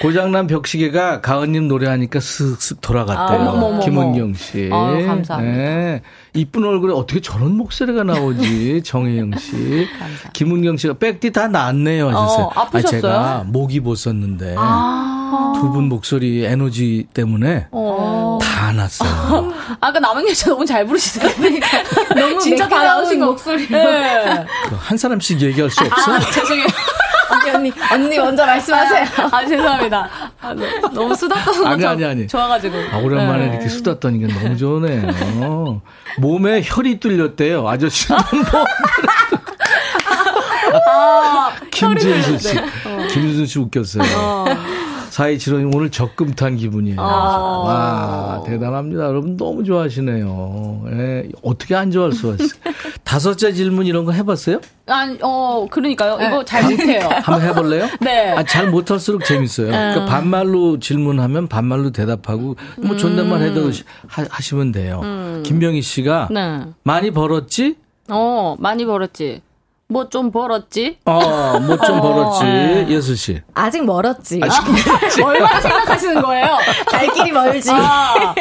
고장난 0.00 0.46
벽시계가 0.46 1.20
가은님 1.20 1.68
노래하니까 1.68 2.20
슥슥 2.20 2.80
돌아갔대요. 2.80 3.38
아, 3.38 3.42
어머머머머. 3.50 3.80
김은경 3.80 4.34
씨. 4.34 4.70
아유, 4.72 5.06
감사합니다. 5.06 5.38
네. 5.40 6.02
이쁜 6.32 6.64
얼굴에 6.64 6.94
어떻게 6.94 7.20
저런 7.20 7.56
목소리가 7.56 8.02
나오지? 8.04 8.82
정혜영 8.86 9.32
씨. 9.38 9.86
김은경 10.32 10.78
씨가 10.78 10.94
백디 10.94 11.32
다 11.32 11.48
나았네요. 11.48 12.08
하셨어요. 12.08 12.44
어, 12.46 12.52
아프셨어요? 12.54 13.00
제가 13.02 13.44
목이 13.46 13.80
벗었는데 13.80 14.54
아, 14.56 15.52
두분 15.60 15.84
목소리 15.90 16.44
에너지 16.44 17.06
때문에 17.12 17.66
어. 17.70 18.38
다 18.40 18.72
났어요. 18.72 19.52
아까 19.80 19.98
남은경 20.00 20.32
씨 20.32 20.46
너무 20.46 20.64
잘 20.64 20.86
부르시더라고요. 20.86 21.50
너무 22.16 22.38
진짜 22.40 22.66
다 22.66 22.82
나오신 22.84 23.20
거. 23.20 23.26
목소리. 23.26 23.68
네. 23.68 24.46
그한 24.70 24.96
사람씩 24.96 25.42
얘기할 25.42 25.68
수 25.70 25.84
없어? 25.84 26.14
아, 26.14 26.20
죄송해요. 26.20 26.66
언니, 27.48 27.50
언니, 27.56 27.72
언니 27.92 28.18
먼저 28.18 28.44
말씀하세요. 28.46 29.04
아, 29.30 29.46
죄송합니다. 29.46 30.08
아, 30.40 30.54
너- 30.54 30.88
너무 30.88 31.14
수다 31.14 31.36
떠는 31.44 31.66
아니, 31.66 31.82
거 31.82 31.88
아니, 31.88 32.04
아니. 32.04 32.26
좋아가지고. 32.28 32.76
아, 32.92 32.98
오랜만에 32.98 33.46
네. 33.46 33.50
이렇게 33.52 33.68
수다 33.68 33.98
떠는 33.98 34.26
게 34.26 34.32
너무 34.32 34.56
좋네요. 34.56 35.80
몸에 36.18 36.62
혈이 36.64 37.00
뚫렸대요. 37.00 37.68
아저씨. 37.68 38.08
아, 40.86 41.52
김준수 41.70 42.38
씨. 42.38 42.54
네. 42.54 42.62
김준수 43.08 43.46
씨 43.46 43.58
웃겼어요. 43.58 44.02
사이치로님 45.10 45.74
오늘 45.74 45.90
적금 45.90 46.34
탄 46.34 46.56
기분이에요. 46.56 47.00
아. 47.00 47.04
와, 47.04 48.42
대단합니다. 48.46 49.04
여러분 49.04 49.36
너무 49.36 49.64
좋아하시네요. 49.64 50.84
예, 50.92 51.28
어떻게 51.42 51.74
안 51.74 51.90
좋아할 51.90 52.12
수가 52.12 52.34
있어요. 52.34 52.60
다섯째 53.04 53.52
질문 53.52 53.86
이런 53.86 54.04
거 54.04 54.12
해봤어요? 54.12 54.60
아니, 54.86 55.18
어, 55.20 55.66
그러니까요. 55.70 56.18
이거 56.20 56.44
잘 56.44 56.62
못해요. 56.64 57.08
한번 57.22 57.42
해볼래요? 57.42 57.88
네. 58.00 58.32
아, 58.32 58.44
잘 58.44 58.70
못할수록 58.70 59.24
재밌어요. 59.24 59.66
그러니까 59.66 60.06
반말로 60.06 60.78
질문하면 60.78 61.48
반말로 61.48 61.90
대답하고 61.90 62.56
뭐 62.78 62.96
존댓말 62.96 63.42
해도 63.42 63.70
하, 64.06 64.24
하시면 64.28 64.72
돼요. 64.72 65.02
김병희 65.44 65.82
씨가 65.82 66.28
네. 66.30 66.62
많이 66.82 67.10
벌었지? 67.10 67.76
어, 68.08 68.56
많이 68.58 68.84
벌었지. 68.84 69.42
뭐 69.90 70.08
좀 70.08 70.30
벌었지? 70.30 70.98
어, 71.04 71.58
뭐좀 71.60 72.00
벌었지. 72.00 72.44
예수 72.92 73.14
씨. 73.16 73.40
아직 73.54 73.84
멀었지. 73.84 74.40
얼마나 75.22 75.60
생각하시는 75.60 76.22
거예요? 76.22 76.56
갈 76.86 77.12
길이 77.12 77.32
멀지. 77.32 77.70
아, 77.72 78.34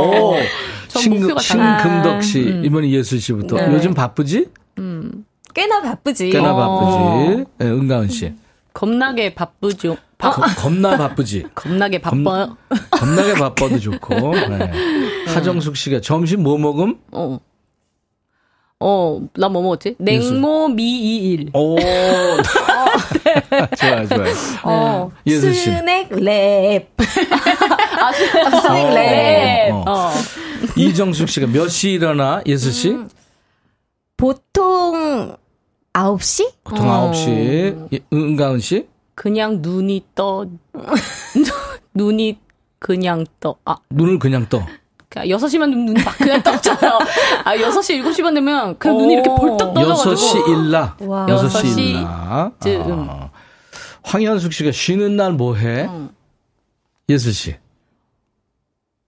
오, 0.00 0.34
전 0.88 1.02
신, 1.02 1.20
목표가 1.20 1.40
달라요. 1.40 1.78
신금덕 1.82 2.22
씨. 2.22 2.60
이번에 2.64 2.90
예수 2.90 3.18
씨부터. 3.18 3.56
네. 3.56 3.72
요즘 3.72 3.94
바쁘지? 3.94 4.46
꽤나 5.54 5.80
바쁘지. 5.82 6.30
꽤나 6.30 6.52
어. 6.54 6.56
바쁘지. 7.36 7.44
네, 7.58 7.66
은가은 7.66 8.08
씨. 8.08 8.32
겁나게 8.72 9.34
바쁘죠. 9.34 9.96
바, 10.18 10.30
거- 10.30 10.42
겁나 10.62 10.96
바쁘지. 10.98 11.44
겁나게 11.54 11.98
바빠요. 12.00 12.56
겁 12.90 13.08
나게 13.10 13.34
바빠도 13.34 13.78
좋고. 13.78 14.34
네. 14.34 14.70
하정숙 15.28 15.76
씨가 15.76 16.00
점심 16.00 16.42
뭐 16.42 16.58
먹음? 16.58 16.96
어. 17.12 17.38
어, 18.80 19.20
나 19.34 19.48
뭐 19.48 19.62
먹었지? 19.62 19.96
냉모 19.98 20.68
미이일. 20.68 21.50
오. 21.54 21.76
좋아요, 23.76 24.08
좋아요. 24.08 24.34
어, 24.64 25.10
예슬 25.26 25.54
씨. 25.54 25.70
스낵 25.72 26.08
랩. 26.10 26.86
아, 28.00 28.12
스낵 28.12 28.94
랩. 28.94 29.70
어. 29.72 29.84
어. 29.86 30.10
이정숙 30.76 31.28
씨가 31.28 31.46
몇 31.46 31.68
시 31.68 31.92
일어나? 31.92 32.42
예슬 32.46 32.70
씨? 32.70 32.90
음. 32.90 33.08
보통 34.16 35.36
9시? 35.92 36.52
보통 36.64 36.90
어. 36.90 37.10
9시. 37.12 37.88
예, 37.94 37.98
은가은 38.12 38.60
씨? 38.60 38.86
그냥 39.14 39.60
눈이 39.62 40.04
떠. 40.14 40.46
눈이 41.94 42.38
그냥 42.78 43.24
떠. 43.40 43.56
아, 43.64 43.76
눈을 43.90 44.18
그냥 44.18 44.46
떠. 44.48 44.66
그냥 45.16 45.38
6시만 45.38 45.70
되면 45.70 45.86
눈이 45.86 46.02
막 46.04 46.16
그냥 46.18 46.42
떴잖아요. 46.42 46.98
아, 47.44 47.56
6시, 47.56 48.02
7시만 48.04 48.34
되면 48.34 48.78
그냥 48.78 48.98
눈이 48.98 49.14
이렇게 49.14 49.30
벌떡 49.30 49.72
떠져가지고. 49.74 50.14
6시 50.14 50.48
일라. 50.68 50.96
와. 51.00 51.26
6시 51.26 51.48
6시 51.48 51.78
일라. 51.78 52.52
즈음. 52.60 53.06
아. 53.08 53.30
황현숙 54.02 54.52
씨가 54.52 54.72
쉬는 54.72 55.16
날 55.16 55.32
뭐 55.32 55.54
해? 55.56 55.86
응. 55.88 56.10
예슬 57.08 57.32
씨. 57.32 57.56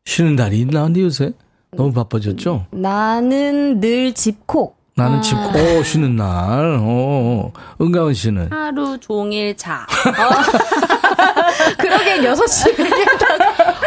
쉬는 0.06 0.36
날이 0.36 0.61
있나 0.61 0.84
근데 0.84 1.02
요새? 1.02 1.32
너무 1.72 1.92
바빠졌죠? 1.92 2.66
나는 2.70 3.78
늘 3.80 4.14
집콕. 4.14 4.77
나는 4.99 5.22
집, 5.22 5.36
오, 5.36 5.82
쉬는 5.84 6.16
날. 6.16 6.80
오, 6.80 7.53
은가은 7.80 8.14
씨는? 8.14 8.51
하루 8.51 8.99
종일 8.99 9.57
자. 9.57 9.86
그러기엔 11.78 12.22
6시. 12.22 12.80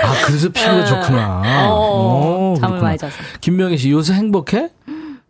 아, 0.03 0.14
그래서 0.26 0.49
피부가 0.49 0.86
좋구나. 0.86 1.41
네. 1.41 1.66
어, 1.68 2.53
오, 2.53 2.55
잠을 2.55 2.70
그렇구나. 2.70 2.82
많이 2.82 2.97
자서. 2.97 3.14
김명희 3.41 3.78
씨, 3.78 3.91
요새 3.91 4.14
행복해? 4.14 4.70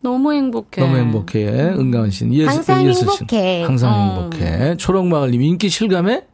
너무 0.01 0.33
행복해. 0.33 0.81
너무 0.81 0.97
행복해. 0.97 1.47
은가은 1.47 2.11
씨는. 2.11 2.33
예슬, 2.35 2.49
항상 2.49 2.85
예슬 2.87 3.01
씨는? 3.01 3.13
행복해. 3.13 3.63
항상 3.63 3.91
어. 3.91 4.29
행복해. 4.29 4.77
초록마을님, 4.77 5.41
인기 5.41 5.69
실감해? 5.69 6.25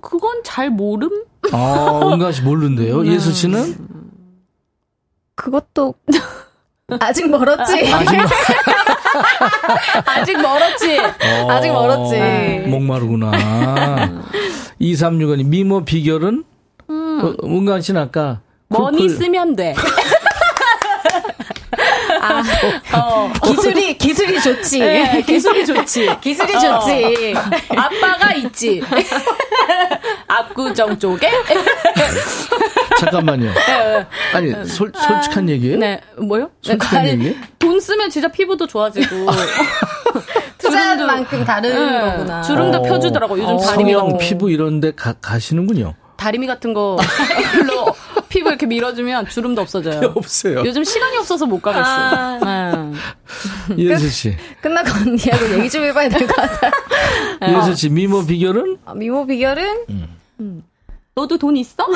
그건 0.00 0.40
잘 0.44 0.70
모름? 0.70 1.10
아, 1.52 2.00
은가은 2.10 2.32
씨 2.32 2.40
모르는데요. 2.40 3.02
네. 3.02 3.12
예슬 3.12 3.32
씨는? 3.34 3.76
그것도 5.34 5.94
아직 7.00 7.28
멀었지. 7.30 7.92
아직, 7.92 8.18
아직 10.06 10.40
멀었지. 10.40 10.98
아직 11.48 11.68
멀었지. 11.72 12.16
어, 12.16 12.68
목마르구나. 12.68 13.32
2365님, 14.80 15.46
미모 15.46 15.84
비결은? 15.84 16.44
어, 16.88 17.34
은가은 17.44 17.80
씨는 17.82 18.00
아까. 18.00 18.40
머니 18.68 18.98
쿨쿨. 18.98 19.16
쓰면 19.16 19.56
돼. 19.56 19.74
어, 22.94 23.30
기술이 23.44 23.98
기술이 23.98 24.40
좋지. 24.40 24.78
네, 24.80 25.22
기술이 25.26 25.66
좋지. 25.66 26.08
기술이 26.20 26.54
어. 26.54 26.58
좋지. 26.80 27.34
아빠가 27.70 28.32
있지. 28.34 28.82
압구정 30.28 30.98
쪽에? 30.98 31.30
잠깐만요. 33.00 33.50
아니, 34.34 34.52
솔, 34.66 34.92
솔직한 34.94 35.48
얘기예요? 35.48 35.78
네, 35.78 36.00
뭐요? 36.18 36.50
솔직한 36.62 37.00
아니, 37.00 37.10
얘기예요? 37.10 37.34
돈 37.58 37.80
쓰면 37.80 38.10
진짜 38.10 38.28
피부도 38.28 38.66
좋아지고. 38.66 39.26
투자한 40.58 41.06
만큼 41.06 41.44
다른 41.44 41.70
네, 41.70 42.00
거구나. 42.12 42.42
주름도 42.42 42.78
어. 42.78 42.82
펴주더라고. 42.82 43.38
요즘 43.38 43.54
어. 43.54 43.58
다리미 43.58 43.92
성형 43.92 44.18
피부 44.18 44.50
이런데 44.50 44.92
가, 44.92 45.12
가시는군요. 45.14 45.94
다리미 46.16 46.46
같은 46.46 46.72
거로 46.72 46.98
피부 48.28 48.48
이렇게 48.48 48.66
밀어주면 48.66 49.28
주름도 49.28 49.60
없어져요. 49.60 50.12
없어요. 50.14 50.62
요즘 50.64 50.84
시간이 50.84 51.16
없어서 51.18 51.46
못 51.46 51.60
가겠어. 51.60 52.38
네. 52.38 52.81
예수 53.78 54.08
씨. 54.08 54.36
끝나고 54.60 54.90
언니하고 54.90 55.58
얘기 55.58 55.70
좀 55.70 55.82
해봐야 55.84 56.08
될 56.08 56.26
것 56.26 56.34
같아. 56.36 56.70
예수 57.48 57.74
씨, 57.80 57.88
미모 57.88 58.24
비결은? 58.26 58.78
어, 58.84 58.94
미모 58.94 59.26
비결은 59.26 59.84
너도 61.14 61.36
돈 61.38 61.56
있어? 61.56 61.84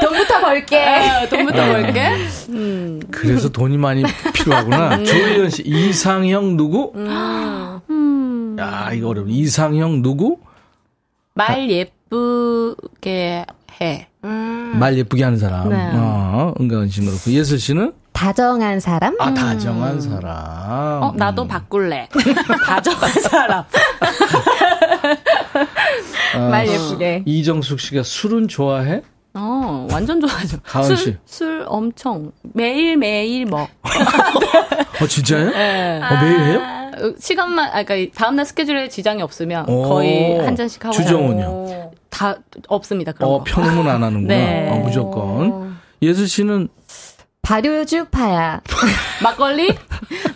돈부터 0.00 0.40
벌게. 0.40 0.76
네, 0.78 1.28
돈부터 1.28 1.66
벌게. 1.66 2.10
그래서 3.10 3.48
돈이 3.48 3.78
많이 3.78 4.02
필요하구나. 4.34 5.02
조혜연 5.04 5.50
씨, 5.50 5.62
이상형 5.64 6.56
누구? 6.56 6.92
야, 8.58 8.90
이거 8.92 9.08
어렵네. 9.08 9.32
이상형 9.32 10.02
누구? 10.02 10.38
말 11.34 11.70
예쁘게 11.70 13.46
해. 13.80 14.08
말 14.22 14.98
예쁘게 14.98 15.24
하는 15.24 15.38
사람. 15.38 15.68
네. 15.70 15.76
어, 15.94 16.52
은가은 16.60 16.88
씨는 16.88 17.08
그렇고. 17.10 17.30
예슬 17.30 17.58
씨는? 17.58 17.92
다정한 18.20 18.80
사람? 18.80 19.16
아, 19.18 19.32
다정한 19.32 19.98
사람. 19.98 21.02
어, 21.02 21.12
나도 21.16 21.46
바꿀래. 21.46 22.06
다정한 22.66 23.10
사람. 23.12 23.64
아, 26.34 26.38
말 26.50 26.68
예쁘게. 26.68 27.22
이정숙 27.24 27.80
씨가 27.80 28.02
술은 28.02 28.48
좋아해? 28.48 29.00
어, 29.32 29.86
완전 29.90 30.20
좋아하죠. 30.20 30.58
가은 30.62 30.84
술, 30.84 30.96
씨. 30.98 31.16
술 31.24 31.64
엄청 31.66 32.30
매일 32.42 32.98
매일 32.98 33.46
먹. 33.46 33.70
어, 35.00 35.06
진짜요? 35.08 35.52
예. 35.54 36.02
어, 36.02 36.22
매일 36.22 36.40
해요? 36.40 36.60
어, 36.98 37.14
시간만, 37.18 37.70
아, 37.72 37.82
그러니까 37.84 38.12
다음날 38.14 38.44
스케줄에 38.44 38.90
지장이 38.90 39.22
없으면 39.22 39.66
오. 39.66 39.88
거의 39.88 40.38
한 40.40 40.54
잔씩 40.56 40.84
하고. 40.84 40.94
주정은요? 40.94 41.90
다 42.10 42.36
없습니다. 42.68 43.12
그런 43.12 43.30
어, 43.30 43.38
거. 43.38 43.44
편음은 43.44 43.88
안 43.90 44.02
하는구나. 44.02 44.34
네. 44.34 44.68
어, 44.70 44.76
무조건. 44.76 45.70
예수 46.02 46.26
씨는 46.26 46.68
발효죽 47.42 48.10
파야. 48.10 48.60
막걸리? 49.22 49.76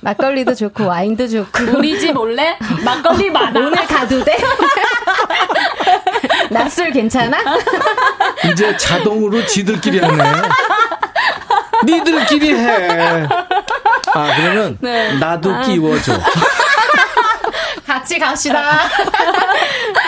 막걸리도 0.00 0.54
좋고 0.54 0.86
와인도 0.86 1.28
좋고. 1.28 1.78
우리 1.78 1.98
집 1.98 2.16
올래? 2.16 2.56
막걸리 2.84 3.30
많아. 3.30 3.60
오늘 3.60 3.86
가도 3.86 4.22
돼? 4.24 4.36
낮술 6.50 6.90
괜찮아? 6.92 7.38
이제 8.50 8.76
자동으로 8.76 9.44
지들끼리 9.46 10.00
하네. 10.00 10.22
니들끼리 11.84 12.54
해. 12.54 13.26
아, 14.14 14.32
그러면 14.36 14.78
네. 14.80 15.12
나도 15.14 15.60
끼워줘. 15.62 16.18
같이 17.86 18.18
갑시다. 18.18 18.80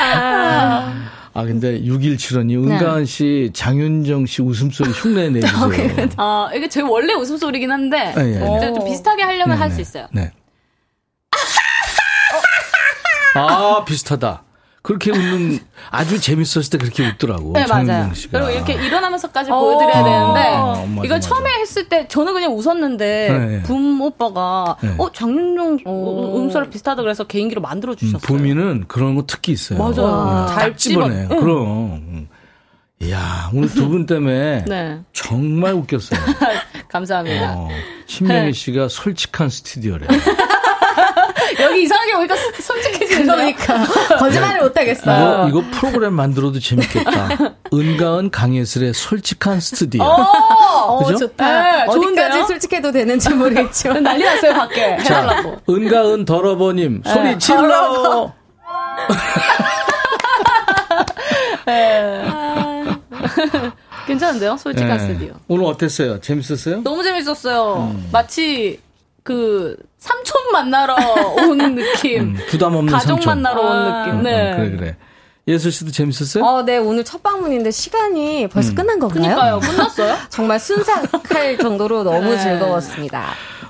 아, 0.00 0.92
근데 1.44 1.80
6175님, 1.82 2.64
은가은 2.70 3.04
씨, 3.04 3.50
장윤정 3.52 4.26
씨 4.26 4.40
웃음소리 4.42 4.90
흉내 4.90 5.28
내주세요. 5.40 6.08
아, 6.16 6.48
이게 6.54 6.68
제 6.68 6.80
원래 6.80 7.12
웃음소리긴 7.14 7.70
한데, 7.70 8.14
예, 8.16 8.22
예. 8.22 8.56
이제 8.56 8.72
좀 8.72 8.84
비슷하게 8.84 9.22
하려면 9.22 9.58
할 9.58 9.70
수 9.70 9.80
있어요. 9.80 10.06
네. 10.12 10.30
아, 13.34 13.84
비슷하다. 13.84 14.44
그렇게 14.86 15.10
웃는, 15.10 15.58
아주 15.90 16.20
재밌었을 16.20 16.70
때 16.70 16.78
그렇게 16.78 17.04
웃더라고. 17.08 17.52
네, 17.54 17.66
맞아요. 17.66 17.86
장윤정 17.86 18.14
씨가. 18.14 18.38
그리고 18.38 18.52
이렇게 18.52 18.72
일어나면서까지 18.86 19.50
어. 19.50 19.58
보여드려야 19.58 20.04
되는데, 20.04 20.40
아, 20.40 20.64
맞아, 20.86 21.04
이걸 21.04 21.08
맞아. 21.08 21.20
처음에 21.28 21.50
했을 21.60 21.88
때 21.88 22.06
저는 22.06 22.32
그냥 22.34 22.52
웃었는데, 22.56 23.28
네. 23.30 23.62
붐 23.64 24.00
오빠가, 24.00 24.76
네. 24.80 24.94
어, 24.96 25.10
장윤정 25.10 25.78
음소리 26.36 26.70
비슷하다 26.70 27.02
그래서 27.02 27.24
개인기로 27.24 27.60
음, 27.60 27.62
만들어 27.62 27.96
주셨어요. 27.96 28.18
부미는 28.20 28.84
그런 28.86 29.16
거 29.16 29.24
특기 29.26 29.50
있어요. 29.52 29.78
맞아요. 29.78 30.46
네, 30.48 30.54
잘딱 30.54 30.78
집어내요. 30.78 31.28
집어- 31.28 31.34
응. 31.34 31.40
그럼. 31.40 31.66
음. 31.66 32.28
이야, 33.02 33.50
오늘 33.52 33.68
두 33.68 33.88
분 33.88 34.06
때문에 34.06 34.64
네. 34.68 35.00
정말 35.12 35.74
웃겼어요. 35.74 36.18
감사합니다. 36.88 37.54
어, 37.56 37.68
신명희 38.06 38.42
네. 38.46 38.52
씨가 38.52 38.88
솔직한 38.88 39.50
스튜디오래. 39.50 40.06
여기 41.60 41.82
이상하게 41.82 42.14
오니까 42.14 42.36
소- 42.36 42.52
솔직해지는데요? 42.62 42.95
그러니까. 43.24 43.84
거짓말을 44.18 44.62
못 44.62 44.76
하겠어. 44.76 45.02
이거, 45.02 45.48
이거 45.60 45.70
프로그램 45.72 46.14
만들어도 46.14 46.58
재밌겠다. 46.60 47.28
은가은 47.72 48.30
강예슬의 48.30 48.94
솔직한 48.94 49.60
스튜디오. 49.60 50.02
어, 50.02 51.04
그죠? 51.04 51.18
좋다. 51.18 51.46
네, 51.46 51.82
어디까지 51.84 51.94
좋은데요? 52.00 52.44
솔직해도 52.46 52.92
되는지 52.92 53.30
모르겠지만. 53.30 54.02
난리 54.02 54.24
났어요, 54.24 54.52
밖에. 54.54 54.96
자, 55.04 55.20
해달라고. 55.20 55.56
은가은 55.68 56.24
더러버님, 56.24 57.02
소리 57.04 57.22
네. 57.36 57.38
질러! 57.38 58.32
괜찮은데요? 64.06 64.56
솔직한 64.56 64.98
네. 64.98 65.06
스튜디오. 65.06 65.34
오늘 65.48 65.64
어땠어요? 65.66 66.20
재밌었어요? 66.20 66.82
너무 66.82 67.02
재밌었어요. 67.02 67.90
음. 67.94 68.08
마치 68.12 68.80
그 69.24 69.76
삼촌 70.06 70.52
만나러 70.52 70.94
온 71.48 71.58
느낌. 71.74 72.22
음, 72.22 72.36
부담 72.48 72.74
없는 72.76 72.92
가족 72.92 73.08
삼촌. 73.22 73.42
만나러 73.42 73.60
온 73.62 73.84
느낌. 74.04 74.18
어, 74.20 74.22
네. 74.22 74.52
어, 74.52 74.56
그래, 74.56 74.70
그래. 74.76 74.96
예슬 75.48 75.70
씨도 75.70 75.92
재밌었어요? 75.92 76.44
어, 76.44 76.62
네, 76.62 76.76
오늘 76.78 77.04
첫 77.04 77.22
방문인데 77.22 77.70
시간이 77.70 78.48
벌써 78.48 78.74
끝난 78.74 78.98
건가요? 78.98 79.22
그니까요. 79.22 79.60
끝났어요? 79.62 80.16
정말 80.28 80.58
순삭할 80.58 81.58
정도로 81.62 82.02
너무 82.02 82.30
네. 82.30 82.38
즐거웠습니다. 82.38 83.26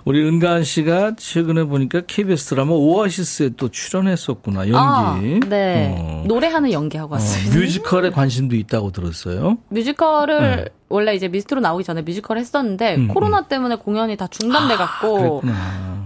우리 0.07 0.27
은가은 0.27 0.63
씨가 0.63 1.17
최근에 1.19 1.65
보니까 1.65 2.01
KBS 2.07 2.47
드라마 2.51 2.73
오아시스에 2.73 3.51
또 3.57 3.69
출연했었구나, 3.69 4.61
연기. 4.69 4.77
아, 4.77 5.21
네. 5.49 5.95
어. 5.99 6.25
노래하는 6.27 6.71
연기하고 6.73 7.15
어, 7.15 7.17
왔어요. 7.17 7.51
뮤지컬에 7.53 8.11
관심도 8.11 8.55
있다고 8.57 8.93
들었어요. 8.93 9.59
뮤지컬을 9.69 10.71
원래 10.89 11.15
이제 11.15 11.27
미스트롯 11.29 11.61
나오기 11.61 11.83
전에 11.83 12.03
뮤지컬 12.03 12.39
했었는데 12.39 12.95
음, 12.95 13.09
코로나 13.09 13.49
때문에 13.49 13.75
공연이 13.77 14.17
다 14.17 14.29
중단돼 14.29 14.77
갖고 14.77 15.41
그랬구나. 15.41 15.97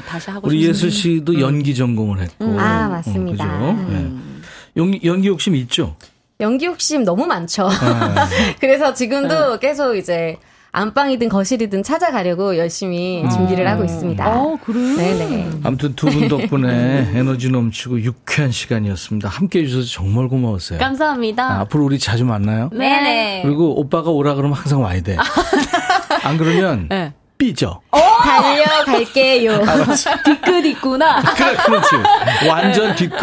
네, 0.00 0.02
다시 0.08 0.30
하고 0.30 0.48
우리. 0.48 0.62
예슬 0.66 0.90
씨도 0.90 1.40
연기 1.40 1.74
전공을 1.74 2.20
했고. 2.20 2.44
음. 2.44 2.58
아, 2.58 2.88
맞습니다. 2.88 3.44
어, 3.44 3.74
그죠? 3.76 3.92
예. 3.92 4.10
연기, 4.76 5.00
연기 5.04 5.28
욕심 5.28 5.54
있죠? 5.56 5.96
연기 6.40 6.66
욕심 6.66 7.04
너무 7.04 7.26
많죠. 7.26 7.68
네. 7.68 8.54
그래서 8.60 8.92
지금도 8.92 9.58
계속 9.58 9.94
이제 9.96 10.36
안방이든 10.72 11.30
거실이든 11.30 11.82
찾아가려고 11.82 12.58
열심히 12.58 13.24
준비를 13.32 13.66
하고 13.66 13.84
있습니다. 13.84 14.28
어, 14.38 14.58
그래? 14.62 14.78
네네. 14.78 15.50
아무튼 15.64 15.94
두 15.94 16.06
분 16.10 16.28
덕분에 16.28 17.12
에너지 17.16 17.48
넘치고 17.50 18.02
유쾌한 18.02 18.52
시간이었습니다. 18.52 19.26
함께 19.30 19.60
해주셔서 19.60 19.86
정말 19.88 20.28
고마웠어요. 20.28 20.78
감사합니다. 20.78 21.42
아, 21.46 21.60
앞으로 21.60 21.84
우리 21.86 21.98
자주 21.98 22.26
만나요. 22.26 22.68
네네. 22.74 23.40
그리고 23.46 23.80
오빠가 23.80 24.10
오라 24.10 24.34
그러면 24.34 24.58
항상 24.58 24.82
와야 24.82 25.00
돼. 25.00 25.16
안 26.22 26.36
그러면 26.36 26.88
네. 26.90 27.14
삐져. 27.38 27.80
달려갈게요. 28.22 29.60
뒤끝 30.24 30.64
있구나. 30.66 31.22
그래, 31.22 31.54
그렇지. 31.64 31.88
완전 32.48 32.94
뒤끝. 32.96 33.16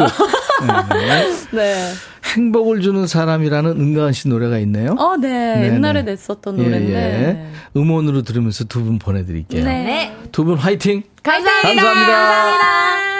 네. 0.92 1.28
네. 1.52 1.94
행복을 2.36 2.82
주는 2.82 3.06
사람이라는 3.06 3.72
은가은 3.72 4.14
씨 4.14 4.28
노래가 4.30 4.58
있네요. 4.60 4.96
어, 4.98 5.18
네. 5.18 5.28
네네. 5.30 5.66
옛날에 5.76 6.02
냈었던 6.04 6.56
노래인데. 6.58 6.94
예, 6.94 7.28
예. 7.28 7.46
음원으로 7.76 8.22
들으면서 8.22 8.64
두 8.66 8.84
분 8.84 8.98
보내드릴게요. 9.00 9.64
네. 9.66 10.16
두 10.32 10.44
분 10.46 10.58
화이팅! 10.58 11.04
감사합니다. 11.22 11.84
감사합니다. 11.84 13.13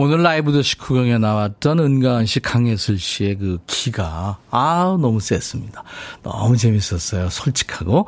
오늘 0.00 0.22
라이브 0.22 0.52
더 0.52 0.62
식후경에 0.62 1.18
나왔던 1.18 1.80
은가은 1.80 2.24
씨, 2.24 2.38
강혜슬 2.38 3.00
씨의 3.00 3.36
그 3.38 3.58
기가, 3.66 4.38
아 4.48 4.96
너무 5.00 5.18
셌습니다. 5.18 5.82
너무 6.22 6.56
재밌었어요. 6.56 7.28
솔직하고. 7.28 8.06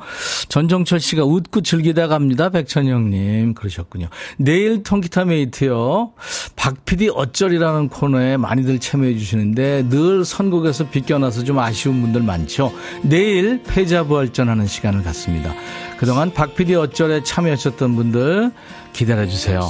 전정철 0.48 1.00
씨가 1.00 1.24
웃고 1.24 1.62
즐기다 1.62 2.06
갑니다. 2.06 2.48
백천영님. 2.50 3.54
그러셨군요. 3.54 4.06
내일 4.36 4.84
통기타 4.84 5.24
메이트요. 5.24 6.12
박 6.54 6.84
PD 6.84 7.10
어쩔이라는 7.12 7.88
코너에 7.88 8.36
많이들 8.36 8.78
참여해 8.78 9.18
주시는데 9.18 9.88
늘 9.88 10.24
선곡에서 10.24 10.90
비껴나서 10.90 11.42
좀 11.42 11.58
아쉬운 11.58 12.02
분들 12.02 12.22
많죠. 12.22 12.72
내일 13.02 13.64
패자부활전하는 13.64 14.68
시간을 14.68 15.02
갖습니다. 15.02 15.52
그동안 15.98 16.32
박 16.32 16.54
PD 16.54 16.76
어쩔에 16.76 17.24
참여하셨던 17.24 17.96
분들 17.96 18.52
기다려 18.92 19.26
주세요. 19.26 19.68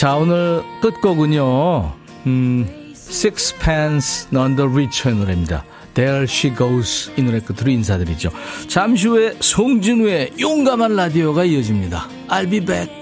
자, 0.00 0.16
오늘 0.16 0.62
끝곡은요, 0.80 1.92
음, 2.24 2.66
Sixpence 2.94 4.28
None 4.32 4.56
the 4.56 4.66
Richer의 4.66 5.18
노래입니다. 5.18 5.62
There 5.92 6.22
She 6.22 6.56
Goes 6.56 7.12
이 7.18 7.22
노래 7.22 7.38
끝으로 7.38 7.70
인사드리죠. 7.70 8.30
잠시 8.66 9.08
후에 9.08 9.34
송진우의 9.40 10.36
용감한 10.40 10.96
라디오가 10.96 11.44
이어집니다. 11.44 12.08
I'll 12.30 12.50
be 12.50 12.64
back. 12.64 12.99